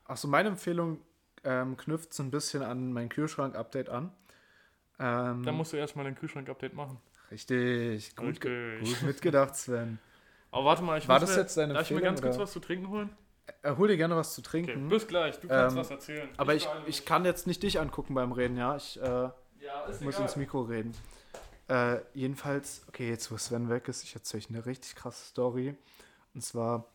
Achso, 0.04 0.26
meine 0.28 0.48
Empfehlung 0.50 1.00
ähm, 1.44 1.76
knüpft 1.76 2.12
so 2.14 2.22
ein 2.22 2.30
bisschen 2.30 2.62
an 2.62 2.92
mein 2.92 3.08
Kühlschrank-Update 3.08 3.88
an. 3.90 4.12
Ähm, 4.98 5.44
Da 5.44 5.50
musst 5.52 5.72
du 5.72 5.76
erstmal 5.76 6.06
ein 6.06 6.14
Kühlschrank-Update 6.14 6.74
machen. 6.74 7.00
richtig, 7.30 8.16
gut, 8.16 8.40
Richtig. 8.40 8.80
gut 8.80 9.02
mitgedacht, 9.02 9.56
Sven. 9.56 9.98
Aber 10.50 10.64
warte 10.66 10.82
mal, 10.82 10.98
ich 10.98 11.08
War 11.08 11.20
muss 11.20 11.20
das 11.20 11.36
mir, 11.36 11.36
jetzt 11.36 11.56
deine 11.56 11.74
Darf 11.74 11.86
ich 11.86 11.94
mir 11.94 12.00
Empfehlung, 12.00 12.02
ganz 12.02 12.22
kurz 12.22 12.36
oder? 12.36 12.44
was 12.44 12.52
zu 12.52 12.60
trinken 12.60 12.88
holen? 12.88 13.10
Äh, 13.62 13.74
hol 13.76 13.88
dir 13.88 13.96
gerne 13.96 14.16
was 14.16 14.34
zu 14.34 14.40
Okay, 14.40 14.50
trinken. 14.64 14.88
bis 14.88 15.06
gleich, 15.06 15.38
du 15.40 15.48
kannst 15.48 15.74
Ähm, 15.76 15.80
was 15.80 15.90
erzählen. 15.90 16.28
aber 16.36 16.54
ich, 16.54 16.68
ich 16.82 16.86
mich. 16.86 17.06
kann 17.06 17.24
jetzt 17.24 17.46
nicht 17.46 17.62
dich 17.62 17.80
angucken 17.80 18.14
beim 18.14 18.32
Reden, 18.32 18.56
ja. 18.56 18.76
Ich 18.76 19.00
äh, 19.00 19.04
Ja, 19.04 19.32
muss 20.00 20.00
egal. 20.16 20.22
ins 20.22 20.36
Mikro 20.36 20.62
reden. 20.62 20.94
Äh, 21.68 21.98
jedenfalls, 22.14 22.84
okay, 22.88 23.08
jetzt 23.08 23.30
wo 23.30 23.36
Sven 23.36 23.68
weg 23.68 23.88
ist, 23.88 24.02
ich 24.04 24.14
erzähle 24.14 24.42
euch 24.42 24.48
eine 24.50 24.64
richtig 24.66 24.94
krasse 24.94 25.24
Story. 25.26 25.76
Und 26.34 26.42
zwar 26.42 26.86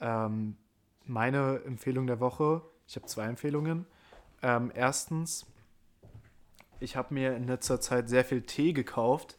ähm, 0.00 0.56
meine 1.04 1.60
Empfehlung 1.64 2.06
der 2.06 2.18
Woche. 2.20 2.62
Ich 2.88 2.96
habe 2.96 3.06
zwei 3.06 3.24
Empfehlungen. 3.26 3.86
Ähm, 4.42 4.72
erstens, 4.74 5.46
ich 6.80 6.96
habe 6.96 7.14
mir 7.14 7.36
in 7.36 7.46
letzter 7.46 7.80
Zeit 7.80 8.08
sehr 8.08 8.24
viel 8.24 8.42
Tee 8.42 8.72
gekauft. 8.72 9.36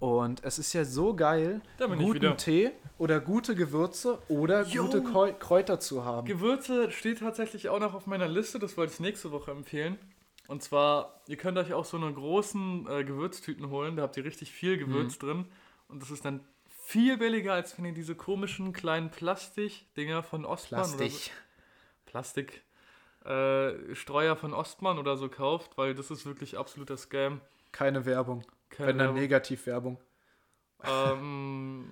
Und 0.00 0.44
es 0.44 0.58
ist 0.58 0.72
ja 0.74 0.84
so 0.84 1.14
geil, 1.14 1.60
Da 1.78 1.86
bin 1.86 1.98
ich 2.00 2.06
guten. 2.06 2.36
Tee 2.36 2.70
oder 2.98 3.20
gute 3.20 3.54
Gewürze 3.54 4.20
oder 4.28 4.62
Jo. 4.64 4.84
gute 4.84 5.00
Kräu- 5.00 5.32
Kräuter 5.32 5.80
zu 5.80 6.04
haben. 6.04 6.26
Gewürze 6.26 6.90
steht 6.90 7.18
tatsächlich 7.20 7.68
auch 7.68 7.80
noch 7.80 7.94
auf 7.94 8.06
meiner 8.06 8.28
Liste, 8.28 8.58
das 8.58 8.76
wollte 8.76 8.92
ich 8.92 9.00
nächste 9.00 9.32
Woche 9.32 9.50
empfehlen. 9.50 9.98
Und 10.46 10.62
zwar, 10.62 11.20
ihr 11.26 11.36
könnt 11.36 11.56
euch 11.58 11.72
auch 11.72 11.84
so 11.86 11.96
eine 11.96 12.12
großen 12.12 12.86
äh, 12.88 13.04
Gewürztüten 13.04 13.70
holen, 13.70 13.96
da 13.96 14.02
habt 14.02 14.16
ihr 14.16 14.24
richtig 14.24 14.52
viel 14.52 14.76
Gewürz 14.76 15.18
drin. 15.18 15.46
Und 15.88 16.02
das 16.02 16.10
ist 16.10 16.24
dann 16.24 16.40
viel 16.68 17.16
billiger, 17.16 17.54
als 17.54 17.76
wenn 17.78 17.86
ihr 17.86 17.94
diese 17.94 18.14
komischen 18.14 18.72
kleinen 18.74 19.10
Plastikdinger 19.10 20.22
von 20.22 20.44
Ostmann 20.44 20.80
oder 20.80 20.88
so, 20.90 20.96
Plastik. 20.98 21.32
Plastik 22.04 22.62
äh, 23.24 23.94
Streuer 23.94 24.36
von 24.36 24.52
Ostmann 24.52 24.98
oder 24.98 25.16
so 25.16 25.30
kauft, 25.30 25.78
weil 25.78 25.94
das 25.94 26.10
ist 26.10 26.26
wirklich 26.26 26.58
absoluter 26.58 26.98
Scam. 26.98 27.40
Keine 27.72 28.04
Werbung. 28.04 28.44
Keine 28.68 28.88
Wenn 28.88 28.98
dann 28.98 29.06
Werbung. 29.08 29.20
Negativwerbung. 29.22 29.98
Ähm, 30.84 31.86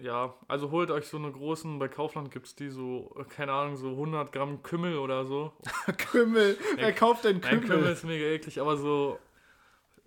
ja, 0.00 0.34
also 0.46 0.70
holt 0.70 0.90
euch 0.90 1.08
so 1.08 1.16
eine 1.16 1.30
großen, 1.32 1.78
bei 1.78 1.88
Kaufland 1.88 2.30
gibt 2.30 2.46
es 2.46 2.54
die 2.54 2.70
so, 2.70 3.14
äh, 3.18 3.24
keine 3.24 3.52
Ahnung, 3.52 3.76
so 3.76 3.90
100 3.90 4.32
Gramm 4.32 4.62
Kümmel 4.62 4.98
oder 4.98 5.24
so. 5.24 5.52
Kümmel. 6.10 6.56
Wer 6.76 6.92
kauft 6.92 7.24
denn 7.24 7.40
Nein, 7.40 7.60
Kümmel? 7.60 7.68
Kümmel 7.68 7.92
ist 7.92 8.04
mega 8.04 8.24
eklig, 8.26 8.60
aber 8.60 8.76
so, 8.76 9.18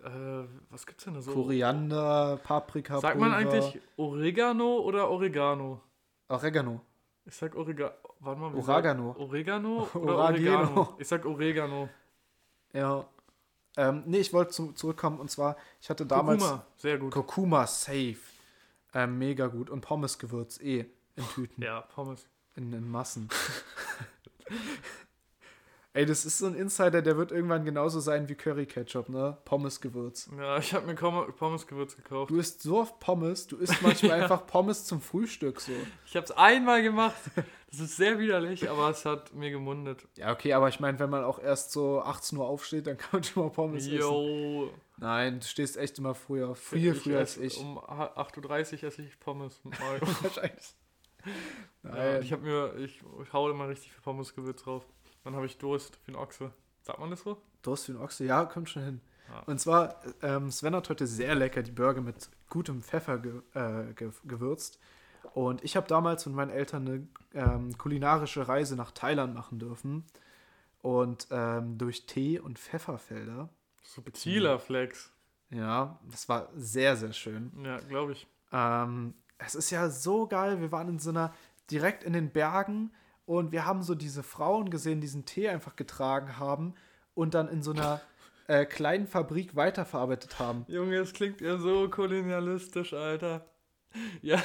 äh, 0.02 0.08
was 0.70 0.86
gibt's 0.86 1.04
denn 1.04 1.14
da 1.14 1.20
so? 1.20 1.32
Koriander, 1.32 2.40
Paprika. 2.42 2.98
Sagt 3.00 3.18
man 3.18 3.32
eigentlich 3.32 3.80
Oregano 3.96 4.78
oder 4.78 5.10
Oregano? 5.10 5.80
Oregano. 6.28 6.80
Ich 7.24 7.36
sag 7.36 7.54
Oregano. 7.54 7.92
Warte 8.20 8.40
mal. 8.40 8.62
Sag, 8.62 8.84
Oregano 9.18 9.88
oder 9.94 10.14
Oragano. 10.16 10.20
Oregano? 10.24 10.94
Ich 10.98 11.08
sag 11.08 11.24
Oregano. 11.24 11.88
Ja. 12.72 13.04
Ähm, 13.76 14.02
nee, 14.06 14.18
ich 14.18 14.32
wollte 14.32 14.50
zu, 14.50 14.72
zurückkommen 14.72 15.18
und 15.18 15.30
zwar, 15.30 15.56
ich 15.80 15.88
hatte 15.88 16.04
damals. 16.04 16.42
Kurkuma, 16.42 16.66
sehr 16.76 16.98
gut. 16.98 17.12
Kurkuma, 17.12 17.66
safe. 17.66 18.31
Ähm, 18.94 19.18
mega 19.18 19.46
gut. 19.46 19.70
Und 19.70 19.80
Pommesgewürz 19.80 20.60
eh 20.60 20.86
in 21.16 21.28
Tüten. 21.34 21.62
Ja, 21.62 21.80
Pommes. 21.82 22.26
In, 22.56 22.72
in 22.72 22.90
Massen. 22.90 23.28
Ey, 25.94 26.06
das 26.06 26.24
ist 26.24 26.38
so 26.38 26.46
ein 26.46 26.54
Insider, 26.54 27.02
der 27.02 27.18
wird 27.18 27.32
irgendwann 27.32 27.66
genauso 27.66 28.00
sein 28.00 28.26
wie 28.30 28.34
Curry 28.34 28.64
Ketchup, 28.64 29.10
ne? 29.10 29.36
Pommesgewürz. 29.44 30.30
Ja, 30.38 30.56
ich 30.56 30.72
habe 30.72 30.86
mir 30.86 30.94
Pommesgewürz 30.94 31.96
gekauft. 31.96 32.30
Du 32.30 32.38
isst 32.38 32.62
so 32.62 32.78
oft 32.80 32.98
Pommes, 32.98 33.46
du 33.46 33.58
isst 33.58 33.82
manchmal 33.82 34.10
Ja. 34.18 34.22
einfach 34.22 34.46
Pommes 34.46 34.86
zum 34.86 35.02
Frühstück 35.02 35.60
so. 35.60 35.72
Ich 36.06 36.16
habe 36.16 36.24
es 36.24 36.30
einmal 36.30 36.82
gemacht. 36.82 37.20
Das 37.72 37.80
ist 37.80 37.96
sehr 37.96 38.18
widerlich, 38.18 38.68
aber 38.68 38.90
es 38.90 39.06
hat 39.06 39.32
mir 39.32 39.50
gemundet. 39.50 40.06
Ja, 40.18 40.30
okay, 40.30 40.52
aber 40.52 40.68
ich 40.68 40.78
meine, 40.78 40.98
wenn 40.98 41.08
man 41.08 41.24
auch 41.24 41.38
erst 41.38 41.72
so 41.72 42.02
18 42.02 42.36
Uhr 42.36 42.46
aufsteht, 42.46 42.86
dann 42.86 42.96
kann 42.98 43.08
man 43.12 43.24
schon 43.24 43.44
mal 43.44 43.50
Pommes 43.50 43.86
essen. 43.86 43.98
Yo. 43.98 44.70
Nein, 44.98 45.40
du 45.40 45.46
stehst 45.46 45.78
echt 45.78 45.98
immer 45.98 46.14
früher. 46.14 46.54
Viel 46.54 46.94
früher 46.94 47.20
als 47.20 47.38
ich. 47.38 47.58
Um 47.58 47.78
8.30 47.78 48.82
Uhr 48.82 48.84
esse 48.84 49.02
ich 49.02 49.18
Pommes 49.18 49.58
mit 49.64 49.80
Mayo. 49.80 50.00
Wahrscheinlich. 50.22 50.74
ja, 51.82 51.90
Nein. 51.90 52.22
ich 52.22 52.30
habe 52.32 52.42
mir, 52.42 52.76
ich, 52.76 53.00
ich 53.22 53.32
hau 53.32 53.50
immer 53.50 53.68
richtig 53.68 53.90
viel 53.90 54.02
Pommesgewürz 54.02 54.62
drauf. 54.62 54.86
Dann 55.24 55.34
habe 55.34 55.46
ich 55.46 55.56
Durst 55.56 55.98
wie 56.04 56.12
ein 56.12 56.16
Ochse. 56.16 56.52
Sagt 56.82 56.98
man 56.98 57.08
das 57.08 57.22
so? 57.22 57.40
Durst 57.62 57.88
wie 57.88 57.92
ein 57.92 57.98
Ochse, 57.98 58.26
ja, 58.26 58.44
kommt 58.44 58.68
schon 58.68 58.84
hin. 58.84 59.00
Ja. 59.30 59.40
Und 59.46 59.58
zwar, 59.58 60.02
ähm, 60.20 60.50
Sven 60.50 60.76
hat 60.76 60.90
heute 60.90 61.06
sehr 61.06 61.34
lecker 61.34 61.62
die 61.62 61.70
Burger 61.70 62.02
mit 62.02 62.28
gutem 62.50 62.82
Pfeffer 62.82 63.18
ge 63.18 63.40
äh, 63.54 63.94
ge 63.94 64.10
gewürzt. 64.24 64.78
Und 65.34 65.62
ich 65.64 65.76
habe 65.76 65.86
damals 65.86 66.26
mit 66.26 66.34
meinen 66.34 66.50
Eltern 66.50 66.86
eine 66.86 67.06
ähm, 67.34 67.78
kulinarische 67.78 68.46
Reise 68.48 68.76
nach 68.76 68.90
Thailand 68.90 69.34
machen 69.34 69.58
dürfen. 69.58 70.04
Und 70.80 71.28
ähm, 71.30 71.78
durch 71.78 72.06
Tee- 72.06 72.40
und 72.40 72.58
Pfefferfelder. 72.58 73.48
Subtiler 73.82 74.58
Flex. 74.58 75.12
Ja, 75.50 75.98
das 76.10 76.28
war 76.28 76.48
sehr, 76.54 76.96
sehr 76.96 77.12
schön. 77.12 77.52
Ja, 77.64 77.78
glaube 77.78 78.12
ich. 78.12 78.26
Ähm, 78.52 79.14
es 79.38 79.54
ist 79.54 79.70
ja 79.70 79.88
so 79.90 80.26
geil. 80.26 80.60
Wir 80.60 80.72
waren 80.72 80.88
in 80.88 80.98
so 80.98 81.10
einer, 81.10 81.32
direkt 81.70 82.04
in 82.04 82.12
den 82.12 82.30
Bergen 82.30 82.92
und 83.26 83.52
wir 83.52 83.66
haben 83.66 83.82
so 83.82 83.94
diese 83.94 84.22
Frauen 84.22 84.70
gesehen, 84.70 85.00
die 85.00 85.06
diesen 85.06 85.24
Tee 85.24 85.48
einfach 85.48 85.76
getragen 85.76 86.38
haben 86.38 86.74
und 87.14 87.34
dann 87.34 87.48
in 87.48 87.62
so 87.62 87.72
einer 87.72 88.00
äh, 88.46 88.64
kleinen 88.64 89.06
Fabrik 89.06 89.54
weiterverarbeitet 89.54 90.38
haben. 90.38 90.64
Junge, 90.68 90.96
es 90.96 91.12
klingt 91.12 91.40
ja 91.40 91.58
so 91.58 91.88
kolonialistisch, 91.88 92.92
Alter. 92.92 93.46
Ja, 94.22 94.40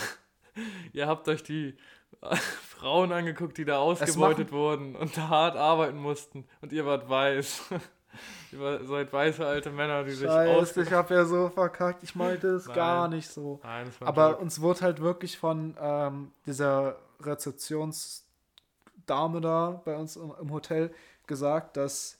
ihr 0.94 1.08
habt 1.08 1.28
euch 1.28 1.44
die 1.44 1.76
äh, 2.22 2.36
Frauen 2.36 3.12
angeguckt, 3.12 3.58
die 3.58 3.66
da 3.66 3.78
ausgebeutet 3.78 4.52
wurden 4.52 4.96
und 4.96 5.18
da 5.18 5.30
hart 5.30 5.58
arbeiten 5.58 5.98
mussten. 5.98 6.46
Und 6.62 6.72
ihr 6.72 6.86
wart 6.86 7.10
weiß. 7.10 7.64
ihr 8.52 8.86
seid 8.86 9.14
weiße 9.14 9.46
alte 9.46 9.72
Männer, 9.72 10.04
die 10.04 10.12
sich 10.12 10.28
Scheiße, 10.28 10.52
aus... 10.52 10.78
ich 10.78 10.92
habe 10.92 11.14
ja 11.14 11.26
so 11.26 11.50
verkackt. 11.50 12.04
Ich 12.04 12.16
meinte 12.16 12.48
es 12.48 12.68
Nein. 12.68 12.76
gar 12.76 13.08
nicht 13.08 13.30
so. 13.30 13.60
Nein, 13.64 13.92
Aber 14.00 14.32
Joke. 14.32 14.42
uns 14.42 14.62
wurde 14.62 14.82
halt 14.82 15.02
wirklich 15.02 15.38
von 15.38 15.76
ähm, 15.80 16.32
dieser 16.46 16.98
Rezeptionsdame 17.22 19.42
da 19.42 19.82
bei 19.86 19.96
uns 19.96 20.16
im, 20.16 20.34
im 20.40 20.52
Hotel 20.52 20.94
gesagt, 21.26 21.78
dass 21.78 22.20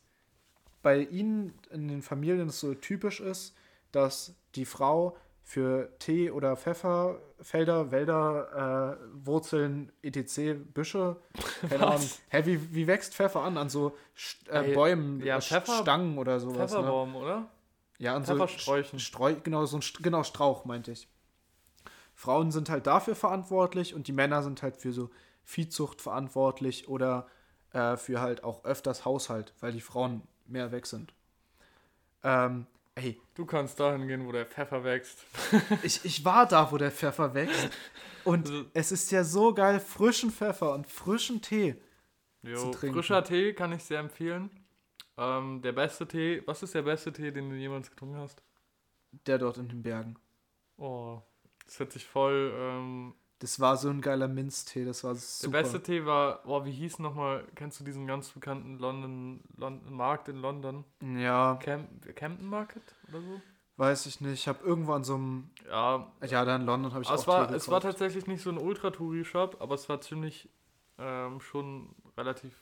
bei 0.82 1.00
ihnen 1.00 1.54
in 1.72 1.88
den 1.88 2.02
Familien 2.02 2.50
es 2.50 2.60
so 2.60 2.74
typisch 2.74 3.20
ist, 3.20 3.56
dass 3.92 4.36
die 4.56 4.66
Frau 4.66 5.16
für 5.50 5.98
Tee- 6.00 6.30
oder 6.30 6.58
Pfefferfelder, 6.58 7.90
Wälder, 7.90 8.98
äh, 9.00 9.26
Wurzeln, 9.26 9.94
etc., 10.04 10.56
Büsche, 10.74 11.16
keine? 11.70 11.88
Ahnung. 11.88 12.10
Hä, 12.28 12.42
wie, 12.46 12.76
wie 12.76 12.86
wächst 12.86 13.16
Pfeffer 13.16 13.44
an? 13.44 13.58
An 13.58 13.70
so 13.70 13.96
St 14.18 14.50
äh, 14.50 14.74
Bäumen, 14.74 15.22
ja, 15.24 15.40
Pfeffer- 15.40 15.82
Stangen 15.82 16.18
oder 16.18 16.42
sowas. 16.42 16.58
Ne? 16.58 16.68
Pfefferbaum, 16.68 17.16
oder? 17.16 17.48
Ja, 17.98 18.14
an 18.14 18.26
so 18.26 18.34
Pfeffersträuchen. 18.34 19.00
Streu, 19.00 19.36
genau, 19.42 19.66
so 19.66 19.78
ein 19.78 19.82
St- 19.82 20.04
genau, 20.04 20.24
Strauch, 20.24 20.66
meinte 20.66 20.92
ich. 20.92 21.08
Frauen 22.14 22.52
sind 22.52 22.70
halt 22.70 22.86
dafür 22.86 23.16
verantwortlich 23.16 23.96
und 23.96 24.10
die 24.10 24.14
Männer 24.14 24.44
sind 24.44 24.62
halt 24.64 24.76
für 24.76 24.92
so 24.92 25.10
Viehzucht 25.46 26.02
verantwortlich 26.02 26.90
oder 26.90 27.26
äh, 27.72 27.96
für 27.96 28.20
halt 28.20 28.44
auch 28.44 28.66
öfters 28.66 29.06
Haushalt, 29.06 29.54
weil 29.62 29.72
die 29.72 29.80
Frauen 29.82 30.24
mehr 30.46 30.74
weg 30.74 30.88
sind. 30.88 31.14
Ähm, 32.24 32.66
ey, 32.98 33.20
Du 33.36 33.46
kannst 33.46 33.80
dahin 33.80 34.08
gehen, 34.08 34.26
wo 34.28 34.32
der 34.32 34.46
Pfeffer 34.46 34.84
wächst. 34.84 35.26
ich, 35.84 36.04
ich 36.04 36.26
war 36.26 36.48
da, 36.48 36.72
wo 36.72 36.78
der 36.78 36.92
Pfeffer 36.92 37.34
wächst 37.34 37.70
und 38.24 38.48
Also- 38.48 38.66
es 38.74 38.92
ist 38.92 39.12
ja 39.12 39.24
so 39.24 39.54
geil, 39.54 39.80
frischen 39.80 40.32
Pfeffer 40.32 40.74
und 40.74 40.88
frischen 40.88 41.42
Tee. 41.42 41.76
Jo, 42.44 42.72
trinken. 42.72 42.96
frischer 42.96 43.24
Tee 43.24 43.54
kann 43.54 43.72
ich 43.74 43.84
sehr 43.84 44.00
empfehlen. 44.00 44.50
Ähm, 45.18 45.62
der 45.62 45.72
beste 45.72 46.08
Tee, 46.08 46.42
was 46.46 46.62
ist 46.64 46.74
der 46.76 46.84
beste 46.84 47.12
Tee, 47.14 47.32
den 47.32 47.50
du 47.50 47.56
jemals 47.56 47.90
getrunken 47.90 48.18
hast? 48.18 48.42
Der 49.26 49.38
dort 49.38 49.58
in 49.58 49.68
den 49.70 49.82
Bergen. 49.84 50.16
Oh, 50.78 51.22
das 51.66 51.80
hört 51.80 51.92
sich 51.92 52.06
voll. 52.06 52.54
Ähm, 52.56 53.14
Das 53.40 53.60
war 53.60 53.78
so 53.78 53.90
ein 53.90 54.02
geiler 54.02 54.28
Minztee, 54.28 54.84
das 54.84 55.04
war 55.04 55.14
der 55.14 55.22
super. 55.22 55.62
beste 55.62 55.84
Tee 55.84 56.06
war, 56.06 56.42
oh, 56.46 56.66
wie 56.66 56.72
hieß 56.72 57.00
nochmal? 57.00 57.44
Kennst 57.54 57.80
du 57.80 57.84
diesen 57.84 58.08
ganz 58.08 58.30
bekannten 58.30 58.80
London, 58.80 59.42
London 59.56 59.94
Markt 59.94 60.28
in 60.28 60.38
London? 60.38 60.84
Ja, 61.02 61.60
Camp, 61.62 62.16
Campton 62.16 62.48
Market 62.48 62.82
oder 63.10 63.22
so? 63.22 63.42
weiß 63.78 64.08
ich 64.08 64.22
nicht. 64.22 64.34
Ich 64.34 64.48
habe 64.48 64.64
irgendwo 64.66 64.94
an 64.94 65.04
so 65.04 65.16
einem, 65.16 65.50
Ja, 65.70 66.12
ja, 66.26 66.44
da 66.44 66.56
in 66.56 66.66
London 66.66 66.94
habe 66.94 67.04
ich 67.04 67.10
auch 67.10 67.16
es 67.16 67.28
war, 67.28 67.48
Tee 67.48 67.56
es 67.56 67.70
war 67.70 67.80
tatsächlich 67.80 68.28
nicht 68.28 68.42
so 68.42 68.50
ein 68.50 68.58
Ultra-Touri-Shop, 68.58 69.58
aber 69.60 69.76
es 69.76 69.88
war 69.88 70.02
ziemlich 70.02 70.50
ähm, 70.98 71.40
schon 71.40 71.96
relativ. 72.18 72.54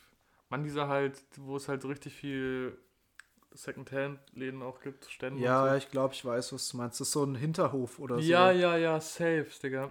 Man, 0.48 0.62
dieser 0.62 0.86
halt, 0.88 1.20
wo 1.38 1.56
es 1.56 1.68
halt 1.68 1.82
so 1.82 1.88
richtig 1.88 2.14
viel 2.14 2.78
Secondhand-Läden 3.52 4.62
auch 4.62 4.80
gibt, 4.80 5.06
Stände. 5.06 5.42
Ja, 5.42 5.70
so. 5.70 5.74
ich 5.74 5.90
glaube, 5.90 6.14
ich 6.14 6.24
weiß, 6.24 6.52
was 6.52 6.68
du 6.68 6.76
meinst. 6.76 7.00
Das 7.00 7.08
ist 7.08 7.12
so 7.12 7.24
ein 7.24 7.34
Hinterhof 7.34 7.98
oder 7.98 8.16
so. 8.16 8.20
Ja, 8.20 8.52
ja, 8.52 8.76
ja, 8.76 9.00
safe, 9.00 9.46
Digga. 9.62 9.90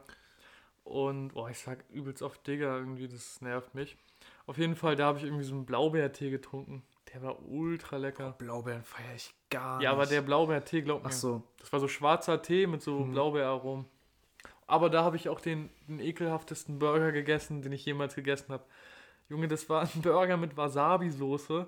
Und, 0.85 1.29
boah, 1.33 1.49
ich 1.49 1.59
sag 1.59 1.83
übelst 1.89 2.21
oft 2.21 2.45
Digga, 2.47 2.77
irgendwie, 2.77 3.07
das 3.07 3.41
nervt 3.41 3.73
mich. 3.75 3.97
Auf 4.45 4.57
jeden 4.57 4.75
Fall, 4.75 4.95
da 4.95 5.07
habe 5.07 5.17
ich 5.17 5.23
irgendwie 5.25 5.43
so 5.43 5.55
einen 5.55 5.65
Blaubeertee 5.65 6.29
getrunken. 6.29 6.83
Der 7.13 7.21
war 7.23 7.43
ultra 7.47 7.97
lecker. 7.97 8.35
Blaubeeren 8.37 8.83
feiere 8.83 9.15
ich 9.15 9.33
gar 9.49 9.81
Ja, 9.81 9.91
aber 9.91 10.01
nicht. 10.01 10.11
der 10.13 10.21
Blaubeertee, 10.21 10.81
glaub 10.83 11.01
mir. 11.03 11.09
Ach 11.09 11.11
so. 11.13 11.43
Das 11.59 11.73
war 11.73 11.79
so 11.79 11.87
schwarzer 11.87 12.41
Tee 12.41 12.67
mit 12.67 12.81
so 12.83 12.99
Mhm. 12.99 13.11
Blaubeeraromen. 13.11 13.85
Aber 14.67 14.89
da 14.89 15.03
habe 15.03 15.15
ich 15.15 15.27
auch 15.29 15.41
den, 15.41 15.69
den 15.87 15.99
ekelhaftesten 15.99 16.77
Burger 16.79 17.11
gegessen, 17.11 17.61
den 17.61 17.71
ich 17.71 17.83
jemals 17.85 18.15
gegessen 18.15 18.53
habe. 18.53 18.63
Junge, 19.27 19.47
das 19.47 19.67
war 19.69 19.81
ein 19.81 20.01
Burger 20.03 20.37
mit 20.37 20.55
Wasabi-Soße. 20.55 21.67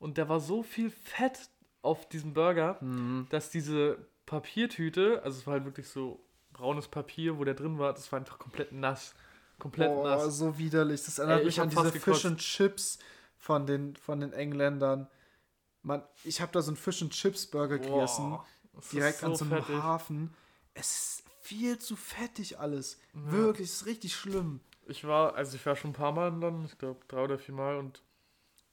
Und 0.00 0.18
da 0.18 0.28
war 0.28 0.40
so 0.40 0.62
viel 0.64 0.90
Fett 0.90 1.50
auf 1.82 2.08
diesem 2.08 2.34
Burger, 2.34 2.78
Mhm. 2.80 3.26
dass 3.30 3.50
diese 3.50 4.08
Papiertüte, 4.26 5.22
also 5.24 5.38
es 5.38 5.46
war 5.46 5.54
halt 5.54 5.64
wirklich 5.66 5.88
so 5.88 6.20
braunes 6.52 6.88
Papier, 6.88 7.38
wo 7.38 7.44
der 7.44 7.54
drin 7.54 7.78
war, 7.78 7.92
das 7.92 8.10
war 8.12 8.18
einfach 8.18 8.38
komplett 8.38 8.72
nass. 8.72 9.14
Komplett 9.58 9.88
Boah, 9.88 10.16
nass. 10.16 10.38
so 10.38 10.58
widerlich. 10.58 11.04
Das 11.04 11.18
erinnert 11.18 11.40
Ey, 11.40 11.46
mich 11.46 11.56
ich 11.56 11.60
an 11.60 11.70
diese. 11.70 11.92
Fish 11.92 12.24
and 12.24 12.38
Chips 12.38 12.98
von 13.36 13.66
den, 13.66 13.96
von 13.96 14.20
den 14.20 14.32
Engländern. 14.32 15.08
Man, 15.82 16.02
ich 16.24 16.40
habe 16.40 16.52
da 16.52 16.62
so 16.62 16.70
einen 16.70 16.76
Fish 16.76 17.02
and 17.02 17.12
Chips 17.12 17.46
Burger 17.46 17.78
gegessen, 17.78 18.38
direkt 18.92 19.22
an 19.24 19.34
so 19.34 19.44
einem 19.44 19.62
fettig. 19.62 19.82
Hafen. 19.82 20.34
Es 20.74 20.90
ist 20.90 21.24
viel 21.40 21.78
zu 21.78 21.96
fettig 21.96 22.58
alles. 22.58 23.00
Ja. 23.14 23.32
Wirklich, 23.32 23.68
es 23.68 23.82
ist 23.82 23.86
richtig 23.86 24.14
schlimm. 24.14 24.60
Ich 24.86 25.06
war, 25.06 25.34
also 25.34 25.56
ich 25.56 25.64
war 25.64 25.76
schon 25.76 25.90
ein 25.90 25.94
paar 25.94 26.12
Mal 26.12 26.28
in 26.28 26.40
London, 26.40 26.64
ich 26.64 26.78
glaube 26.78 27.00
drei 27.08 27.24
oder 27.24 27.38
vier 27.38 27.54
Mal 27.54 27.76
und 27.76 28.02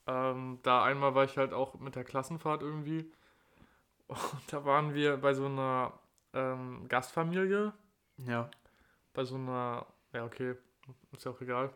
ähm, 0.07 0.59
da 0.63 0.83
einmal 0.83 1.15
war 1.15 1.25
ich 1.25 1.37
halt 1.37 1.53
auch 1.53 1.75
mit 1.79 1.95
der 1.95 2.03
Klassenfahrt 2.03 2.61
irgendwie. 2.61 3.11
Und 4.07 4.19
da 4.47 4.63
waren 4.63 4.93
wir 4.93 5.17
bei 5.17 5.33
so 5.33 5.45
einer 5.45 5.93
ähm, 6.37 6.85
Gastfamilie, 6.87 7.73
Ja. 8.17 8.49
bei 9.13 9.23
so 9.25 9.35
einer, 9.35 9.85
ja 10.13 10.23
okay, 10.25 10.55
ist 11.11 11.25
ja 11.25 11.31
auch 11.31 11.41
egal. 11.41 11.71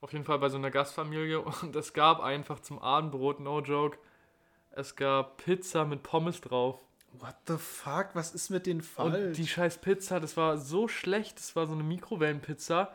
Auf 0.00 0.12
jeden 0.12 0.24
Fall 0.24 0.38
bei 0.38 0.48
so 0.48 0.56
einer 0.58 0.70
Gastfamilie 0.70 1.40
und 1.40 1.74
es 1.76 1.92
gab 1.92 2.20
einfach 2.20 2.60
zum 2.60 2.78
Abendbrot, 2.78 3.40
no 3.40 3.60
joke, 3.60 3.98
es 4.72 4.94
gab 4.96 5.38
Pizza 5.38 5.84
mit 5.84 6.02
Pommes 6.02 6.40
drauf. 6.40 6.80
What 7.12 7.36
the 7.46 7.56
fuck? 7.56 8.08
Was 8.14 8.34
ist 8.34 8.50
mit 8.50 8.66
den 8.66 8.82
falsch? 8.82 9.14
Und 9.14 9.32
die 9.38 9.46
scheiß 9.46 9.78
Pizza, 9.80 10.20
das 10.20 10.36
war 10.36 10.58
so 10.58 10.86
schlecht, 10.86 11.38
das 11.38 11.56
war 11.56 11.66
so 11.66 11.72
eine 11.72 11.82
Mikrowellenpizza. 11.82 12.92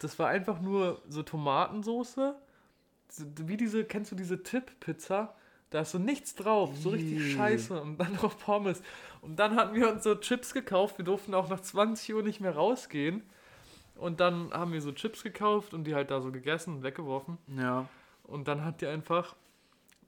Das 0.00 0.18
war 0.18 0.28
einfach 0.28 0.60
nur 0.60 1.00
so 1.08 1.22
Tomatensoße. 1.22 2.34
So- 3.08 3.24
Wie 3.46 3.56
diese, 3.56 3.84
kennst 3.84 4.10
du 4.10 4.16
diese 4.16 4.42
Tipp-Pizza? 4.42 5.36
Da 5.72 5.80
ist 5.80 5.90
so 5.92 5.98
nichts 5.98 6.34
drauf, 6.34 6.70
so 6.76 6.90
richtig 6.90 7.18
Ih. 7.18 7.32
scheiße. 7.32 7.80
Und 7.80 7.96
dann 7.98 8.12
noch 8.22 8.38
Pommes. 8.38 8.82
Und 9.22 9.36
dann 9.38 9.56
hatten 9.56 9.74
wir 9.74 9.90
uns 9.90 10.04
so 10.04 10.14
Chips 10.14 10.52
gekauft. 10.54 10.98
Wir 10.98 11.04
durften 11.04 11.34
auch 11.34 11.48
nach 11.48 11.60
20 11.60 12.14
Uhr 12.14 12.22
nicht 12.22 12.40
mehr 12.40 12.54
rausgehen. 12.54 13.22
Und 13.96 14.20
dann 14.20 14.52
haben 14.52 14.72
wir 14.72 14.82
so 14.82 14.92
Chips 14.92 15.22
gekauft 15.22 15.74
und 15.74 15.84
die 15.84 15.94
halt 15.94 16.10
da 16.10 16.20
so 16.20 16.30
gegessen 16.30 16.76
und 16.76 16.82
weggeworfen. 16.82 17.38
ja. 17.58 17.88
Und 18.24 18.48
dann 18.48 18.64
hat 18.64 18.80
die 18.80 18.86
einfach, 18.86 19.34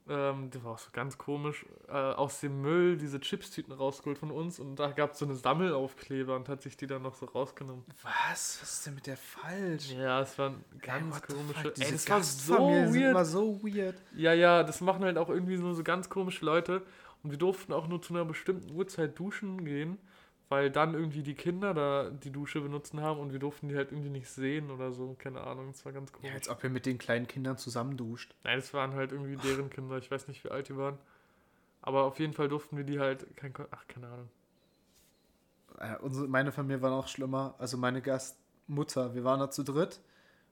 ähm, 0.07 0.49
das 0.51 0.63
war 0.63 0.73
auch 0.73 0.77
so 0.79 0.89
ganz 0.91 1.17
komisch, 1.17 1.65
äh, 1.87 1.91
aus 1.91 2.39
dem 2.39 2.61
Müll 2.61 2.97
diese 2.97 3.19
Chipstüten 3.19 3.73
rausgeholt 3.73 4.19
von 4.19 4.29
uns 4.29 4.59
und 4.59 4.75
da 4.75 4.91
gab 4.91 5.13
es 5.13 5.19
so 5.19 5.25
eine 5.25 5.35
Sammelaufkleber 5.35 6.35
und 6.35 6.47
hat 6.47 6.61
sich 6.61 6.77
die 6.77 6.85
dann 6.85 7.01
noch 7.01 7.15
so 7.15 7.25
rausgenommen. 7.25 7.83
Was? 8.03 8.59
Was 8.61 8.73
ist 8.73 8.85
denn 8.85 8.95
mit 8.95 9.07
der 9.07 9.17
falsch? 9.17 9.91
Ja, 9.91 10.21
es 10.21 10.37
waren 10.37 10.63
Ey, 10.73 10.87
ganz 10.87 11.15
the 11.15 11.33
komische. 11.33 11.73
Ey, 11.79 11.91
das 11.91 12.09
war 12.09 12.23
so 12.23 12.57
weird. 12.93 13.27
so 13.27 13.59
weird. 13.63 13.95
Ja, 14.15 14.33
ja, 14.33 14.63
das 14.63 14.81
machen 14.81 15.03
halt 15.03 15.17
auch 15.17 15.29
irgendwie 15.29 15.57
so, 15.57 15.73
so 15.73 15.83
ganz 15.83 16.09
komische 16.09 16.45
Leute. 16.45 16.83
Und 17.23 17.31
wir 17.31 17.39
durften 17.39 17.73
auch 17.73 17.87
nur 17.87 17.99
zu 18.01 18.13
einer 18.13 18.25
bestimmten 18.25 18.75
Uhrzeit 18.75 19.17
duschen 19.17 19.65
gehen, 19.65 19.97
weil 20.49 20.69
dann 20.69 20.93
irgendwie 20.93 21.23
die 21.23 21.33
Kinder 21.33 21.73
da 21.73 22.09
die 22.09 22.31
Dusche 22.31 22.61
benutzen 22.61 23.01
haben 23.01 23.19
und 23.19 23.31
wir 23.31 23.39
durften 23.39 23.67
die 23.67 23.75
halt 23.75 23.91
irgendwie 23.91 24.09
nicht 24.09 24.29
sehen 24.29 24.69
oder 24.69 24.91
so. 24.91 25.15
Keine 25.17 25.41
Ahnung, 25.41 25.71
das 25.71 25.83
war 25.85 25.91
ganz 25.91 26.11
komisch. 26.11 26.29
Ja, 26.29 26.35
als 26.35 26.49
ob 26.49 26.63
ihr 26.63 26.69
mit 26.69 26.85
den 26.85 26.97
kleinen 26.97 27.27
Kindern 27.27 27.57
zusammen 27.57 27.97
duscht. 27.97 28.35
Nein, 28.43 28.57
das 28.57 28.73
waren 28.73 28.93
halt 28.93 29.11
irgendwie 29.11 29.35
deren 29.35 29.69
Kinder. 29.69 29.97
Ich 29.97 30.11
weiß 30.11 30.27
nicht, 30.27 30.43
wie 30.43 30.49
alt 30.49 30.69
die 30.69 30.77
waren. 30.77 30.97
Aber 31.81 32.03
auf 32.03 32.19
jeden 32.19 32.33
Fall 32.33 32.47
durften 32.47 32.77
wir 32.77 32.83
die 32.83 32.99
halt. 32.99 33.25
Kein, 33.35 33.53
ach, 33.71 33.87
keine 33.87 34.07
Ahnung. 34.07 34.29
Äh, 35.79 36.27
meine 36.27 36.51
Familie 36.51 36.81
war 36.81 36.91
noch 36.91 37.07
schlimmer. 37.07 37.55
Also 37.57 37.77
meine 37.77 38.01
Gastmutter, 38.01 39.15
wir 39.15 39.23
waren 39.23 39.39
da 39.39 39.49
zu 39.49 39.63
dritt 39.63 39.99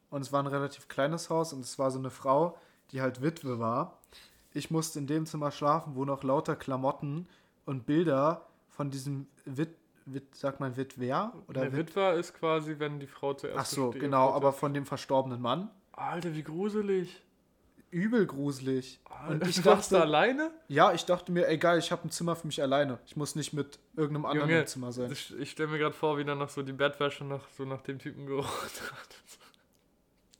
und 0.09 0.21
es 0.21 0.31
war 0.31 0.41
ein 0.41 0.47
relativ 0.47 0.87
kleines 0.87 1.29
Haus 1.29 1.53
und 1.53 1.61
es 1.61 1.79
war 1.79 1.91
so 1.91 1.99
eine 1.99 2.09
Frau, 2.09 2.57
die 2.91 3.01
halt 3.01 3.21
Witwe 3.21 3.59
war. 3.59 3.99
Ich 4.53 4.69
musste 4.69 4.99
in 4.99 5.07
dem 5.07 5.25
Zimmer 5.25 5.51
schlafen, 5.51 5.95
wo 5.95 6.05
noch 6.05 6.23
lauter 6.23 6.55
Klamotten 6.55 7.27
und 7.65 7.85
Bilder 7.85 8.45
von 8.69 8.91
diesem 8.91 9.27
Wit, 9.45 9.75
Wit 10.05 10.35
sag 10.35 10.59
mal 10.59 10.75
Witwer 10.75 11.33
oder 11.47 11.61
Der 11.61 11.71
Wit 11.73 11.89
Witwer 11.89 12.13
ist 12.15 12.33
quasi, 12.33 12.75
wenn 12.79 12.99
die 12.99 13.07
Frau 13.07 13.33
zuerst. 13.33 13.57
Ach 13.57 13.65
so, 13.65 13.89
genau, 13.91 14.31
aber 14.31 14.53
von 14.53 14.73
dem 14.73 14.85
verstorbenen 14.85 15.41
Mann. 15.41 15.69
Alter, 15.91 16.33
wie 16.35 16.43
gruselig. 16.43 17.21
Übel 17.91 18.25
gruselig. 18.25 18.99
Und 19.27 19.33
Alter, 19.33 19.47
ich 19.47 19.57
du 19.57 19.65
warst 19.65 19.91
da 19.91 19.97
dachte, 19.97 20.07
alleine? 20.07 20.51
ja, 20.67 20.93
ich 20.93 21.05
dachte 21.05 21.31
mir, 21.31 21.47
egal, 21.47 21.77
ich 21.77 21.91
habe 21.91 22.07
ein 22.07 22.09
Zimmer 22.09 22.35
für 22.35 22.47
mich 22.47 22.61
alleine. 22.61 22.97
Ich 23.05 23.15
muss 23.15 23.35
nicht 23.35 23.53
mit 23.53 23.77
irgendeinem 23.95 24.25
anderen 24.25 24.49
Junge, 24.49 24.61
im 24.61 24.67
Zimmer 24.67 24.91
sein. 24.91 25.11
Ich, 25.11 25.37
ich 25.37 25.51
stelle 25.51 25.69
mir 25.69 25.77
gerade 25.77 25.93
vor, 25.93 26.17
wie 26.17 26.25
dann 26.25 26.39
noch 26.39 26.49
so 26.49 26.63
die 26.63 26.73
Bettwäsche 26.73 27.23
nach, 27.23 27.47
so 27.55 27.65
nach 27.65 27.81
dem 27.81 27.99
Typen 27.99 28.25
gerochen 28.25 28.49
hat. 28.49 29.39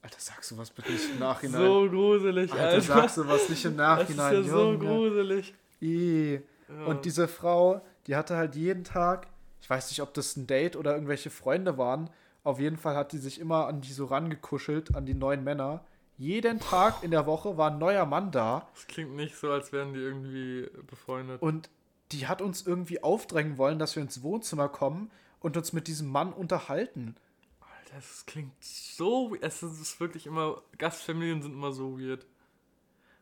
Alter, 0.02 0.20
sagst 0.20 0.52
du 0.52 0.58
was 0.58 0.72
bitte 0.72 0.92
nicht 0.92 1.12
im 1.12 1.20
Nachhinein? 1.20 1.62
So 1.62 1.90
gruselig, 1.90 2.52
Alter, 2.52 2.66
Alter. 2.66 2.82
sagst 2.82 3.18
du 3.18 3.28
was 3.28 3.48
nicht 3.48 3.64
im 3.66 3.78
das 3.78 4.10
ist 4.10 4.18
Nachhinein, 4.18 4.44
ja 4.44 4.52
so 4.52 4.78
gruselig. 4.80 5.54
Ih. 5.80 6.40
Ja. 6.68 6.86
Und 6.86 7.06
diese 7.06 7.28
Frau, 7.28 7.86
die 8.08 8.16
hatte 8.16 8.36
halt 8.36 8.56
jeden 8.56 8.84
Tag, 8.84 9.28
ich 9.64 9.70
weiß 9.70 9.90
nicht, 9.92 10.02
ob 10.02 10.14
das 10.14 10.36
ein 10.36 10.46
Date 10.46 10.76
oder 10.76 10.94
irgendwelche 10.94 11.30
Freunde 11.30 11.78
waren, 11.78 12.10
auf 12.44 12.60
jeden 12.60 12.76
Fall 12.76 12.98
hat 12.98 13.14
die 13.14 13.18
sich 13.18 13.40
immer 13.40 13.68
an 13.68 13.80
die 13.80 13.94
so 13.94 14.04
rangekuschelt, 14.04 14.94
an 14.94 15.06
die 15.06 15.14
neuen 15.14 15.46
Männer. 15.46 15.86
Jeden 16.18 16.60
Tag 16.60 17.02
in 17.02 17.12
der 17.12 17.26
Woche 17.26 17.58
war 17.58 17.72
ein 17.72 17.78
neuer 17.78 18.06
Mann 18.06 18.32
da 18.32 18.68
Das 18.74 18.88
klingt 18.88 19.16
nicht 19.16 19.38
so, 19.38 19.50
als 19.52 19.72
wären 19.72 19.94
die 19.94 20.02
irgendwie 20.02 20.70
befreundet. 20.86 21.42
und 21.42 21.70
die 22.12 22.28
hat 22.28 22.42
uns 22.42 22.68
irgendwie 22.68 23.02
aufdrängen 23.02 23.58
wollen, 23.58 23.80
dass 23.80 23.96
wir 23.96 24.04
ins 24.04 24.22
Wohnzimmer 24.22 24.68
kommen 24.68 25.10
und 25.40 25.56
uns 25.56 25.72
mit 25.72 25.88
diesem 25.88 26.10
Mann 26.10 26.34
unterhalten. 26.34 27.16
Alter, 27.62 27.96
das 27.96 28.26
klingt 28.26 28.52
so. 28.62 29.34
Es 29.40 29.64
ist 29.64 30.00
wirklich 30.02 30.28
immer. 30.28 30.62
Gastfamilien 30.78 31.42
sind 31.42 31.54
immer 31.54 31.72
so 31.72 31.98
weird. 31.98 32.28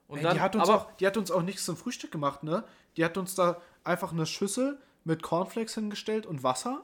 Und 0.08 0.18
Ey, 0.18 0.24
dann, 0.24 0.34
die, 0.34 0.42
hat 0.42 0.56
uns 0.56 0.68
aber, 0.68 0.82
auch, 0.82 0.92
die 0.98 1.06
hat 1.06 1.18
uns 1.18 1.30
auch 1.30 1.44
nichts 1.44 1.66
zum 1.66 1.78
Frühstück 1.78 2.12
gemacht, 2.12 2.42
ne? 2.42 2.64
Die 2.98 3.06
hat 3.06 3.16
uns 3.18 3.36
da 3.36 3.62
einfach 3.84 4.12
eine 4.12 4.26
Schüssel 4.26 4.80
mit 5.04 5.24
Cornflakes 5.24 5.76
hingestellt 5.76 6.26
und 6.26 6.44
Wasser 6.44 6.84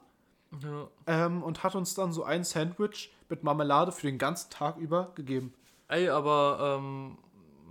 ja. 0.64 0.88
ähm, 1.08 1.44
und 1.44 1.64
hat 1.64 1.76
uns 1.76 1.94
dann 1.94 2.12
so 2.12 2.24
ein 2.24 2.44
Sandwich 2.44 3.14
mit 3.30 3.44
Marmelade 3.44 3.92
für 3.92 4.08
den 4.08 4.18
ganzen 4.18 4.50
Tag 4.50 4.78
über 4.78 5.12
gegeben. 5.16 5.54
Ey, 5.88 6.10
aber, 6.10 6.80
ähm, 6.80 7.18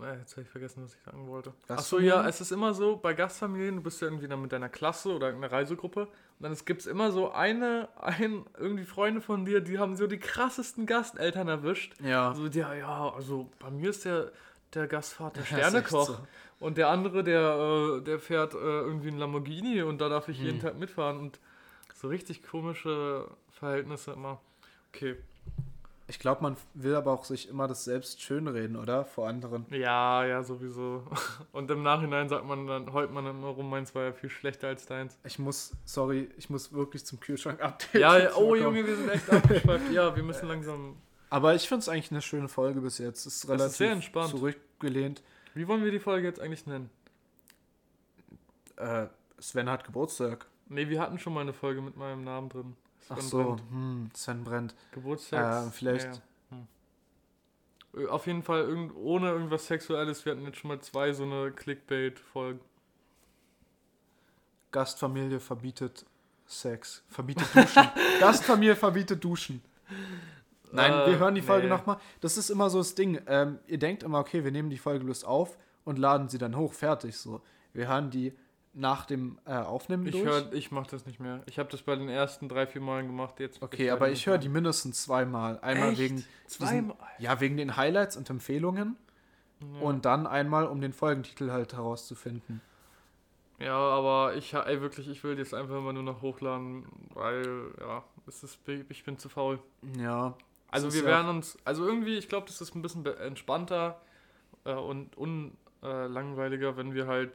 äh, 0.03 0.19
jetzt 0.19 0.33
habe 0.33 0.43
ich 0.43 0.49
vergessen, 0.49 0.83
was 0.83 0.95
ich 0.95 1.01
sagen 1.03 1.27
wollte. 1.29 1.53
Achso, 1.69 1.99
ja, 1.99 2.27
es 2.27 2.41
ist 2.41 2.53
immer 2.53 2.75
so, 2.75 2.97
bei 2.97 3.15
Gastfamilien, 3.15 3.77
du 3.77 3.83
bist 3.83 4.01
ja 4.01 4.09
irgendwie 4.09 4.29
dann 4.29 4.41
mit 4.41 4.53
deiner 4.53 4.69
Klasse 4.69 5.15
oder 5.15 5.29
einer 5.29 5.51
Reisegruppe 5.51 6.03
und 6.03 6.11
dann 6.41 6.57
gibt 6.65 6.83
es 6.83 6.87
immer 6.87 7.13
so 7.13 7.31
eine, 7.31 7.89
ein, 7.97 8.45
irgendwie 8.59 8.85
Freunde 8.85 9.21
von 9.21 9.45
dir, 9.45 9.61
die 9.61 9.79
haben 9.79 9.97
so 9.97 10.07
die 10.07 10.19
krassesten 10.19 10.87
Gasteltern 10.87 11.49
erwischt. 11.49 11.95
Ja. 12.01 12.29
Also, 12.29 12.49
der, 12.49 12.75
ja, 12.75 13.13
also 13.13 13.51
bei 13.59 13.71
mir 13.71 13.91
ist 13.91 14.05
der, 14.05 14.33
der 14.75 14.87
Gastvater 14.87 15.45
Sternekoch. 15.45 16.07
so. 16.07 16.19
Und 16.59 16.79
der 16.79 16.89
andere, 16.89 17.23
der, 17.23 17.99
äh, 17.99 18.03
der 18.03 18.19
fährt 18.19 18.55
äh, 18.55 18.59
irgendwie 18.59 19.09
einen 19.09 19.19
Lamborghini 19.19 19.83
und 19.83 19.99
da 19.99 20.09
darf 20.09 20.29
ich 20.29 20.39
Hm. 20.39 20.45
jeden 20.47 20.61
Tag 20.61 20.79
mitfahren 20.79 21.19
und 21.19 21.39
so 21.95 22.09
richtig 22.09 22.43
komische 22.43 23.27
Verhältnisse 23.51 24.13
immer. 24.13 24.41
Okay. 24.95 25.17
Ich 26.09 26.21
glaube, 26.21 26.41
man 26.43 26.57
will 26.75 26.95
aber 26.95 27.11
auch 27.11 27.25
sich 27.25 27.49
immer 27.49 27.67
das 27.67 27.83
selbst 27.85 28.23
schönreden, 28.23 28.77
oder? 28.77 29.05
Vor 29.05 29.27
anderen. 29.29 29.67
Ja, 29.71 30.25
ja, 30.25 30.45
sowieso. 30.45 31.03
Und 31.53 31.69
im 31.69 31.83
Nachhinein 31.83 32.29
sagt 32.29 32.45
man 32.47 32.67
dann, 32.69 32.93
heult 32.93 33.11
man 33.13 33.25
dann 33.25 33.39
immer 33.39 33.49
rum, 33.49 33.69
meins 33.69 33.93
war 33.93 34.05
ja 34.05 34.13
viel 34.13 34.31
schlechter 34.31 34.69
als 34.69 34.87
deins. 34.87 35.19
Ich 35.25 35.41
muss, 35.41 35.73
sorry, 35.85 36.31
ich 36.39 36.49
muss 36.49 36.73
wirklich 36.73 37.05
zum 37.05 37.19
Kühlschrank 37.19 37.61
updaten. 37.61 38.01
Ja, 38.01 38.19
ja 38.19 38.31
oh 38.37 38.55
Junge, 38.55 38.87
wir 38.87 38.95
sind 38.97 39.09
echt 39.09 39.29
abgeschweift. 39.33 39.91
Ja, 39.91 40.15
wir 40.15 40.23
müssen 40.23 40.47
langsam. 40.47 40.97
Aber 41.29 41.57
ich 41.57 41.67
finde 41.67 41.81
es 41.81 41.89
eigentlich 41.89 42.13
eine 42.13 42.23
schöne 42.23 42.49
Folge 42.49 42.81
bis 42.81 42.99
jetzt. 42.99 43.27
Es 43.27 43.39
ist 43.39 43.49
relativ 43.49 43.77
sehr 43.77 43.91
entspannt. 43.91 44.31
zurückgelehnt. 44.31 45.25
Wie 45.57 45.67
wollen 45.69 45.83
wir 45.83 45.91
die 45.91 45.99
Folge 45.99 46.27
jetzt 46.29 46.39
eigentlich 46.41 46.67
nennen? 46.67 46.91
Äh, 48.77 49.07
Sven 49.41 49.71
hat 49.71 49.85
Geburtstag. 49.85 50.47
Nee, 50.69 50.89
wir 50.89 51.01
hatten 51.01 51.19
schon 51.19 51.33
mal 51.33 51.41
eine 51.41 51.55
Folge 51.55 51.81
mit 51.81 51.97
meinem 51.97 52.25
Namen 52.25 52.49
drin. 52.51 52.77
Ach 53.09 53.17
Sven 53.19 53.29
so, 53.29 53.43
Brennt. 53.45 53.63
hm, 53.71 54.11
Sven 54.15 54.45
brennt. 54.45 54.75
Geburtstags. 54.93 55.67
Äh, 55.69 55.71
vielleicht- 55.71 56.05
Ja, 56.07 56.13
ja. 56.13 56.67
Hm. 57.95 58.03
Äh, 58.03 58.07
Auf 58.09 58.27
jeden 58.27 58.43
Fall 58.43 58.61
irgend, 58.63 58.95
ohne 58.97 59.31
irgendwas 59.31 59.67
Sexuelles. 59.67 60.25
Wir 60.27 60.33
hatten 60.33 60.45
jetzt 60.45 60.59
schon 60.59 60.69
mal 60.69 60.81
zwei 60.81 61.13
so 61.15 61.23
eine 61.23 61.51
Clickbait-Folgen. 61.53 62.61
Gastfamilie 64.73 65.41
verbietet 65.41 66.05
Sex. 66.47 67.03
Verbietet 67.09 67.49
Duschen. 67.55 67.89
Gastfamilie 68.21 68.77
verbietet 68.77 69.25
Duschen. 69.25 69.63
Nein, 70.77 70.93
Äh, 70.93 71.07
wir 71.11 71.19
hören 71.19 71.35
die 71.35 71.43
Folge 71.43 71.65
nee. 71.67 71.71
nochmal. 71.73 71.99
Das 72.21 72.37
ist 72.37 72.51
immer 72.51 72.71
so 72.71 72.79
das 72.79 72.95
Ding. 72.95 73.21
Ähm, 73.27 73.59
ihr 73.67 73.79
denkt 73.79 74.03
immer, 74.03 74.19
okay, 74.21 74.45
wir 74.45 74.51
nehmen 74.53 74.71
die 74.71 74.79
Folge 74.79 75.05
bloß 75.05 75.25
auf 75.25 75.57
und 75.85 75.99
laden 75.99 76.29
sie 76.29 76.39
dann 76.39 76.57
hoch. 76.57 76.73
Fertig 76.73 77.17
so. 77.17 77.41
Wir 77.73 77.89
hören 77.89 78.11
die 78.11 78.33
nach 78.79 79.07
dem 79.07 79.39
äh, 79.47 79.55
Aufnehmen 79.55 80.05
Ich 80.07 80.13
durch. 80.13 80.25
höre, 80.27 80.53
ich 80.53 80.71
mache 80.71 80.91
das 80.91 81.07
nicht 81.07 81.19
mehr. 81.19 81.41
Ich 81.47 81.59
habe 81.59 81.71
das 81.71 81.81
bei 81.83 81.97
den 81.97 82.09
ersten 82.11 82.49
drei, 82.49 82.67
vier 82.67 82.83
Malen 82.83 83.07
gemacht. 83.07 83.41
Jetzt 83.41 83.63
okay, 83.63 83.91
aber 83.91 84.11
ich 84.11 84.27
höre 84.27 84.37
die 84.39 84.51
mindestens 84.51 85.03
zweimal. 85.03 85.59
Einmal 85.61 85.91
Echt? 85.91 85.99
wegen 85.99 86.25
zweimal. 86.47 86.97
ja, 87.19 87.41
wegen 87.41 87.57
den 87.57 87.77
Highlights 87.77 88.17
und 88.19 88.29
Empfehlungen 88.29 88.97
Ja. 89.63 89.81
und 89.81 90.05
dann 90.05 90.27
einmal, 90.27 90.67
um 90.67 90.83
den 90.83 90.93
Folgentitel 90.93 91.51
halt 91.51 91.73
herauszufinden. 91.73 92.61
Ja, 93.59 93.79
aber 93.79 94.35
ich, 94.37 94.53
ey, 94.53 94.83
wirklich, 94.83 95.09
ich 95.09 95.25
will 95.25 95.39
jetzt 95.39 95.55
einfach 95.55 95.77
immer 95.79 95.95
nur 95.95 96.03
noch 96.03 96.21
hochladen, 96.21 96.85
weil, 97.15 97.71
ja, 97.81 98.05
es 98.27 98.43
ist, 98.43 98.59
ich 98.91 99.05
bin 99.05 99.17
zu 99.19 99.31
faul. 99.31 99.59
Ja. 99.99 100.35
Also 100.69 100.93
wir 100.93 101.05
werden 101.05 101.29
uns, 101.29 101.57
also 101.65 101.87
irgendwie, 101.87 102.17
ich 102.17 102.29
glaube, 102.29 102.47
das 102.47 102.61
ist 102.61 102.75
ein 102.75 102.83
bisschen 102.83 103.07
entspannter 103.07 104.01
äh, 104.65 104.75
und 104.75 105.17
unlangweiliger, 105.17 106.77
wenn 106.77 106.95
wir 106.95 107.07
halt 107.07 107.33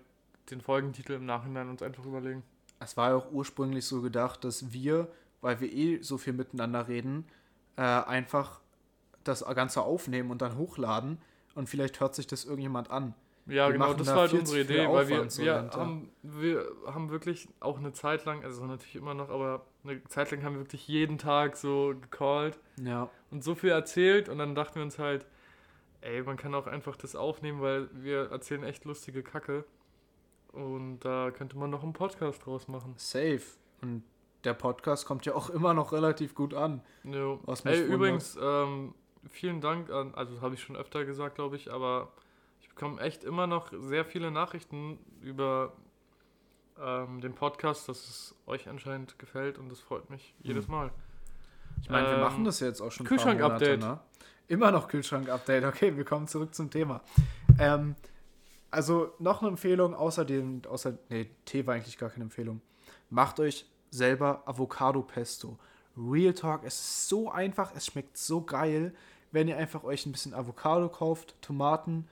den 0.50 0.62
Folgentitel 0.62 1.14
im 1.14 1.26
Nachhinein 1.26 1.70
uns 1.70 1.82
einfach 1.82 2.06
überlegen. 2.06 2.44
Es 2.80 2.98
war 2.98 3.10
ja 3.10 3.16
auch 3.16 3.32
ursprünglich 3.32 3.86
so 3.86 4.02
gedacht, 4.02 4.44
dass 4.44 4.74
wir, 4.74 5.08
weil 5.42 5.60
wir 5.62 5.72
eh 5.72 6.02
so 6.02 6.18
viel 6.18 6.34
miteinander 6.34 6.88
reden, 6.88 7.26
äh, 7.78 7.82
einfach 7.82 8.60
das 9.24 9.46
Ganze 9.46 9.82
aufnehmen 9.82 10.32
und 10.32 10.42
dann 10.42 10.58
hochladen 10.58 11.20
und 11.56 11.70
vielleicht 11.70 12.00
hört 12.00 12.16
sich 12.16 12.28
das 12.28 12.46
irgendjemand 12.46 12.90
an. 12.90 13.14
Ja, 13.48 13.68
Wir 13.68 13.74
genau, 13.74 13.94
das 13.94 14.08
da 14.08 14.14
war 14.14 14.22
halt 14.22 14.34
unsere 14.34 14.62
Idee, 14.62 14.88
weil 14.88 15.08
wir, 15.10 15.30
so 15.30 15.42
wir, 15.42 15.54
dahinter. 15.54 15.80
haben, 15.80 16.10
wir 16.22 16.66
haben 16.86 17.10
wirklich 17.10 17.50
auch 17.60 17.78
eine 17.80 17.92
Zeit 17.92 18.24
lang, 18.26 18.44
also 18.44 18.66
natürlich 18.66 18.96
immer 18.96 19.14
noch, 19.14 19.30
aber 19.30 19.66
eine 19.84 20.04
Zeit 20.06 20.32
lang 20.32 20.44
haben 20.44 20.54
wir 20.56 20.62
wirklich 20.62 20.88
jeden 20.88 21.18
Tag 21.18 21.58
so 21.58 21.94
gecallt 22.00 22.60
Ja. 22.82 23.10
und 23.32 23.44
so 23.44 23.56
viel 23.56 23.72
erzählt 23.72 24.30
und 24.30 24.38
dann 24.38 24.54
dachten 24.56 24.76
wir 24.76 24.84
uns 24.84 25.00
halt, 25.00 25.26
ey, 26.02 26.22
man 26.22 26.38
kann 26.38 26.54
auch 26.54 26.68
einfach 26.68 26.96
das 26.96 27.16
aufnehmen, 27.16 27.62
weil 27.62 27.90
wir 27.94 28.30
erzählen 28.32 28.64
echt 28.64 28.86
lustige 28.86 29.24
Kacke 29.24 29.66
und 30.54 31.00
da 31.00 31.32
könnte 31.32 31.58
man 31.58 31.70
noch 31.70 31.84
einen 31.84 31.94
Podcast 31.94 32.46
draus 32.46 32.68
machen. 32.68 32.94
Safe. 32.98 33.42
Und 33.82 34.04
der 34.44 34.54
Podcast 34.54 35.06
kommt 35.06 35.26
ja 35.26 35.34
auch 35.34 35.50
immer 35.50 35.74
noch 35.74 35.92
relativ 35.94 36.36
gut 36.36 36.54
an. 36.54 36.82
Jo. 37.04 37.40
Was 37.44 37.64
mich 37.64 37.74
Ey, 37.74 37.80
wundert. 37.82 37.96
übrigens, 37.96 38.38
ähm, 38.42 38.94
vielen 39.30 39.62
Dank 39.62 39.90
an, 39.92 40.14
also 40.16 40.34
das 40.34 40.42
habe 40.44 40.56
ich 40.56 40.62
schon 40.62 40.76
öfter 40.76 41.06
gesagt, 41.06 41.36
glaube 41.36 41.56
ich, 41.56 41.72
aber 41.72 42.12
ich 42.62 42.70
bekomme 42.70 43.02
echt 43.02 43.24
immer 43.24 43.48
noch 43.48 43.72
sehr 43.76 44.06
viele 44.06 44.32
Nachrichten 44.32 45.00
über 45.22 45.74
ähm, 46.80 47.22
den 47.22 47.34
Podcast, 47.34 47.90
dass 47.90 48.08
es 48.08 48.36
euch 48.46 48.70
anscheinend 48.70 49.20
gefällt 49.20 49.58
und 49.58 49.70
das 49.70 49.80
freut 49.80 50.10
mich 50.10 50.34
jedes 50.42 50.68
Hm. 50.68 50.72
Mal. 50.76 50.92
Ich 51.82 51.90
meine, 51.90 52.08
wir 52.08 52.16
Ähm, 52.16 52.22
machen 52.22 52.44
das 52.44 52.60
ja 52.60 52.68
jetzt 52.68 52.82
auch 52.82 52.92
schon 52.92 53.06
Kühlschrank-Update. 53.06 53.80
Ne? 53.80 54.00
Immer 54.48 54.72
noch 54.72 54.88
Kühlschrank-Update. 54.88 55.64
Okay, 55.66 55.96
wir 55.96 56.06
kommen 56.06 56.28
zurück 56.28 56.54
zum 56.54 56.70
Thema. 56.70 57.02
Ähm, 57.60 57.96
also 58.70 59.14
noch 59.20 59.42
eine 59.42 59.50
Empfehlung, 59.50 59.94
außer 59.96 60.24
dem, 60.26 60.62
außer, 60.68 60.98
nee, 61.10 61.30
Tee 61.46 61.66
war 61.66 61.76
eigentlich 61.76 61.98
gar 61.98 62.10
keine 62.10 62.26
Empfehlung. 62.26 62.62
Macht 63.10 63.40
euch 63.40 63.66
selber 63.90 64.44
Avocado-Pesto. 64.46 65.58
Real 65.98 66.34
Talk, 66.34 66.64
es 66.64 66.76
ist 66.76 67.10
so 67.10 67.30
einfach, 67.30 67.74
es 67.76 67.86
schmeckt 67.88 68.18
so 68.18 68.42
geil, 68.42 68.94
wenn 69.32 69.48
ihr 69.48 69.58
einfach 69.58 69.84
euch 69.84 70.06
ein 70.06 70.12
bisschen 70.12 70.34
Avocado 70.34 70.88
kauft, 70.90 71.36
Tomaten, 71.42 72.08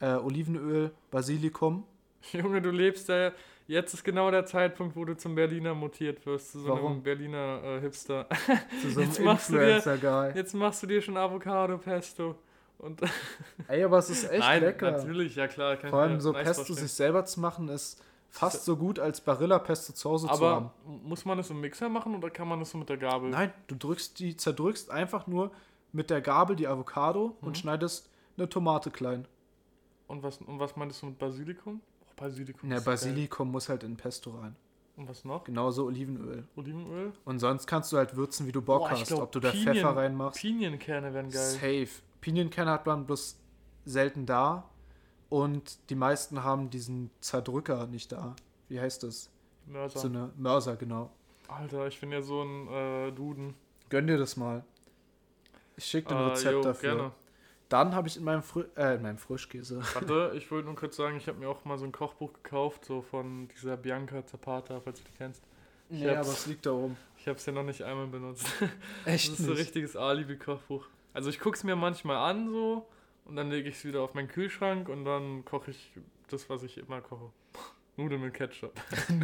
äh, 0.00 0.14
Olivenöl, 0.14 0.90
Basilikum. 1.10 1.84
Junge, 2.32 2.60
du 2.62 2.70
lebst 2.70 3.08
da. 3.08 3.32
Jetzt 3.66 3.92
ist 3.92 4.02
genau 4.02 4.30
der 4.30 4.46
Zeitpunkt, 4.46 4.96
wo 4.96 5.04
du 5.04 5.14
zum 5.16 5.34
Berliner 5.34 5.74
mutiert 5.74 6.24
wirst, 6.24 6.52
zu 6.52 6.60
so 6.60 6.68
Warum? 6.70 6.92
einem 6.92 7.02
Berliner 7.02 7.60
äh, 7.62 7.80
Hipster. 7.80 8.26
Zu 8.82 8.90
so 8.90 9.00
einem 9.00 9.08
Jetzt 9.10 9.20
machst 9.20 9.48
du 9.50 9.52
dir- 9.54 9.76
Influencer-Guy. 9.76 10.32
Jetzt 10.34 10.54
machst 10.54 10.82
du 10.82 10.86
dir 10.86 11.02
schon 11.02 11.16
Avocado-Pesto. 11.18 12.34
Und 12.78 13.00
Ey, 13.66 13.82
aber 13.84 13.98
es 13.98 14.08
ist 14.08 14.30
echt 14.30 14.38
Nein, 14.40 14.62
lecker. 14.62 14.92
natürlich, 14.92 15.34
ja 15.36 15.48
klar. 15.48 15.76
Vor 15.76 15.98
allem 15.98 16.20
so 16.20 16.32
Pesto 16.32 16.54
vorstellen. 16.54 16.78
sich 16.78 16.92
selber 16.92 17.24
zu 17.24 17.40
machen, 17.40 17.68
ist 17.68 18.02
fast 18.30 18.64
so 18.64 18.76
gut 18.76 18.98
als 19.00 19.20
Barilla-Pesto 19.20 19.92
zu 19.92 20.08
Hause 20.10 20.28
zu 20.28 20.32
haben. 20.32 20.40
Aber 20.42 20.74
muss 20.86 21.24
man 21.24 21.36
das 21.38 21.50
im 21.50 21.60
Mixer 21.60 21.88
machen 21.88 22.14
oder 22.14 22.30
kann 22.30 22.46
man 22.48 22.60
das 22.60 22.70
so 22.70 22.78
mit 22.78 22.88
der 22.88 22.96
Gabel? 22.96 23.30
Nein, 23.30 23.52
du 23.66 23.74
drückst 23.74 24.18
die, 24.20 24.36
zerdrückst 24.36 24.90
einfach 24.90 25.26
nur 25.26 25.50
mit 25.92 26.08
der 26.08 26.20
Gabel 26.20 26.54
die 26.56 26.68
Avocado 26.68 27.36
Mhm. 27.40 27.46
und 27.48 27.58
schneidest 27.58 28.08
eine 28.36 28.48
Tomate 28.48 28.90
klein. 28.90 29.26
Und 30.08 30.22
was, 30.22 30.38
und 30.38 30.58
was 30.58 30.74
meinst 30.76 31.02
du 31.02 31.06
mit 31.06 31.18
Basilikum? 31.18 31.80
Oh, 32.00 32.12
Basilikum. 32.16 32.68
Der 32.68 32.78
ist 32.78 32.84
geil. 32.84 32.94
Basilikum 32.94 33.50
muss 33.50 33.68
halt 33.68 33.82
in 33.84 33.96
Pesto 33.96 34.30
rein. 34.30 34.56
Und 34.96 35.08
was 35.08 35.24
noch? 35.24 35.44
Genauso 35.44 35.86
Olivenöl. 35.86 36.44
Olivenöl? 36.56 37.12
Und 37.24 37.38
sonst 37.38 37.66
kannst 37.68 37.92
du 37.92 37.98
halt 37.98 38.16
würzen, 38.16 38.46
wie 38.48 38.52
du 38.52 38.60
Bock 38.60 38.80
Boah, 38.80 38.90
hast. 38.90 39.06
glaub, 39.06 39.22
Ob 39.22 39.32
du 39.32 39.38
da 39.38 39.50
Pinien- 39.52 39.74
Pfeffer 39.74 39.94
reinmachst. 39.96 40.40
Pinienkerne 40.40 41.14
wären 41.14 41.30
geil. 41.30 41.40
Safe. 41.44 41.88
Pinienkerne 42.20 42.70
hat 42.72 42.84
man 42.86 43.06
bloß 43.06 43.38
selten 43.84 44.26
da. 44.26 44.68
Und 45.28 45.78
die 45.90 45.94
meisten 45.94 46.42
haben 46.42 46.70
diesen 46.70 47.10
Zerdrücker 47.20 47.86
nicht 47.86 48.10
da. 48.10 48.34
Wie 48.68 48.80
heißt 48.80 49.02
das? 49.04 49.30
Mörser. 49.66 49.98
So 50.00 50.08
eine 50.08 50.32
Mörser, 50.36 50.74
genau. 50.76 51.10
Alter, 51.46 51.86
ich 51.86 52.00
bin 52.00 52.10
ja 52.10 52.20
so 52.22 52.42
ein 52.42 52.66
äh, 52.68 53.12
Duden. 53.12 53.54
Gönn 53.90 54.06
dir 54.06 54.16
das 54.18 54.36
mal. 54.36 54.64
Ich 55.76 55.84
schicke 55.84 56.08
dir 56.08 56.16
ein 56.16 56.24
Äh, 56.24 56.30
Rezept 56.30 56.52
jo, 56.54 56.62
dafür. 56.62 56.94
Gerne. 56.96 57.12
Dann 57.68 57.94
habe 57.94 58.08
ich 58.08 58.16
in 58.16 58.24
meinem, 58.24 58.42
Frü 58.42 58.64
äh, 58.76 58.94
in 58.94 59.02
meinem 59.02 59.18
Frischkäse. 59.18 59.80
Warte, 59.94 60.32
ich 60.34 60.50
wollte 60.50 60.66
nur 60.66 60.76
kurz 60.76 60.96
sagen, 60.96 61.16
ich 61.16 61.28
habe 61.28 61.38
mir 61.38 61.48
auch 61.48 61.64
mal 61.64 61.78
so 61.78 61.84
ein 61.84 61.92
Kochbuch 61.92 62.32
gekauft, 62.32 62.84
so 62.84 63.02
von 63.02 63.48
dieser 63.48 63.76
Bianca 63.76 64.24
Zapata, 64.26 64.80
falls 64.80 64.98
du 64.98 65.04
die 65.04 65.16
kennst. 65.18 65.42
Ich 65.90 66.00
Ja, 66.00 66.20
aber 66.20 66.28
es 66.28 66.46
liegt 66.46 66.66
da 66.66 66.72
oben. 66.72 66.96
Ich 67.18 67.26
habe 67.28 67.38
es 67.38 67.46
ja 67.46 67.52
noch 67.52 67.62
nicht 67.62 67.82
einmal 67.82 68.06
benutzt. 68.06 68.46
Echt 69.04 69.32
Das 69.32 69.38
ist 69.38 69.46
so 69.46 69.52
ein 69.52 69.56
richtiges 69.56 69.96
Alibi-Kochbuch. 69.96 70.86
Also 71.12 71.30
ich 71.30 71.40
gucke 71.40 71.56
es 71.56 71.64
mir 71.64 71.76
manchmal 71.76 72.16
an 72.16 72.50
so 72.50 72.86
und 73.24 73.36
dann 73.36 73.50
lege 73.50 73.68
ich 73.68 73.76
es 73.76 73.84
wieder 73.84 74.02
auf 74.02 74.14
meinen 74.14 74.28
Kühlschrank 74.28 74.88
und 74.88 75.04
dann 75.04 75.44
koche 75.44 75.70
ich 75.70 75.92
das, 76.28 76.48
was 76.48 76.62
ich 76.62 76.78
immer 76.78 77.00
koche. 77.00 77.30
Nudeln 77.96 78.22
mit 78.22 78.34
Ketchup. 78.34 78.72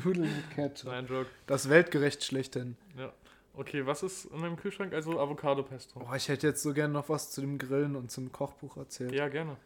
Nudeln 0.04 0.34
mit 0.34 0.50
Ketchup. 0.50 0.90
Nein, 0.90 1.06
Joke. 1.06 1.26
Das 1.46 1.68
weltgerecht 1.68 2.24
schlechthin. 2.24 2.76
Ja. 2.98 3.12
Okay, 3.56 3.86
was 3.86 4.02
ist 4.02 4.24
in 4.26 4.40
meinem 4.40 4.56
Kühlschrank? 4.56 4.92
Also 4.92 5.18
Avocado-Pesto. 5.20 6.00
Oh, 6.00 6.14
ich 6.14 6.28
hätte 6.28 6.48
jetzt 6.48 6.62
so 6.62 6.72
gerne 6.74 6.92
noch 6.92 7.08
was 7.08 7.30
zu 7.30 7.40
dem 7.40 7.58
Grillen 7.58 7.94
und 7.94 8.10
zum 8.10 8.32
Kochbuch 8.32 8.76
erzählt. 8.76 9.12
Ja, 9.12 9.28
gerne. 9.28 9.56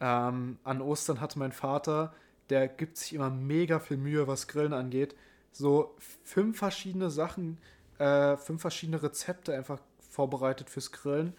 Ähm, 0.00 0.58
an 0.64 0.80
Ostern 0.80 1.20
hatte 1.20 1.38
mein 1.38 1.52
Vater, 1.52 2.12
der 2.50 2.66
gibt 2.68 2.96
sich 2.96 3.12
immer 3.14 3.30
mega 3.30 3.78
viel 3.78 3.96
Mühe, 3.96 4.26
was 4.26 4.48
Grillen 4.48 4.72
angeht. 4.72 5.14
So 5.52 5.94
fünf 6.24 6.58
verschiedene 6.58 7.10
Sachen, 7.10 7.58
äh, 7.98 8.36
fünf 8.36 8.60
verschiedene 8.60 9.02
Rezepte 9.02 9.54
einfach 9.54 9.78
vorbereitet 10.10 10.68
fürs 10.70 10.90
Grillen. 10.92 11.32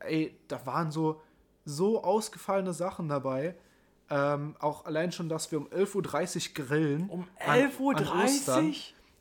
Ey, 0.00 0.34
da 0.48 0.64
waren 0.66 0.90
so, 0.90 1.20
so 1.64 2.02
ausgefallene 2.02 2.72
Sachen 2.72 3.08
dabei. 3.08 3.54
Ähm, 4.08 4.56
auch 4.58 4.86
allein 4.86 5.12
schon, 5.12 5.28
dass 5.28 5.52
wir 5.52 5.58
um 5.58 5.68
11.30 5.68 6.58
Uhr 6.58 6.66
grillen. 6.66 7.08
Um 7.10 7.28
an- 7.38 7.70
an 7.96 8.24
Ostern. 8.24 8.74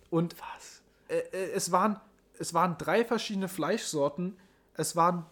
Und 0.10 0.36
Was? 0.40 0.79
Äh, 1.10 1.18
äh, 1.18 1.52
es, 1.52 1.72
waren, 1.72 2.00
es 2.38 2.54
waren 2.54 2.78
drei 2.78 3.04
verschiedene 3.04 3.48
Fleischsorten, 3.48 4.38
es 4.74 4.96
waren 4.96 5.26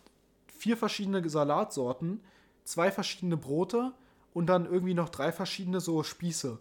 vier 0.48 0.76
verschiedene 0.78 1.28
Salatsorten, 1.30 2.22
zwei 2.64 2.92
verschiedene 2.92 3.38
Brote 3.38 3.94
und 4.34 4.48
dann 4.48 4.66
irgendwie 4.66 4.94
noch 4.94 5.10
drei 5.10 5.32
verschiedene 5.32 5.80
so 5.80 6.04
Spieße. 6.04 6.60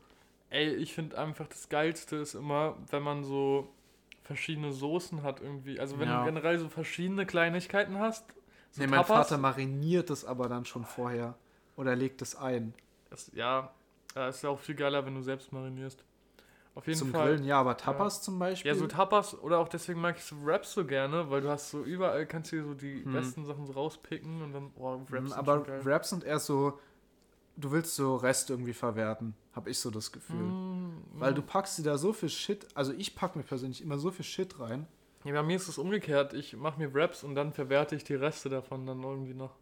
Ey, 0.51 0.75
ich 0.75 0.95
finde 0.95 1.19
einfach 1.19 1.49
das 1.49 1.69
Geilste 1.69 2.17
ist 2.17 2.35
immer, 2.35 2.77
wenn 2.91 3.03
man 3.03 3.25
so 3.25 3.69
verschiedene 4.23 4.73
Soßen 4.73 5.23
hat 5.23 5.41
irgendwie. 5.41 5.81
Also 5.81 5.99
wenn 5.99 6.09
Ja. 6.09 6.21
du 6.21 6.25
generell 6.27 6.59
so 6.59 6.69
verschiedene 6.69 7.27
Kleinigkeiten 7.27 7.99
hast. 7.99 8.25
So 8.71 8.83
nee, 8.83 8.87
mein 8.87 9.01
Tapas, 9.05 9.29
Vater 9.29 9.39
mariniert 9.39 10.11
es 10.11 10.25
aber 10.25 10.49
dann 10.49 10.65
schon 10.65 10.85
vorher 10.85 11.35
oder 11.77 11.97
legt 11.97 12.23
es 12.23 12.37
ein. 12.37 12.75
ist, 13.11 13.33
ja, 13.35 13.73
ist 14.29 14.43
ja 14.43 14.51
auch 14.51 14.61
viel 14.61 14.75
geiler, 14.75 15.05
wenn 15.07 15.15
du 15.15 15.23
selbst 15.23 15.53
marinierst. 15.53 16.05
Auf 16.77 16.87
jeden 16.87 16.99
Zum 16.99 17.11
Fall. 17.11 17.29
Grillen, 17.29 17.45
ja, 17.45 17.59
aber 17.59 17.79
Tapas 17.79 18.21
zum 18.23 18.39
Beispiel. 18.39 18.71
Ja, 18.71 18.77
so 18.77 18.87
Tapas 18.87 19.35
oder 19.41 19.59
auch 19.59 19.69
deswegen 19.69 19.99
mag 19.99 20.19
ich 20.19 20.25
so 20.25 20.37
Wraps 20.45 20.75
so 20.75 20.85
gerne, 20.85 21.31
weil 21.31 21.41
du 21.41 21.49
hast 21.49 21.71
so 21.71 21.83
überall 21.83 22.27
kannst 22.27 22.53
du 22.53 22.63
so 22.63 22.75
die 22.75 23.03
Hm. 23.03 23.13
besten 23.15 23.45
Sachen 23.47 23.65
so 23.67 23.73
rauspicken 23.73 24.43
und 24.43 24.53
dann, 24.53 24.71
Wraps 24.77 25.11
Mm, 25.11 25.27
sind 25.29 25.39
aber. 25.39 25.85
Wraps 25.87 26.11
sind 26.11 26.23
eher 26.25 26.39
so, 26.39 26.79
du 27.57 27.71
willst 27.73 27.97
so 27.97 28.17
Reste 28.17 28.53
irgendwie 28.53 28.75
verwerten, 28.75 29.35
habe 29.55 29.71
ich 29.71 29.79
so 29.79 29.91
das 29.91 30.13
Gefühl. 30.13 30.49
Mm, 30.53 31.03
Weil 31.15 31.33
mm. 31.33 31.37
du 31.37 31.43
packst 31.43 31.79
dir 31.79 31.83
da 31.83 31.97
so 31.97 32.13
viel 32.13 32.29
Shit, 32.29 32.67
also 32.75 32.93
ich 32.93 33.17
pack 33.17 33.37
mir 33.37 33.43
persönlich 33.43 33.81
immer 33.83 33.97
so 33.97 34.11
viel 34.11 34.27
Shit 34.27 34.61
rein. 34.61 34.87
Ja, 35.25 35.33
bei 35.33 35.43
mir 35.43 35.57
ist 35.57 35.69
es 35.69 35.79
umgekehrt. 35.79 36.35
Ich 36.35 36.55
mache 36.59 36.79
mir 36.79 36.93
Wraps 36.93 37.25
und 37.25 37.35
dann 37.35 37.55
verwerte 37.55 37.97
ich 37.97 38.05
die 38.05 38.15
Reste 38.15 38.51
davon 38.51 38.85
dann 38.87 39.03
irgendwie 39.03 39.33
noch. 39.35 39.57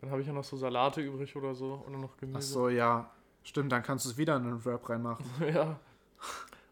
Dann 0.00 0.10
habe 0.12 0.20
ich 0.20 0.28
ja 0.28 0.32
noch 0.32 0.44
so 0.44 0.56
Salate 0.56 1.00
übrig 1.00 1.34
oder 1.34 1.56
so 1.56 1.84
oder 1.86 1.98
noch 1.98 2.16
Gemüse. 2.18 2.38
Ach 2.38 2.42
so, 2.42 2.68
ja. 2.68 3.10
Stimmt, 3.42 3.72
dann 3.72 3.82
kannst 3.82 4.04
du 4.04 4.10
es 4.10 4.16
wieder 4.16 4.36
in 4.36 4.42
einen 4.44 4.64
Wrap 4.64 4.88
reinmachen. 4.88 5.24
ja. 5.52 5.80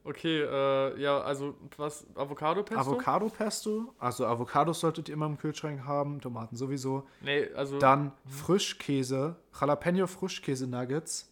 Okay, 0.05 0.41
äh, 0.41 0.99
ja, 1.01 1.21
also 1.21 1.55
was, 1.77 2.07
Avocado-Pesto? 2.15 2.81
Avocado 2.81 3.29
Pesto, 3.29 3.95
also 3.99 4.25
Avocados 4.27 4.81
solltet 4.81 5.09
ihr 5.09 5.15
immer 5.15 5.27
im 5.27 5.37
Kühlschrank 5.37 5.85
haben, 5.85 6.21
Tomaten 6.21 6.57
sowieso. 6.57 7.07
Nee, 7.21 7.49
also 7.55 7.79
Dann 7.79 8.13
Frischkäse, 8.27 9.37
Jalapeno 9.61 10.07
Frischkäse 10.07 10.67
Nuggets. 10.67 11.31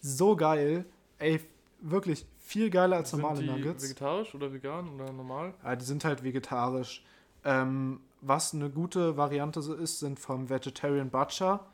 So 0.00 0.36
geil. 0.36 0.84
Ey, 1.18 1.40
wirklich 1.80 2.26
viel 2.38 2.70
geiler 2.70 2.96
als 2.98 3.10
sind 3.10 3.20
normale 3.20 3.40
die 3.42 3.48
Nuggets. 3.48 3.82
vegetarisch 3.82 4.34
oder 4.34 4.52
vegan 4.52 4.90
oder 4.90 5.12
normal? 5.12 5.54
Ja, 5.64 5.74
die 5.74 5.84
sind 5.84 6.04
halt 6.04 6.22
vegetarisch. 6.22 7.04
Ähm, 7.42 8.00
was 8.20 8.54
eine 8.54 8.70
gute 8.70 9.16
Variante 9.16 9.60
so 9.60 9.74
ist, 9.74 9.98
sind 9.98 10.20
vom 10.20 10.48
Vegetarian 10.50 11.10
Butcher 11.10 11.66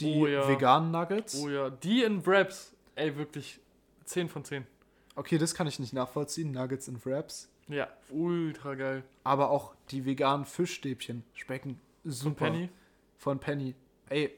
die 0.00 0.20
Oh 0.20 0.26
ja. 0.26 0.48
veganen 0.48 0.90
Nuggets. 0.90 1.36
Oh 1.40 1.48
ja, 1.48 1.70
die 1.70 2.02
in 2.02 2.26
Wraps. 2.26 2.74
Ey, 2.96 3.16
wirklich 3.16 3.60
10 4.04 4.28
von 4.28 4.44
10. 4.44 4.66
Okay, 5.16 5.38
das 5.38 5.54
kann 5.54 5.66
ich 5.66 5.78
nicht 5.78 5.92
nachvollziehen, 5.92 6.50
Nuggets 6.52 6.88
in 6.88 7.04
Wraps. 7.04 7.48
Ja, 7.68 7.88
ultra 8.10 8.74
geil. 8.74 9.04
Aber 9.22 9.50
auch 9.50 9.74
die 9.90 10.04
veganen 10.04 10.44
Fischstäbchen 10.44 11.24
schmecken 11.34 11.80
super. 12.04 12.28
Und 12.46 12.52
Penny? 12.52 12.68
Von 13.16 13.38
Penny. 13.38 13.74
Ey, 14.10 14.30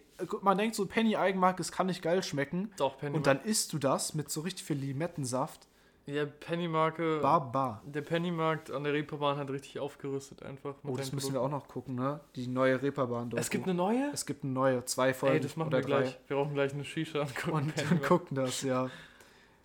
man 0.43 0.57
denkt 0.59 0.77
so, 0.77 0.87
Penny 0.87 1.17
Eigenmark, 1.17 1.59
es 1.61 1.73
kann 1.73 1.87
nicht 1.87 2.03
geil 2.03 2.23
schmecken. 2.23 2.71
Doch, 2.77 2.99
Penny. 2.99 3.17
Und 3.17 3.27
dann 3.27 3.41
isst 3.43 3.73
du 3.73 3.79
das 3.79 4.15
mit 4.15 4.31
so 4.31 4.43
richtig 4.43 4.65
viel 4.65 4.77
Limettensaft. 4.77 5.67
ja, 6.07 6.25
Penny-Marke. 6.25 7.19
Baba. 7.21 7.83
Der 7.85 8.03
Pennymarkt 8.03 8.71
an 8.71 8.85
der 8.85 8.93
Reeperbahn 8.93 9.39
hat 9.39 9.51
richtig 9.51 9.81
aufgerüstet 9.81 10.43
einfach. 10.45 10.77
Oh, 10.85 10.97
das 10.97 11.11
müssen 11.13 11.33
wir 11.33 11.41
auch 11.41 11.51
noch 11.51 11.67
gucken, 11.67 11.97
ne? 11.97 12.21
Die 12.37 12.47
neue 12.47 12.81
Reeperbahn 12.81 13.31
dort. 13.31 13.41
Es 13.41 13.51
gibt 13.51 13.65
eine 13.65 13.75
neue? 13.75 14.11
es 14.13 14.25
gibt 14.25 14.45
eine 14.45 14.53
neue, 14.53 14.85
zwei 14.85 15.13
Folgen 15.13 15.37
Ey, 15.37 15.41
das 15.41 15.57
machen 15.57 15.73
wir 15.73 15.81
gleich. 15.81 16.17
Wir 16.29 16.37
brauchen 16.37 16.55
gleich 16.55 16.73
eine 16.73 16.85
Shisha 16.85 17.23
und 17.23 17.35
gucken. 17.35 17.73
Und, 17.77 17.91
und 17.91 18.03
gucken 18.05 18.37
das, 18.37 18.63
ja. 18.63 18.89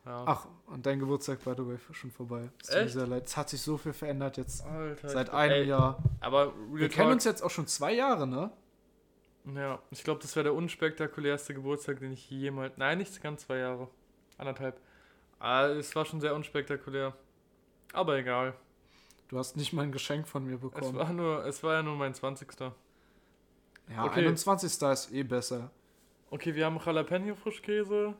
Ja. 0.05 0.23
Ach, 0.25 0.47
und 0.71 0.85
dein 0.85 0.99
Geburtstag, 0.99 1.43
by 1.43 1.53
the 1.55 1.65
way, 1.67 1.77
schon 1.91 2.11
vorbei. 2.11 2.49
Es 2.61 2.67
tut 2.67 2.75
mir 2.75 2.81
Echt? 2.83 2.93
sehr 2.93 3.07
leid. 3.07 3.25
Es 3.25 3.37
hat 3.37 3.49
sich 3.49 3.61
so 3.61 3.77
viel 3.77 3.93
verändert 3.93 4.37
jetzt. 4.37 4.65
Alter. 4.65 5.09
Seit 5.09 5.29
einem 5.29 5.53
ey, 5.53 5.63
Jahr. 5.65 6.01
Aber 6.19 6.53
Wir 6.71 6.87
Talk, 6.87 6.95
kennen 6.95 7.11
uns 7.11 7.25
jetzt 7.25 7.41
auch 7.41 7.49
schon 7.49 7.67
zwei 7.67 7.93
Jahre, 7.93 8.25
ne? 8.25 8.51
Ja, 9.55 9.79
ich 9.89 10.03
glaube, 10.03 10.21
das 10.21 10.35
wäre 10.35 10.45
der 10.45 10.53
unspektakulärste 10.53 11.53
Geburtstag, 11.53 11.99
den 11.99 12.13
ich 12.13 12.29
jemals. 12.29 12.77
Nein, 12.77 12.99
nicht 12.99 13.21
ganz 13.21 13.45
zwei 13.45 13.57
Jahre. 13.57 13.89
Anderthalb. 14.37 14.79
Ah, 15.39 15.65
es 15.67 15.95
war 15.95 16.05
schon 16.05 16.21
sehr 16.21 16.35
unspektakulär. 16.35 17.15
Aber 17.93 18.17
egal. 18.17 18.53
Du 19.27 19.37
hast 19.37 19.57
nicht 19.57 19.73
mal 19.73 19.83
ein 19.83 19.91
Geschenk 19.91 20.27
von 20.27 20.45
mir 20.45 20.55
Es 20.55 20.61
bekommen. 20.61 20.95
war 20.95 21.11
nur, 21.11 21.45
es 21.45 21.63
war 21.63 21.75
ja 21.75 21.83
nur 21.83 21.95
mein 21.95 22.13
20. 22.13 22.47
ja, 22.59 22.73
okay. 24.03 24.19
21. 24.21 24.81
ist 24.81 25.11
eh 25.11 25.23
besser. 25.23 25.71
Okay, 26.29 26.53
wir 26.55 26.65
haben 26.65 26.79
Jalapeno 26.85 27.35
Frischkäse. 27.35 28.13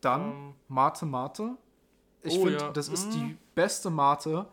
Dann 0.00 0.30
ähm, 0.30 0.54
Mate 0.68 1.04
Mate. 1.04 1.56
Ich 2.22 2.34
Oh, 2.38 2.44
finde, 2.44 2.58
ja. 2.58 2.70
das 2.72 2.88
ist 2.88 3.10
die 3.14 3.36
beste 3.54 3.90
Mate, 3.90 4.46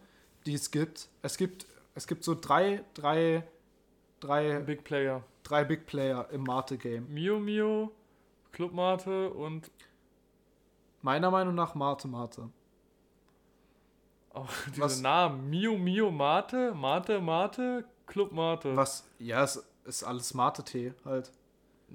die 0.45 0.53
es 0.53 0.69
gibt. 0.71 1.09
Es 1.21 1.37
gibt, 1.37 1.65
es 1.95 2.05
gibt 2.07 2.23
so 2.23 2.35
drei, 2.39 2.83
drei, 2.93 3.43
drei, 4.19 4.59
Big 4.59 4.83
Player. 4.83 5.23
drei 5.43 5.63
Big 5.63 5.85
Player 5.85 6.29
im 6.31 6.43
Mate-Game. 6.43 7.07
Mio 7.11 7.39
Mio, 7.39 7.91
Club 8.51 8.73
Mate 8.73 9.29
und 9.31 9.69
Meiner 11.01 11.29
Meinung 11.29 11.53
nach 11.55 11.75
Mate 11.75 12.07
Mate. 12.07 12.49
auch 14.33 14.49
diese 14.67 14.81
Was- 14.81 15.01
Namen. 15.01 15.49
Mio 15.49 15.77
Mio 15.77 16.11
Mate, 16.11 16.73
Mate 16.73 17.19
Mate, 17.21 17.85
Club 18.07 18.31
Mate. 18.31 18.75
Was, 18.75 19.07
ja, 19.19 19.43
es 19.43 19.63
ist 19.85 20.03
alles 20.03 20.33
Mate-Tee 20.33 20.93
halt. 21.05 21.31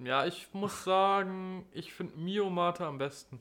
Ja, 0.04 0.24
ich 0.26 0.48
muss 0.52 0.84
sagen, 0.84 1.66
ich 1.72 1.92
finde 1.92 2.16
Mio 2.16 2.48
Mate 2.50 2.86
am 2.86 2.98
besten. 2.98 3.40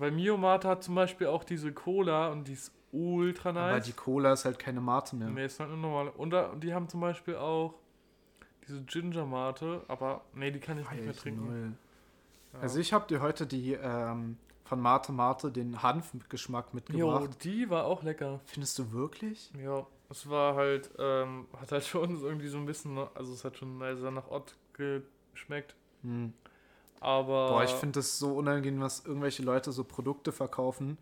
Weil 0.00 0.10
Mio 0.10 0.36
Mate 0.36 0.68
hat 0.68 0.82
zum 0.82 0.94
Beispiel 0.94 1.26
auch 1.28 1.44
diese 1.44 1.72
Cola 1.72 2.28
und 2.28 2.48
die 2.48 2.54
ist 2.54 2.72
ultra 2.92 3.50
Aber 3.50 3.72
nice. 3.72 3.86
die 3.86 3.92
Cola 3.92 4.32
ist 4.32 4.44
halt 4.44 4.58
keine 4.58 4.80
Mate 4.80 5.16
mehr. 5.16 5.28
Nee, 5.28 5.46
ist 5.46 5.60
halt 5.60 5.70
eine 5.70 5.80
normale. 5.80 6.12
Und 6.12 6.30
da, 6.30 6.54
die 6.54 6.72
haben 6.74 6.88
zum 6.88 7.00
Beispiel 7.00 7.36
auch 7.36 7.74
diese 8.66 8.82
Ginger 8.82 9.26
Mate, 9.26 9.82
aber 9.88 10.22
nee, 10.34 10.50
die 10.50 10.60
kann 10.60 10.78
ich 10.78 10.90
nicht 10.90 11.04
mehr 11.04 11.14
trinken. 11.14 11.78
Ja. 12.52 12.60
Also 12.60 12.78
ich 12.78 12.92
habe 12.92 13.06
dir 13.08 13.20
heute 13.20 13.46
die 13.46 13.72
ähm, 13.74 14.38
von 14.64 14.80
Mate 14.80 15.12
Mate 15.12 15.50
den 15.50 15.82
Hanfgeschmack 15.82 16.66
Jo, 16.66 16.74
mitgebracht. 16.74 17.44
die 17.44 17.68
war 17.68 17.84
auch 17.84 18.02
lecker. 18.02 18.40
Findest 18.46 18.78
du 18.78 18.92
wirklich? 18.92 19.50
Ja, 19.62 19.86
es 20.08 20.28
war 20.28 20.54
halt, 20.54 20.90
ähm, 20.98 21.46
hat 21.60 21.72
halt 21.72 21.84
schon 21.86 22.20
irgendwie 22.22 22.48
so 22.48 22.58
ein 22.58 22.66
bisschen, 22.66 22.96
also 23.14 23.32
es 23.32 23.44
hat 23.44 23.58
schon 23.58 23.78
sehr 23.96 24.10
nach 24.10 24.30
Ott 24.30 24.56
geschmeckt. 24.72 25.74
Hm. 26.02 26.32
Aber. 27.04 27.48
Boah, 27.48 27.64
ich 27.64 27.70
finde 27.70 27.98
das 27.98 28.18
so 28.18 28.32
unangenehm, 28.32 28.80
was 28.80 29.04
irgendwelche 29.04 29.42
Leute 29.42 29.72
so 29.72 29.84
Produkte 29.84 30.32
verkaufen. 30.32 30.96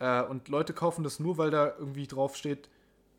Äh, 0.00 0.22
und 0.24 0.48
Leute 0.48 0.72
kaufen 0.72 1.04
das 1.04 1.20
nur, 1.20 1.38
weil 1.38 1.50
da 1.50 1.72
irgendwie 1.78 2.06
draufsteht, 2.08 2.68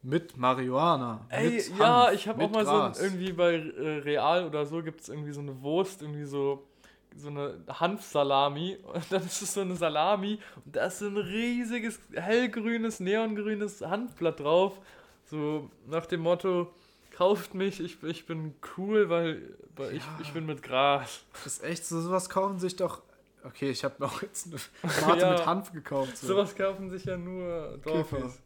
mit 0.02 0.36
Marihuana. 0.36 1.26
Ey, 1.30 1.52
mit 1.52 1.80
ja, 1.80 2.08
Hanf, 2.08 2.14
ich 2.14 2.28
habe 2.28 2.44
auch 2.44 2.52
mal 2.52 2.66
Gras. 2.66 2.98
so 2.98 3.04
ein, 3.04 3.12
irgendwie 3.12 3.32
bei 3.32 3.54
äh, 3.54 3.98
Real 4.00 4.46
oder 4.46 4.66
so 4.66 4.84
gibt 4.84 5.02
es 5.02 5.10
irgendwie 5.10 5.32
so 5.32 5.40
eine 5.40 5.62
Wurst, 5.62 6.02
irgendwie 6.02 6.26
so 6.26 6.68
so 7.16 7.28
eine 7.28 7.60
Hanfsalami 7.68 8.78
und 8.94 9.12
dann 9.12 9.26
ist 9.26 9.42
es 9.42 9.54
so 9.54 9.62
eine 9.62 9.76
Salami 9.76 10.40
und 10.66 10.76
da 10.76 10.86
ist 10.86 11.00
so 11.00 11.08
ein 11.08 11.18
riesiges 11.18 12.00
hellgrünes, 12.14 13.00
neongrünes 13.00 13.82
Hanfblatt 13.82 14.40
drauf. 14.40 14.80
So 15.26 15.70
nach 15.88 16.06
dem 16.06 16.22
Motto, 16.22 16.74
kauft 17.22 17.54
mich, 17.54 17.80
ich, 17.80 18.02
ich 18.02 18.26
bin 18.26 18.56
cool, 18.78 19.08
weil, 19.10 19.56
weil 19.76 19.96
ich, 19.96 20.04
Ja. 20.04 20.20
ich 20.24 20.34
bin 20.34 20.48
mit 20.48 20.64
Gras. 20.64 21.24
Das 21.34 21.46
ist 21.46 21.64
echt 21.64 21.86
so, 21.86 22.02
sowas 22.02 22.28
kaufen 22.32 22.58
sich 22.58 22.76
doch. 22.76 23.04
Okay, 23.44 23.70
ich 23.70 23.84
habe 23.84 23.94
mir 24.00 24.06
auch 24.08 24.24
jetzt 24.24 24.48
eine 24.48 24.56
Mate 25.08 25.22
Ja. 25.22 25.32
mit 25.34 25.46
Hanf 25.46 25.72
gekauft. 25.72 26.18
So. 26.18 26.28
Sowas 26.28 26.56
kaufen 26.56 26.90
sich 26.90 27.06
ja 27.06 27.18
nur. 27.18 27.78
Dorfis. 27.84 28.42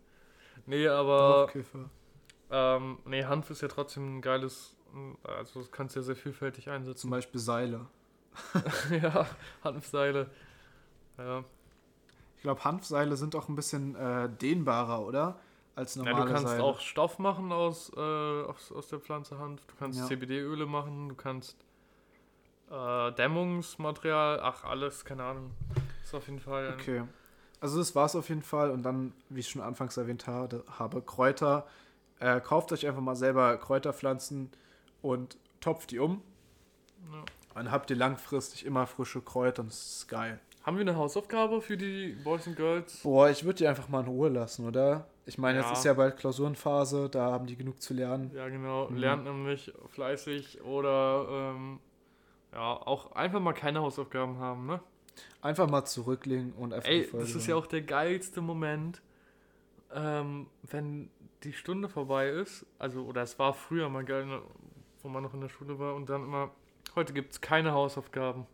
Nee, 0.66 0.88
aber 0.90 1.18
Dorfkiffer. 1.54 1.90
ähm, 2.52 2.98
nee, 3.06 3.24
Hanf 3.24 3.50
ist 3.50 3.62
ja 3.62 3.70
trotzdem 3.70 4.18
ein 4.18 4.22
geiles, 4.22 4.76
also 5.24 5.62
das 5.62 5.72
kannst 5.72 5.96
du 5.96 6.02
ja 6.02 6.04
sehr 6.04 6.16
vielfältig 6.18 6.70
einsetzen. 6.70 7.00
Zum 7.00 7.10
Beispiel 7.12 7.40
Seile. 7.40 7.86
ja, 9.02 9.26
Hanfseile. 9.64 10.30
Ja. 11.18 11.46
Ich 12.36 12.42
glaube, 12.42 12.62
Hanfseile 12.66 13.16
sind 13.16 13.36
auch 13.36 13.48
ein 13.48 13.56
bisschen 13.56 13.96
äh, 13.96 14.28
dehnbarer, 14.30 15.00
oder? 15.06 15.40
Als 15.76 15.96
ja, 15.96 16.04
normale 16.04 16.26
du 16.26 16.32
kannst 16.34 16.48
Seile. 16.48 16.64
auch 16.64 16.80
Stoff 16.80 17.20
machen 17.20 17.52
aus, 17.52 17.92
äh, 17.96 18.00
aus, 18.00 18.72
aus 18.72 18.88
der 18.88 19.00
Pflanze 19.00 19.38
Hanf. 19.38 19.66
Du 19.66 19.74
kannst 19.78 20.00
Ja. 20.00 20.06
CBD-Öle 20.06 20.66
machen. 20.66 21.10
Du 21.10 21.16
kannst 21.16 21.58
äh, 22.72 23.12
Dämmungsmaterial. 23.14 24.40
Ach, 24.42 24.64
alles, 24.64 25.04
keine 25.06 25.24
Ahnung. 25.24 25.52
Ist 26.04 26.14
auf 26.16 26.28
jeden 26.28 26.40
Fall. 26.40 26.76
Okay. 26.80 27.04
Also 27.60 27.78
das 27.78 27.96
war 27.96 28.06
es 28.06 28.16
auf 28.16 28.30
jeden 28.30 28.42
Fall. 28.44 28.72
Und 28.72 28.84
dann, 28.84 29.14
wie 29.30 29.42
ich 29.42 29.50
schon 29.50 29.62
anfangs 29.62 29.98
erwähnt 29.98 30.28
habe, 30.28 30.64
habe 30.80 31.02
Kräuter. 31.02 31.68
Äh, 32.20 32.40
kauft 32.40 32.72
euch 32.72 32.88
einfach 32.88 33.02
mal 33.02 33.16
selber 33.16 33.58
Kräuterpflanzen 33.58 34.52
und 35.02 35.38
topft 35.60 35.92
die 35.92 36.00
um. 36.00 36.22
Ja. 37.12 37.24
Dann 37.54 37.72
habt 37.72 37.90
ihr 37.90 37.96
langfristig 37.98 38.66
immer 38.66 38.88
frische 38.88 39.22
Kräuter 39.22 39.62
und 39.64 39.72
das 39.72 39.98
ist 39.98 40.08
geil. 40.08 40.40
Haben 40.66 40.78
wir 40.78 40.82
eine 40.82 40.96
Hausaufgabe 40.96 41.62
für 41.62 41.78
die 41.78 42.18
Boys 42.24 42.48
and 42.48 42.56
Girls? 42.56 43.02
Boah, 43.04 43.30
ich 43.30 43.44
würde 43.44 43.58
die 43.58 43.68
einfach 43.68 43.88
mal 43.88 44.00
in 44.02 44.08
Ruhe 44.08 44.30
lassen, 44.30 44.66
oder? 44.66 45.06
Ich 45.28 45.38
meine, 45.38 45.60
jetzt 45.60 45.68
Ja. 45.68 45.74
ist 45.74 45.86
ja 45.86 45.94
bald 45.94 46.18
Klausurenphase, 46.18 47.08
da 47.08 47.32
haben 47.32 47.46
die 47.46 47.56
genug 47.56 47.80
zu 47.84 47.94
lernen. 47.94 48.32
Ja, 48.34 48.50
genau. 48.50 48.90
Mhm. 48.90 48.98
Lernt 48.98 49.24
nämlich 49.26 49.72
fleißig 49.90 50.64
oder 50.64 51.28
ähm, 51.30 51.80
ja, 52.52 52.74
auch 52.74 53.12
einfach 53.12 53.40
mal 53.40 53.54
keine 53.54 53.82
Hausaufgaben 53.82 54.40
haben, 54.40 54.66
ne? 54.66 54.80
Einfach 55.42 55.70
mal 55.70 55.86
zurücklegen 55.86 56.54
und 56.54 56.74
einfach 56.74 56.90
Ey, 56.90 57.08
das 57.14 57.36
ist 57.36 57.46
ja 57.46 57.56
auch 57.56 57.68
der 57.68 57.82
geilste 57.84 58.42
Moment, 58.42 59.02
ähm, 59.94 60.48
wenn 60.64 61.12
die 61.44 61.54
Stunde 61.54 61.90
vorbei 61.90 62.30
ist. 62.30 62.66
Also, 62.80 63.04
oder 63.04 63.22
es 63.22 63.38
war 63.38 63.54
früher 63.54 63.88
mal 63.90 64.04
geil, 64.04 64.26
ne, 64.26 64.42
wo 65.04 65.10
man 65.10 65.22
noch 65.22 65.36
in 65.36 65.42
der 65.42 65.50
Schule 65.50 65.78
war 65.78 65.94
und 65.94 66.10
dann 66.10 66.24
immer, 66.24 66.50
heute 66.96 67.14
gibt 67.14 67.34
es 67.34 67.40
keine 67.42 67.72
Hausaufgaben. 67.74 68.48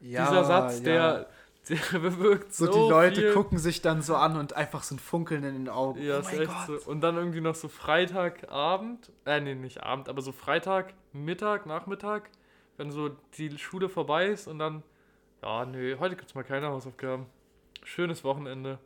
Ja, 0.00 0.26
Dieser 0.26 0.44
Satz, 0.44 0.78
ja. 0.78 0.84
der, 0.84 1.26
der 1.68 1.98
bewirkt 1.98 2.54
So, 2.54 2.66
so, 2.66 2.72
die 2.72 2.90
Leute 2.90 3.20
viel. 3.20 3.32
gucken 3.32 3.58
sich 3.58 3.82
dann 3.82 4.02
so 4.02 4.16
an 4.16 4.36
und 4.36 4.54
einfach 4.54 4.82
so 4.82 4.94
ein 4.94 4.98
Funkeln 4.98 5.44
in 5.44 5.54
den 5.54 5.68
Augen. 5.68 6.02
Ja, 6.02 6.16
oh 6.16 6.20
ist 6.20 6.32
echt 6.32 6.46
Gott. 6.46 6.82
so. 6.82 6.90
Und 6.90 7.00
dann 7.00 7.16
irgendwie 7.16 7.40
noch 7.40 7.54
so 7.54 7.68
Freitagabend, 7.68 9.12
äh, 9.26 9.40
nee, 9.40 9.54
nicht 9.54 9.82
Abend, 9.82 10.08
aber 10.08 10.22
so 10.22 10.32
Freitag, 10.32 10.94
Mittag, 11.12 11.66
Nachmittag, 11.66 12.30
wenn 12.76 12.90
so 12.90 13.10
die 13.36 13.56
Schule 13.58 13.88
vorbei 13.88 14.26
ist 14.26 14.48
und 14.48 14.58
dann, 14.58 14.82
ja, 15.42 15.64
nö, 15.66 15.96
heute 15.98 16.16
gibt's 16.16 16.34
mal 16.34 16.44
keine 16.44 16.68
Hausaufgaben. 16.68 17.26
Schönes 17.84 18.24
Wochenende. 18.24 18.78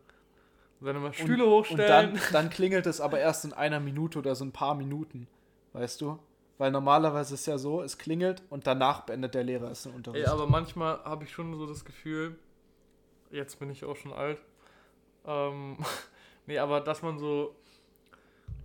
Und 0.81 0.87
dann 0.87 0.97
immer 0.97 1.13
Stühle 1.13 1.45
und, 1.45 1.51
hochstellen. 1.51 2.13
Und 2.13 2.21
dann, 2.33 2.33
dann 2.33 2.51
klingelt 2.51 2.87
es 2.87 3.01
aber 3.01 3.19
erst 3.21 3.45
in 3.45 3.53
einer 3.53 3.81
Minute 3.81 4.19
oder 4.19 4.35
so 4.35 4.45
ein 4.45 4.53
paar 4.53 4.75
Minuten. 4.75 5.29
Weißt 5.73 6.01
du? 6.01 6.19
Weil 6.59 6.71
normalerweise 6.71 7.35
ist 7.35 7.41
es 7.41 7.47
ja 7.47 7.59
so, 7.59 7.83
es 7.83 7.99
klingelt 7.99 8.43
und 8.49 8.67
danach 8.67 9.01
beendet 9.01 9.35
der 9.35 9.43
Lehrer 9.43 9.71
es 9.71 9.83
den 9.83 9.93
Unterricht. 9.93 10.27
Ey, 10.27 10.33
aber 10.33 10.47
manchmal 10.47 11.03
habe 11.05 11.25
ich 11.25 11.33
schon 11.33 11.57
so 11.57 11.67
das 11.67 11.85
Gefühl, 11.85 12.37
jetzt 13.35 13.59
bin 13.59 13.71
ich 13.71 13.85
auch 13.85 13.97
schon 13.97 14.13
alt, 14.13 14.39
ähm, 15.27 15.77
nee, 16.47 16.59
aber 16.59 16.81
dass 16.81 17.03
man 17.03 17.19
so, 17.19 17.55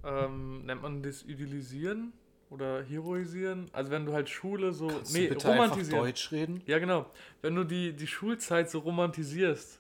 ähm, 0.04 0.66
nennt 0.66 0.82
man 0.82 1.04
das 1.04 1.24
Idealisieren 1.24 2.14
oder 2.50 2.84
Heroisieren? 2.84 3.70
Also 3.74 3.92
wenn 3.92 4.06
du 4.06 4.14
halt 4.14 4.30
Schule 4.30 4.74
so, 4.74 4.88
Kannst 4.88 5.14
nee, 5.14 5.28
du 5.28 5.34
bitte 5.36 5.48
romantisieren. 5.48 6.04
Deutsch 6.04 6.32
reden? 6.32 6.62
Ja, 6.66 6.80
genau. 6.80 7.06
Wenn 7.42 7.56
du 7.56 7.64
die, 7.64 7.94
die 7.94 8.08
Schulzeit 8.08 8.70
so 8.70 8.80
romantisierst, 8.80 9.80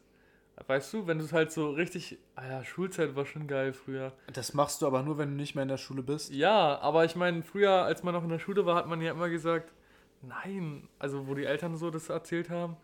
weißt 0.68 0.94
du, 0.94 1.08
wenn 1.08 1.20
du 1.20 1.26
es 1.26 1.34
halt 1.34 1.52
so 1.52 1.72
richtig, 1.72 2.18
ah 2.36 2.46
ja, 2.46 2.64
Schulzeit 2.64 3.16
war 3.16 3.26
schon 3.26 3.48
geil 3.48 3.74
früher. 3.74 4.14
Das 4.34 4.54
machst 4.54 4.82
du 4.82 4.88
aber 4.88 5.04
nur, 5.04 5.18
wenn 5.18 5.30
du 5.30 5.36
nicht 5.36 5.56
mehr 5.56 5.64
in 5.64 5.70
der 5.70 5.78
Schule 5.78 6.04
bist. 6.04 6.32
Ja, 6.34 6.80
aber 6.80 7.06
ich 7.06 7.16
meine, 7.16 7.44
früher, 7.44 7.72
als 7.72 8.04
man 8.04 8.14
noch 8.14 8.24
in 8.24 8.30
der 8.30 8.40
Schule 8.40 8.66
war, 8.66 8.76
hat 8.76 8.88
man 8.88 9.02
ja 9.02 9.12
immer 9.12 9.30
gesagt, 9.30 9.74
nein, 10.22 10.88
also 11.00 11.28
wo 11.28 11.34
die 11.34 11.46
Eltern 11.46 11.78
so 11.78 11.90
das 11.90 12.10
erzählt 12.10 12.50
haben, 12.50 12.76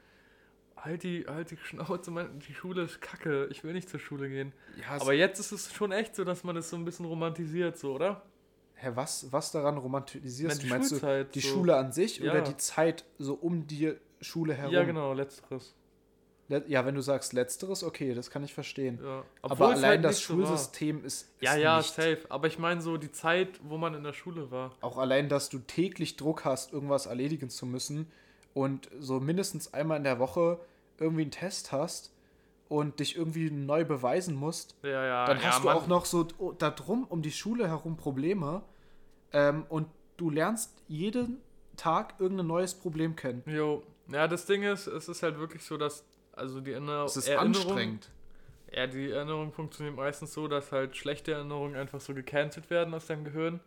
halt 0.86 1.03
die, 1.03 1.25
halt 1.27 1.51
die 1.51 1.57
Schnauze, 1.57 2.11
mein- 2.11 2.39
die 2.39 2.53
Schule 2.53 2.83
ist 2.83 3.01
kacke, 3.01 3.47
ich 3.51 3.63
will 3.63 3.73
nicht 3.73 3.89
zur 3.89 3.99
Schule 3.99 4.29
gehen. 4.29 4.53
Ja, 4.79 5.01
Aber 5.01 5.13
jetzt 5.13 5.39
ist 5.39 5.51
es 5.51 5.73
schon 5.73 5.91
echt 5.91 6.15
so, 6.15 6.23
dass 6.23 6.43
man 6.43 6.55
es 6.57 6.69
so 6.69 6.77
ein 6.77 6.86
bisschen 6.86 7.05
romantisiert, 7.05 7.77
so, 7.77 7.93
oder? 7.95 8.21
Hä, 8.75 8.91
was, 8.93 9.31
was 9.31 9.51
daran 9.51 9.77
romantisierst 9.77 10.57
Na, 10.57 10.63
du? 10.63 10.69
Meinst 10.69 10.89
Schulzeit, 10.91 11.27
du 11.27 11.31
die 11.39 11.39
so. 11.39 11.53
Schule 11.55 11.75
an 11.77 11.91
sich 11.91 12.19
Ja. 12.19 12.31
oder 12.31 12.41
die 12.41 12.57
Zeit 12.57 13.05
so 13.17 13.33
um 13.33 13.67
die 13.67 13.93
Schule 14.21 14.53
herum? 14.53 14.73
Ja, 14.73 14.83
genau, 14.83 15.13
letzteres. 15.13 15.73
Le- 16.47 16.63
Ja, 16.67 16.86
wenn 16.86 16.93
du 16.93 17.01
sagst 17.01 17.33
letzteres, 17.33 17.83
okay, 17.83 18.13
das 18.13 18.29
kann 18.29 18.43
ich 18.43 18.53
verstehen. 18.53 18.99
Ja. 19.03 19.23
Aber 19.41 19.69
allein 19.69 19.83
halt 19.83 20.03
das 20.03 20.17
nicht 20.17 20.27
so. 20.27 20.33
Schulsystem 20.36 21.03
ist, 21.03 21.21
ist 21.23 21.29
Ja, 21.41 21.55
ja, 21.55 21.77
nicht. 21.77 21.93
safe. 21.93 22.19
Aber 22.29 22.47
ich 22.47 22.59
meine 22.59 22.81
so 22.81 22.97
die 22.97 23.11
Zeit, 23.11 23.59
wo 23.63 23.77
man 23.77 23.95
in 23.95 24.03
der 24.03 24.13
Schule 24.13 24.51
war. 24.51 24.75
Auch 24.81 24.97
allein, 24.97 25.27
dass 25.29 25.49
du 25.49 25.57
täglich 25.59 26.17
Druck 26.17 26.45
hast, 26.45 26.71
irgendwas 26.73 27.05
erledigen 27.07 27.49
zu 27.49 27.65
müssen 27.65 28.11
und 28.53 28.89
so 28.99 29.19
mindestens 29.19 29.73
einmal 29.73 29.97
in 29.97 30.03
der 30.03 30.19
Woche 30.19 30.59
irgendwie 30.99 31.23
einen 31.23 31.31
Test 31.31 31.71
hast 31.71 32.11
und 32.67 32.99
dich 32.99 33.15
irgendwie 33.15 33.51
neu 33.51 33.85
beweisen 33.85 34.35
musst, 34.35 34.75
Ja, 34.83 35.05
ja. 35.05 35.25
dann 35.25 35.37
ja, 35.39 35.43
hast 35.45 35.59
du 35.63 35.67
Mann. 35.67 35.77
auch 35.77 35.87
noch 35.87 36.05
so 36.05 36.23
da 36.57 36.69
drum 36.71 37.05
um 37.09 37.21
die 37.21 37.31
Schule 37.31 37.67
herum 37.67 37.95
Probleme 37.97 38.63
ähm, 39.33 39.65
und 39.69 39.87
du 40.17 40.29
lernst 40.29 40.71
jeden 40.87 41.41
Tag 41.77 42.15
irgendein 42.19 42.47
neues 42.47 42.73
Problem 42.73 43.15
kennen. 43.15 43.43
Jo. 43.45 43.83
Ja, 44.07 44.27
das 44.27 44.45
Ding 44.45 44.63
ist, 44.63 44.87
es 44.87 45.09
ist 45.09 45.23
halt 45.23 45.37
wirklich 45.39 45.63
so, 45.63 45.77
dass 45.77 46.05
also 46.33 46.59
die 46.61 46.71
Erinner 46.71 47.03
Es 47.05 47.17
ist 47.17 47.27
Erinnerung, 47.27 47.55
anstrengend. 47.67 48.09
Ja, 48.71 48.87
die 48.87 49.09
Erinnerung 49.11 49.51
funktioniert 49.51 49.95
meistens 49.95 50.33
so, 50.33 50.47
dass 50.47 50.71
halt 50.71 50.95
schlechte 50.97 51.31
Erinnerungen 51.33 51.75
einfach 51.75 51.99
so 52.01 52.13
gecancelt 52.13 52.69
werden 52.69 52.93
aus 52.93 53.07
deinem 53.07 53.23
Gehirn. 53.25 53.59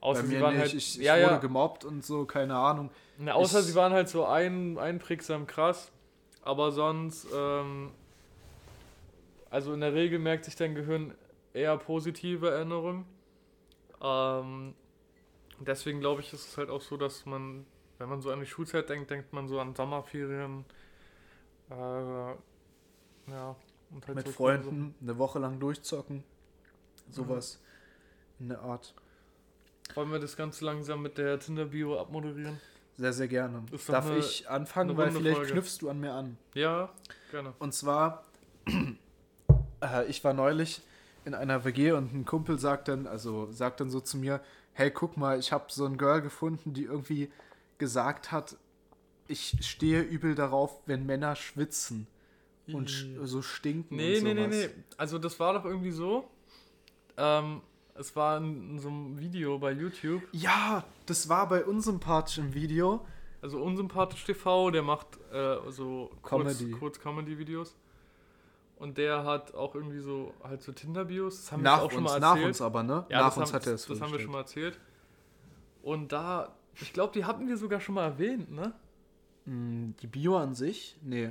Außer 0.00 0.22
Bei 0.22 0.26
sie 0.28 0.34
mir 0.34 0.40
waren 0.42 0.52
nicht. 0.54 0.60
halt. 0.62 0.74
ich 0.74 0.98
ich 0.98 1.04
ja, 1.04 1.14
wurde 1.14 1.22
ja. 1.24 1.38
gemobbt 1.38 1.84
und 1.84 2.04
so, 2.04 2.26
keine 2.26 2.54
Ahnung. 2.56 2.90
Na, 3.18 3.32
außer 3.32 3.60
ich- 3.60 3.66
sie 3.66 3.74
waren 3.74 3.92
halt 3.92 4.08
so 4.08 4.24
ein, 4.26 4.78
einprägsam 4.78 5.46
krass. 5.46 5.90
Aber 6.46 6.70
sonst, 6.70 7.26
ähm, 7.34 7.90
also 9.50 9.72
in 9.74 9.80
der 9.80 9.92
Regel 9.94 10.20
merkt 10.20 10.44
sich 10.44 10.54
dein 10.54 10.76
Gehirn 10.76 11.12
eher 11.52 11.76
positive 11.76 12.48
Erinnerungen. 12.50 13.04
Ähm, 14.00 14.72
deswegen 15.58 15.98
glaube 15.98 16.20
ich, 16.20 16.32
ist 16.32 16.46
es 16.46 16.56
halt 16.56 16.70
auch 16.70 16.82
so, 16.82 16.96
dass 16.96 17.26
man, 17.26 17.66
wenn 17.98 18.08
man 18.08 18.20
so 18.20 18.30
an 18.30 18.38
die 18.38 18.46
Schulzeit 18.46 18.88
denkt, 18.88 19.10
denkt 19.10 19.32
man 19.32 19.48
so 19.48 19.58
an 19.58 19.74
Sommerferien. 19.74 20.64
Äh, 21.68 21.74
ja. 21.74 23.56
Und 23.90 24.06
halt 24.06 24.16
Mit 24.16 24.26
so- 24.26 24.32
Freunden 24.32 24.94
eine 25.02 25.18
Woche 25.18 25.40
lang 25.40 25.58
durchzocken. 25.58 26.22
Sowas 27.10 27.60
in 28.38 28.50
der 28.50 28.60
Art. 28.60 28.94
Wollen 29.94 30.12
wir 30.12 30.20
das 30.20 30.36
Ganze 30.36 30.64
langsam 30.64 31.02
mit 31.02 31.18
der 31.18 31.40
Tinder-Bio 31.40 31.98
abmoderieren? 32.00 32.60
Sehr, 32.98 33.12
sehr 33.12 33.28
gerne. 33.28 33.62
Darf 33.88 34.06
eine- 34.06 34.18
ich 34.18 34.48
anfangen, 34.48 34.96
weil 34.96 35.10
vielleicht 35.10 35.36
Folge. 35.36 35.52
knüpfst 35.52 35.78
du 35.80 35.90
an 35.90 36.00
mir 36.00 36.12
an. 36.12 36.38
Ja, 36.54 36.90
gerne. 37.30 37.52
Und 37.58 37.74
zwar, 37.74 38.24
äh, 39.82 40.06
ich 40.06 40.22
war 40.24 40.32
neulich 40.32 40.80
in 41.24 41.34
einer 41.34 41.64
WG 41.64 41.92
und 41.92 42.14
ein 42.14 42.24
Kumpel 42.24 42.58
sagt 42.58 42.88
dann, 42.88 43.06
also 43.06 43.50
sagt 43.52 43.80
dann 43.80 43.90
so 43.90 44.00
zu 44.00 44.16
mir, 44.16 44.40
hey, 44.72 44.90
guck 44.90 45.16
mal, 45.16 45.38
ich 45.38 45.52
habe 45.52 45.64
so 45.68 45.84
ein 45.86 45.98
Girl 45.98 46.20
gefunden, 46.22 46.72
die 46.72 46.84
irgendwie 46.84 47.30
gesagt 47.78 48.32
hat, 48.32 48.56
ich 49.28 49.56
stehe 49.60 50.02
übel 50.02 50.34
darauf, 50.34 50.80
wenn 50.86 51.04
Männer 51.04 51.34
schwitzen 51.36 52.06
und 52.72 52.90
sch 52.90 53.06
so 53.24 53.42
stinken 53.42 53.96
Nee, 53.96 54.18
und 54.18 54.24
nee, 54.24 54.34
sowas. 54.34 54.48
nee, 54.48 54.66
nee. 54.68 54.84
Also 54.96 55.18
das 55.18 55.38
war 55.40 55.54
doch 55.54 55.64
irgendwie 55.64 55.90
so. 55.90 56.28
Ähm, 57.16 57.60
es 57.98 58.14
war 58.16 58.36
in, 58.38 58.70
in 58.70 58.78
so 58.78 58.88
einem 58.88 59.18
Video 59.18 59.58
bei 59.58 59.72
YouTube. 59.72 60.22
Ja, 60.32 60.84
das 61.06 61.28
war 61.28 61.48
bei 61.48 61.64
im 61.64 62.54
Video. 62.54 63.04
Also 63.42 63.62
unsympathisch 63.62 64.24
TV, 64.24 64.70
der 64.70 64.82
macht 64.82 65.06
äh, 65.32 65.56
so 65.70 66.10
kurz, 66.22 66.58
Comedy. 66.58 66.70
kurz 66.72 66.98
Comedy-Videos. 66.98 67.76
Und 68.76 68.98
der 68.98 69.24
hat 69.24 69.54
auch 69.54 69.74
irgendwie 69.74 70.00
so 70.00 70.34
halt 70.42 70.62
so 70.62 70.72
Tinder-Bios. 70.72 71.36
Das 71.36 71.52
haben 71.52 71.62
nach 71.62 71.78
wir 71.78 71.82
auch 71.84 71.90
schon 71.90 72.02
uns, 72.02 72.10
mal 72.12 72.20
nach 72.20 72.30
erzählt. 72.30 72.46
uns 72.46 72.60
aber, 72.60 72.82
ne? 72.82 73.06
Ja, 73.08 73.20
nach 73.22 73.36
uns 73.36 73.48
haben, 73.52 73.56
hat 73.56 73.66
er 73.66 73.74
es 73.74 73.86
Das 73.86 74.00
haben 74.00 74.12
wir 74.12 74.20
schon 74.20 74.32
mal 74.32 74.40
erzählt. 74.40 74.78
Und 75.82 76.12
da, 76.12 76.54
ich 76.74 76.92
glaube, 76.92 77.12
die 77.14 77.24
hatten 77.24 77.48
wir 77.48 77.56
sogar 77.56 77.80
schon 77.80 77.94
mal 77.94 78.04
erwähnt, 78.04 78.50
ne? 78.52 78.74
Hm, 79.44 79.94
Die 80.02 80.06
Bio 80.06 80.36
an 80.36 80.54
sich? 80.54 80.96
Nee. 81.02 81.30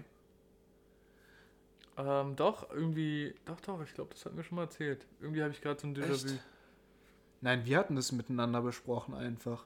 Ähm, 1.98 2.36
doch, 2.36 2.70
irgendwie, 2.72 3.36
doch, 3.46 3.60
doch, 3.62 3.82
ich 3.84 3.94
glaube, 3.94 4.12
das 4.14 4.26
hatten 4.26 4.36
wir 4.38 4.44
schon 4.44 4.56
mal 4.58 4.64
erzählt. 4.64 5.06
Irgendwie 5.22 5.42
habe 5.44 5.52
ich 5.54 5.62
gerade 5.62 5.80
so 5.80 5.88
ein 5.88 5.96
Déjà-vu. 5.96 6.38
Nein, 7.46 7.66
wir 7.66 7.78
hatten 7.78 7.96
das 7.96 8.12
miteinander 8.12 8.62
besprochen 8.62 9.14
einfach. 9.14 9.66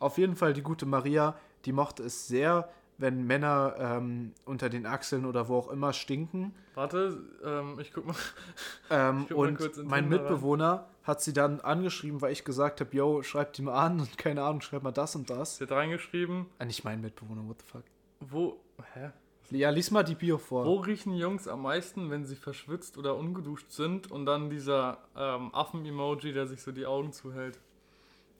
Auf 0.00 0.18
jeden 0.18 0.34
Fall 0.34 0.52
die 0.54 0.62
gute 0.62 0.86
Maria, 0.86 1.36
die 1.64 1.72
mochte 1.72 2.02
es 2.02 2.26
sehr, 2.26 2.68
wenn 2.98 3.24
Männer 3.28 3.74
ähm, 3.78 4.32
unter 4.44 4.68
den 4.68 4.86
Achseln 4.86 5.24
oder 5.24 5.46
wo 5.48 5.56
auch 5.56 5.70
immer 5.70 5.92
stinken. 5.92 6.52
Warte, 6.74 7.22
ähm, 7.44 7.78
ich 7.80 7.92
guck 7.92 8.06
mal. 8.06 8.16
Ähm, 8.90 9.20
Ich 9.22 9.28
guck 9.28 9.38
mal 9.38 9.48
und 9.48 9.60
in 9.78 9.86
mein 9.86 10.04
rein. 10.04 10.08
Mitbewohner 10.10 10.86
hat 11.04 11.22
sie 11.22 11.32
dann 11.32 11.60
angeschrieben, 11.60 12.20
weil 12.20 12.32
ich 12.32 12.44
gesagt 12.44 12.80
habe, 12.80 12.94
yo, 12.96 13.22
schreib 13.22 13.52
die 13.52 13.62
mal 13.62 13.74
an 13.86 14.00
und 14.00 14.18
keine 14.18 14.42
Ahnung, 14.42 14.60
schreib 14.60 14.82
mal 14.82 14.90
das 14.92 15.14
und 15.14 15.30
das. 15.30 15.58
Sie 15.58 15.64
hat 15.64 15.70
reingeschrieben, 15.72 16.46
Ah, 16.58 16.64
nicht 16.64 16.82
mein 16.84 17.00
Mitbewohner, 17.00 17.46
what 17.48 17.56
the 17.60 17.66
fuck. 17.66 17.84
wo, 18.20 18.58
hä? 18.94 19.10
Ja, 19.52 19.70
lies 19.70 19.90
mal 19.90 20.02
die 20.02 20.14
Bio 20.14 20.38
vor. 20.38 20.64
Wo 20.64 20.76
riechen 20.76 21.14
Jungs 21.14 21.46
am 21.46 21.62
meisten, 21.62 22.10
wenn 22.10 22.24
sie 22.24 22.36
verschwitzt 22.36 22.96
oder 22.96 23.16
ungeduscht 23.16 23.70
sind? 23.70 24.10
Und 24.10 24.24
dann 24.26 24.48
dieser 24.50 24.98
ähm, 25.16 25.54
Affen-Emoji, 25.54 26.32
der 26.32 26.46
sich 26.46 26.62
so 26.62 26.72
die 26.72 26.86
Augen 26.86 27.12
zuhält. 27.12 27.58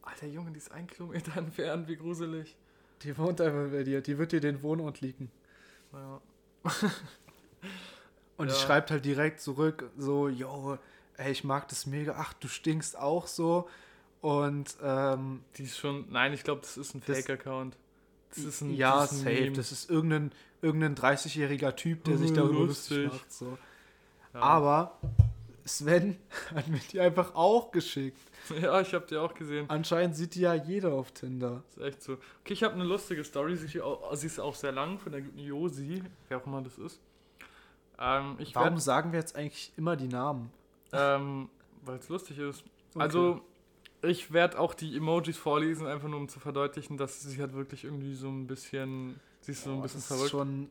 Alter 0.02 0.26
Junge, 0.26 0.50
die 0.52 0.58
ist 0.58 0.72
ein 0.72 0.86
Kilometer 0.86 1.36
entfernt, 1.36 1.86
wie 1.88 1.96
gruselig. 1.96 2.56
Die 3.02 3.16
wohnt 3.18 3.40
einfach 3.40 3.70
bei 3.70 3.82
dir, 3.84 4.00
die 4.00 4.16
wird 4.16 4.32
dir 4.32 4.40
den 4.40 4.62
Wohnort 4.62 5.00
liegen. 5.00 5.30
Naja. 5.92 6.20
Und 8.36 8.48
Ja. 8.48 8.54
die 8.54 8.60
schreibt 8.60 8.90
halt 8.90 9.04
direkt 9.04 9.40
zurück, 9.40 9.90
so, 9.96 10.28
yo, 10.28 10.78
ey, 11.16 11.30
ich 11.32 11.44
mag 11.44 11.68
das 11.68 11.86
mega, 11.86 12.14
ach, 12.16 12.32
du 12.34 12.48
stinkst 12.48 12.96
auch 12.98 13.26
so. 13.26 13.68
Und 14.20 14.76
ähm, 14.82 15.44
Die 15.58 15.64
ist 15.64 15.78
schon, 15.78 16.06
nein, 16.10 16.32
ich 16.32 16.44
glaube, 16.44 16.60
das 16.62 16.76
ist 16.76 16.94
ein 16.94 17.02
Fake-Account. 17.02 17.76
Das 18.34 18.44
ist 18.44 18.60
ein, 18.62 18.74
ja, 18.74 19.00
das 19.00 19.12
ist 19.12 19.18
ein 19.18 19.24
safe, 19.24 19.40
Meme. 19.42 19.56
das 19.56 19.72
ist 19.72 19.90
irgendein, 19.90 20.32
irgendein 20.60 20.94
30-jähriger 20.94 21.74
Typ, 21.76 22.04
der 22.04 22.18
sich 22.18 22.32
darüber 22.34 22.66
lustig. 22.66 23.12
macht. 23.12 23.32
So. 23.32 23.58
Ja. 24.34 24.40
Aber 24.40 24.98
Sven 25.64 26.16
hat 26.54 26.68
mir 26.68 26.80
die 26.90 27.00
einfach 27.00 27.34
auch 27.34 27.70
geschickt. 27.70 28.18
Ja, 28.60 28.80
ich 28.80 28.92
habe 28.92 29.06
die 29.06 29.16
auch 29.16 29.34
gesehen. 29.34 29.66
Anscheinend 29.70 30.16
sieht 30.16 30.34
die 30.34 30.40
ja 30.40 30.52
jeder 30.52 30.94
auf 30.94 31.12
Tinder. 31.12 31.62
Das 31.68 31.76
ist 31.76 31.82
echt 31.84 32.02
so. 32.02 32.14
Okay, 32.40 32.54
ich 32.54 32.64
habe 32.64 32.74
eine 32.74 32.82
lustige 32.82 33.22
Story. 33.22 33.54
Sie 33.56 33.66
ist, 34.26 34.40
auch, 34.40 34.54
sehr 34.56 34.72
lang 34.72 34.98
von 34.98 35.12
der 35.12 35.20
guten 35.20 35.38
Josi, 35.38 36.02
wer 36.28 36.38
auch 36.38 36.46
immer 36.46 36.60
das 36.60 36.76
ist. 36.76 37.00
Ähm, 38.00 38.36
Warum 38.52 38.64
werde, 38.64 38.80
sagen 38.80 39.12
wir 39.12 39.20
jetzt 39.20 39.36
eigentlich 39.36 39.72
immer 39.76 39.94
die 39.94 40.08
Namen? 40.08 40.50
ähm, 40.92 41.48
weil 41.84 41.98
es 41.98 42.08
lustig 42.08 42.38
ist. 42.38 42.64
Also, 42.96 43.40
ich 44.02 44.32
werde 44.32 44.58
auch 44.58 44.74
die 44.74 44.96
Emojis 44.96 45.36
vorlesen, 45.38 45.86
einfach 45.86 46.08
nur 46.08 46.18
um 46.18 46.28
zu 46.28 46.40
verdeutlichen, 46.40 46.96
dass 46.96 47.20
sie 47.22 47.40
hat 47.42 47.54
wirklich 47.54 47.84
irgendwie 47.84 48.14
so 48.14 48.28
ein 48.28 48.46
bisschen, 48.46 49.20
sie 49.40 49.52
ist 49.52 49.64
so 49.64 49.70
ein 49.70 49.76
Boah, 49.76 49.82
bisschen 49.82 50.00
verrückt. 50.00 50.30
schon. 50.30 50.70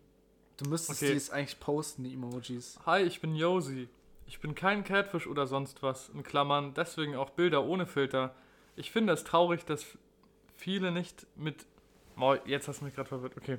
Du 0.57 0.69
müsstest 0.69 1.01
Okay. 1.01 1.07
die 1.11 1.13
jetzt 1.17 1.31
eigentlich 1.31 1.59
posten, 1.59 2.03
die 2.03 2.13
Emojis. 2.13 2.77
Hi, 2.85 3.01
ich 3.01 3.21
bin 3.21 3.35
Josi. 3.35 3.87
Ich 4.27 4.39
bin 4.39 4.53
kein 4.55 4.83
Catfish 4.83 5.27
oder 5.27 5.47
sonst 5.47 5.81
was. 5.81 6.09
In 6.09 6.23
Klammern, 6.23 6.73
deswegen 6.73 7.15
auch 7.15 7.31
Bilder 7.31 7.63
ohne 7.63 7.85
Filter. 7.85 8.33
Ich 8.75 8.91
finde 8.91 9.13
es 9.13 9.23
traurig, 9.23 9.65
dass 9.65 9.85
viele 10.55 10.91
nicht 10.91 11.25
mit. 11.35 11.65
Oh, 12.17 12.35
jetzt 12.45 12.67
hast 12.67 12.81
du 12.81 12.85
mich 12.85 12.93
gerade 12.95 13.09
verwirrt. 13.09 13.35
Okay. 13.37 13.57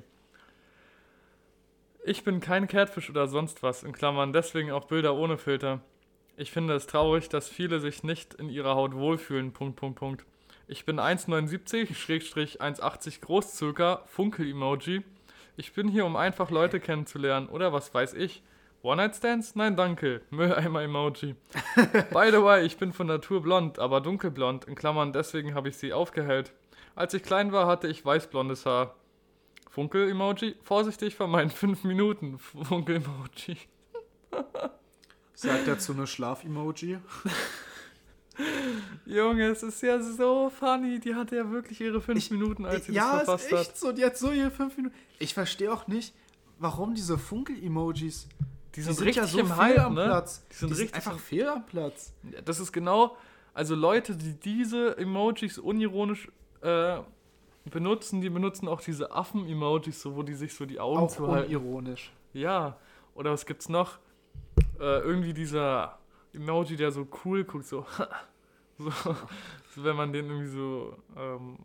Ich 2.05 2.23
bin 2.23 2.39
kein 2.39 2.67
Catfish 2.67 3.09
oder 3.09 3.27
sonst 3.27 3.63
was. 3.63 3.83
In 3.83 3.91
Klammern, 3.93 4.33
deswegen 4.33 4.71
auch 4.71 4.85
Bilder 4.85 5.15
ohne 5.15 5.37
Filter. 5.37 5.81
Ich 6.35 6.51
finde 6.51 6.73
es 6.73 6.87
traurig, 6.87 7.29
dass 7.29 7.47
viele 7.47 7.79
sich 7.79 8.03
nicht 8.03 8.33
in 8.33 8.49
ihrer 8.49 8.73
Haut 8.75 8.95
wohlfühlen. 8.95 9.53
Punkt, 9.53 9.75
Punkt, 9.75 9.99
Punkt. 9.99 10.25
Ich 10.67 10.83
bin 10.83 10.99
1,79, 10.99 11.93
Schrägstrich 11.93 12.59
1,80 12.59 13.21
groß, 13.21 13.55
circa, 13.55 14.01
Funkel-Emoji. 14.07 15.03
Ich 15.57 15.73
bin 15.73 15.87
hier, 15.87 16.05
um 16.05 16.15
einfach 16.15 16.49
Leute 16.49 16.79
kennenzulernen, 16.79 17.49
oder 17.49 17.71
was 17.71 17.93
weiß 17.93 18.15
ich. 18.15 18.41
One-Night-Stands? 18.81 19.53
Nein, 19.55 19.75
danke. 19.75 20.21
Mülleimer-Emoji. 20.31 21.35
By 22.11 22.31
the 22.31 22.41
way, 22.41 22.65
ich 22.65 22.77
bin 22.77 22.93
von 22.93 23.05
Natur 23.05 23.43
blond, 23.43 23.77
aber 23.77 24.01
dunkelblond, 24.01 24.65
in 24.65 24.73
Klammern, 24.73 25.13
deswegen 25.13 25.53
habe 25.53 25.69
ich 25.69 25.77
sie 25.77 25.93
aufgehellt. 25.93 26.51
Als 26.95 27.13
ich 27.13 27.21
klein 27.21 27.51
war, 27.51 27.67
hatte 27.67 27.87
ich 27.87 28.03
weißblondes 28.03 28.65
Haar. 28.65 28.95
Funkel-Emoji? 29.69 30.55
Vorsichtig 30.63 31.15
vermeiden, 31.15 31.49
5 31.51 31.83
Minuten. 31.83 32.39
Funkel-Emoji. 32.39 33.57
Sagt 35.35 35.67
dazu 35.67 35.93
eine 35.93 36.07
Schlaf-Emoji. 36.07 36.99
Junge, 39.05 39.47
es 39.49 39.61
ist 39.63 39.81
ja 39.83 40.01
so 40.01 40.49
funny. 40.49 40.99
Die 40.99 41.13
hatte 41.13 41.35
ja 41.35 41.49
wirklich 41.51 41.79
ihre 41.81 42.01
5 42.01 42.17
Ich- 42.17 42.31
Minuten, 42.31 42.65
als 42.65 42.85
sie 42.85 42.93
ja, 42.93 43.13
das 43.17 43.23
verfasst 43.25 43.45
ist 43.51 43.51
echt 43.59 43.69
hat. 43.71 43.77
so. 43.77 43.91
Die 43.91 44.03
hat 44.05 44.17
so 44.17 44.31
ihre 44.31 44.49
fünf 44.51 44.75
Minuten. 44.77 44.95
Ich 45.19 45.33
verstehe 45.33 45.71
auch 45.71 45.87
nicht, 45.87 46.13
warum 46.59 46.95
diese 46.95 47.17
Funkel-Emojis. 47.17 48.27
Die 48.27 48.75
Die 48.75 48.81
sind, 48.81 48.95
sind 48.95 49.05
richtig 49.05 49.23
ja 49.23 49.27
so 49.27 49.39
im 49.39 49.55
Hype, 49.55 49.79
am 49.79 49.93
ne? 49.93 50.05
Platz. 50.05 50.43
Die 50.51 50.55
sind 50.55 50.69
Die 50.71 50.75
sind 50.75 50.83
richtig 50.85 50.95
einfach 51.07 51.19
fehl 51.19 51.47
am 51.47 51.65
Platz. 51.65 52.13
Ja, 52.31 52.41
Das 52.41 52.59
ist 52.59 52.71
genau, 52.71 53.15
also 53.53 53.75
Leute, 53.75 54.15
die 54.15 54.33
diese 54.33 54.97
Emojis 54.97 55.59
unironisch 55.59 56.27
äh, 56.61 56.97
benutzen, 57.69 58.21
die 58.21 58.31
benutzen 58.31 58.67
auch 58.67 58.81
diese 58.81 59.11
Affen-Emojis, 59.11 60.01
so, 60.01 60.15
wo 60.15 60.23
die 60.23 60.33
sich 60.33 60.55
so 60.55 60.65
die 60.65 60.79
Augen 60.79 61.01
Auch 61.03 61.11
zuhalten. 61.15 61.55
unironisch. 61.55 62.11
Ja, 62.33 62.77
oder 63.13 63.31
was 63.31 63.45
gibt's 63.45 63.69
noch? 63.69 63.99
Äh, 64.79 64.99
irgendwie 64.99 65.33
dieser 65.33 65.99
Emoji, 66.33 66.75
der 66.75 66.91
so 66.91 67.07
cool 67.25 67.43
guckt, 67.43 67.65
so, 67.65 67.85
so, 68.77 68.89
so 68.89 69.83
wenn 69.83 69.95
man 69.95 70.11
den 70.11 70.25
irgendwie 70.29 70.49
so, 70.49 70.97
ähm, 71.15 71.57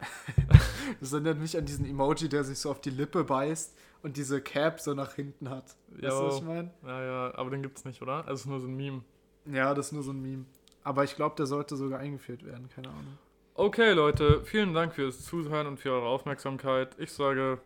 Das 1.00 1.12
erinnert 1.12 1.38
mich 1.38 1.56
an 1.56 1.64
diesen 1.66 1.86
Emoji, 1.86 2.28
der 2.28 2.44
sich 2.44 2.58
so 2.58 2.70
auf 2.70 2.80
die 2.80 2.90
Lippe 2.90 3.24
beißt 3.24 3.76
und 4.02 4.16
diese 4.16 4.40
Cap 4.40 4.80
so 4.80 4.94
nach 4.94 5.14
hinten 5.14 5.50
hat. 5.50 5.76
Weißt 5.88 6.02
Ja. 6.02 6.10
du, 6.20 6.26
was 6.26 6.36
ich 6.36 6.42
meine? 6.42 6.70
ja, 6.86 7.02
ja, 7.04 7.34
aber 7.36 7.50
den 7.50 7.62
gibt's 7.62 7.84
nicht, 7.84 8.00
oder? 8.02 8.14
Also 8.26 8.32
es 8.32 8.40
ist 8.40 8.46
nur 8.46 8.60
so 8.60 8.66
ein 8.66 8.76
Meme. 8.76 9.02
Ja, 9.46 9.74
das 9.74 9.86
ist 9.86 9.92
nur 9.92 10.02
so 10.02 10.12
ein 10.12 10.22
Meme. 10.22 10.44
Aber 10.82 11.04
ich 11.04 11.16
glaube, 11.16 11.36
der 11.36 11.46
sollte 11.46 11.76
sogar 11.76 12.00
eingeführt 12.00 12.44
werden, 12.44 12.68
keine 12.74 12.88
Ahnung. 12.88 13.18
Okay, 13.54 13.92
Leute, 13.92 14.42
vielen 14.44 14.72
Dank 14.72 14.94
fürs 14.94 15.24
Zuhören 15.24 15.66
und 15.66 15.78
für 15.78 15.90
eure 15.92 16.06
Aufmerksamkeit. 16.06 16.96
Ich 16.98 17.12
sage, 17.12 17.58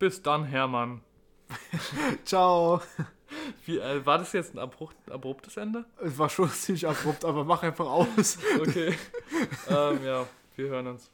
bis 0.00 0.22
dann, 0.22 0.44
Hermann. 0.44 1.00
Ciao. 2.24 2.80
Wie, 3.66 3.78
äh, 3.78 4.04
war 4.04 4.18
das 4.18 4.32
jetzt 4.32 4.54
ein 4.54 4.58
abrupt, 4.58 4.96
abruptes 5.10 5.56
Ende? 5.56 5.84
Es 6.02 6.18
war 6.18 6.28
schon 6.28 6.50
ziemlich 6.50 6.86
abrupt, 6.86 7.24
aber 7.24 7.44
mach 7.44 7.62
einfach 7.62 7.86
aus. 7.86 8.38
Okay. 8.60 8.94
ähm, 9.68 10.04
ja, 10.04 10.26
wir 10.56 10.68
hören 10.68 10.86
uns. 10.88 11.10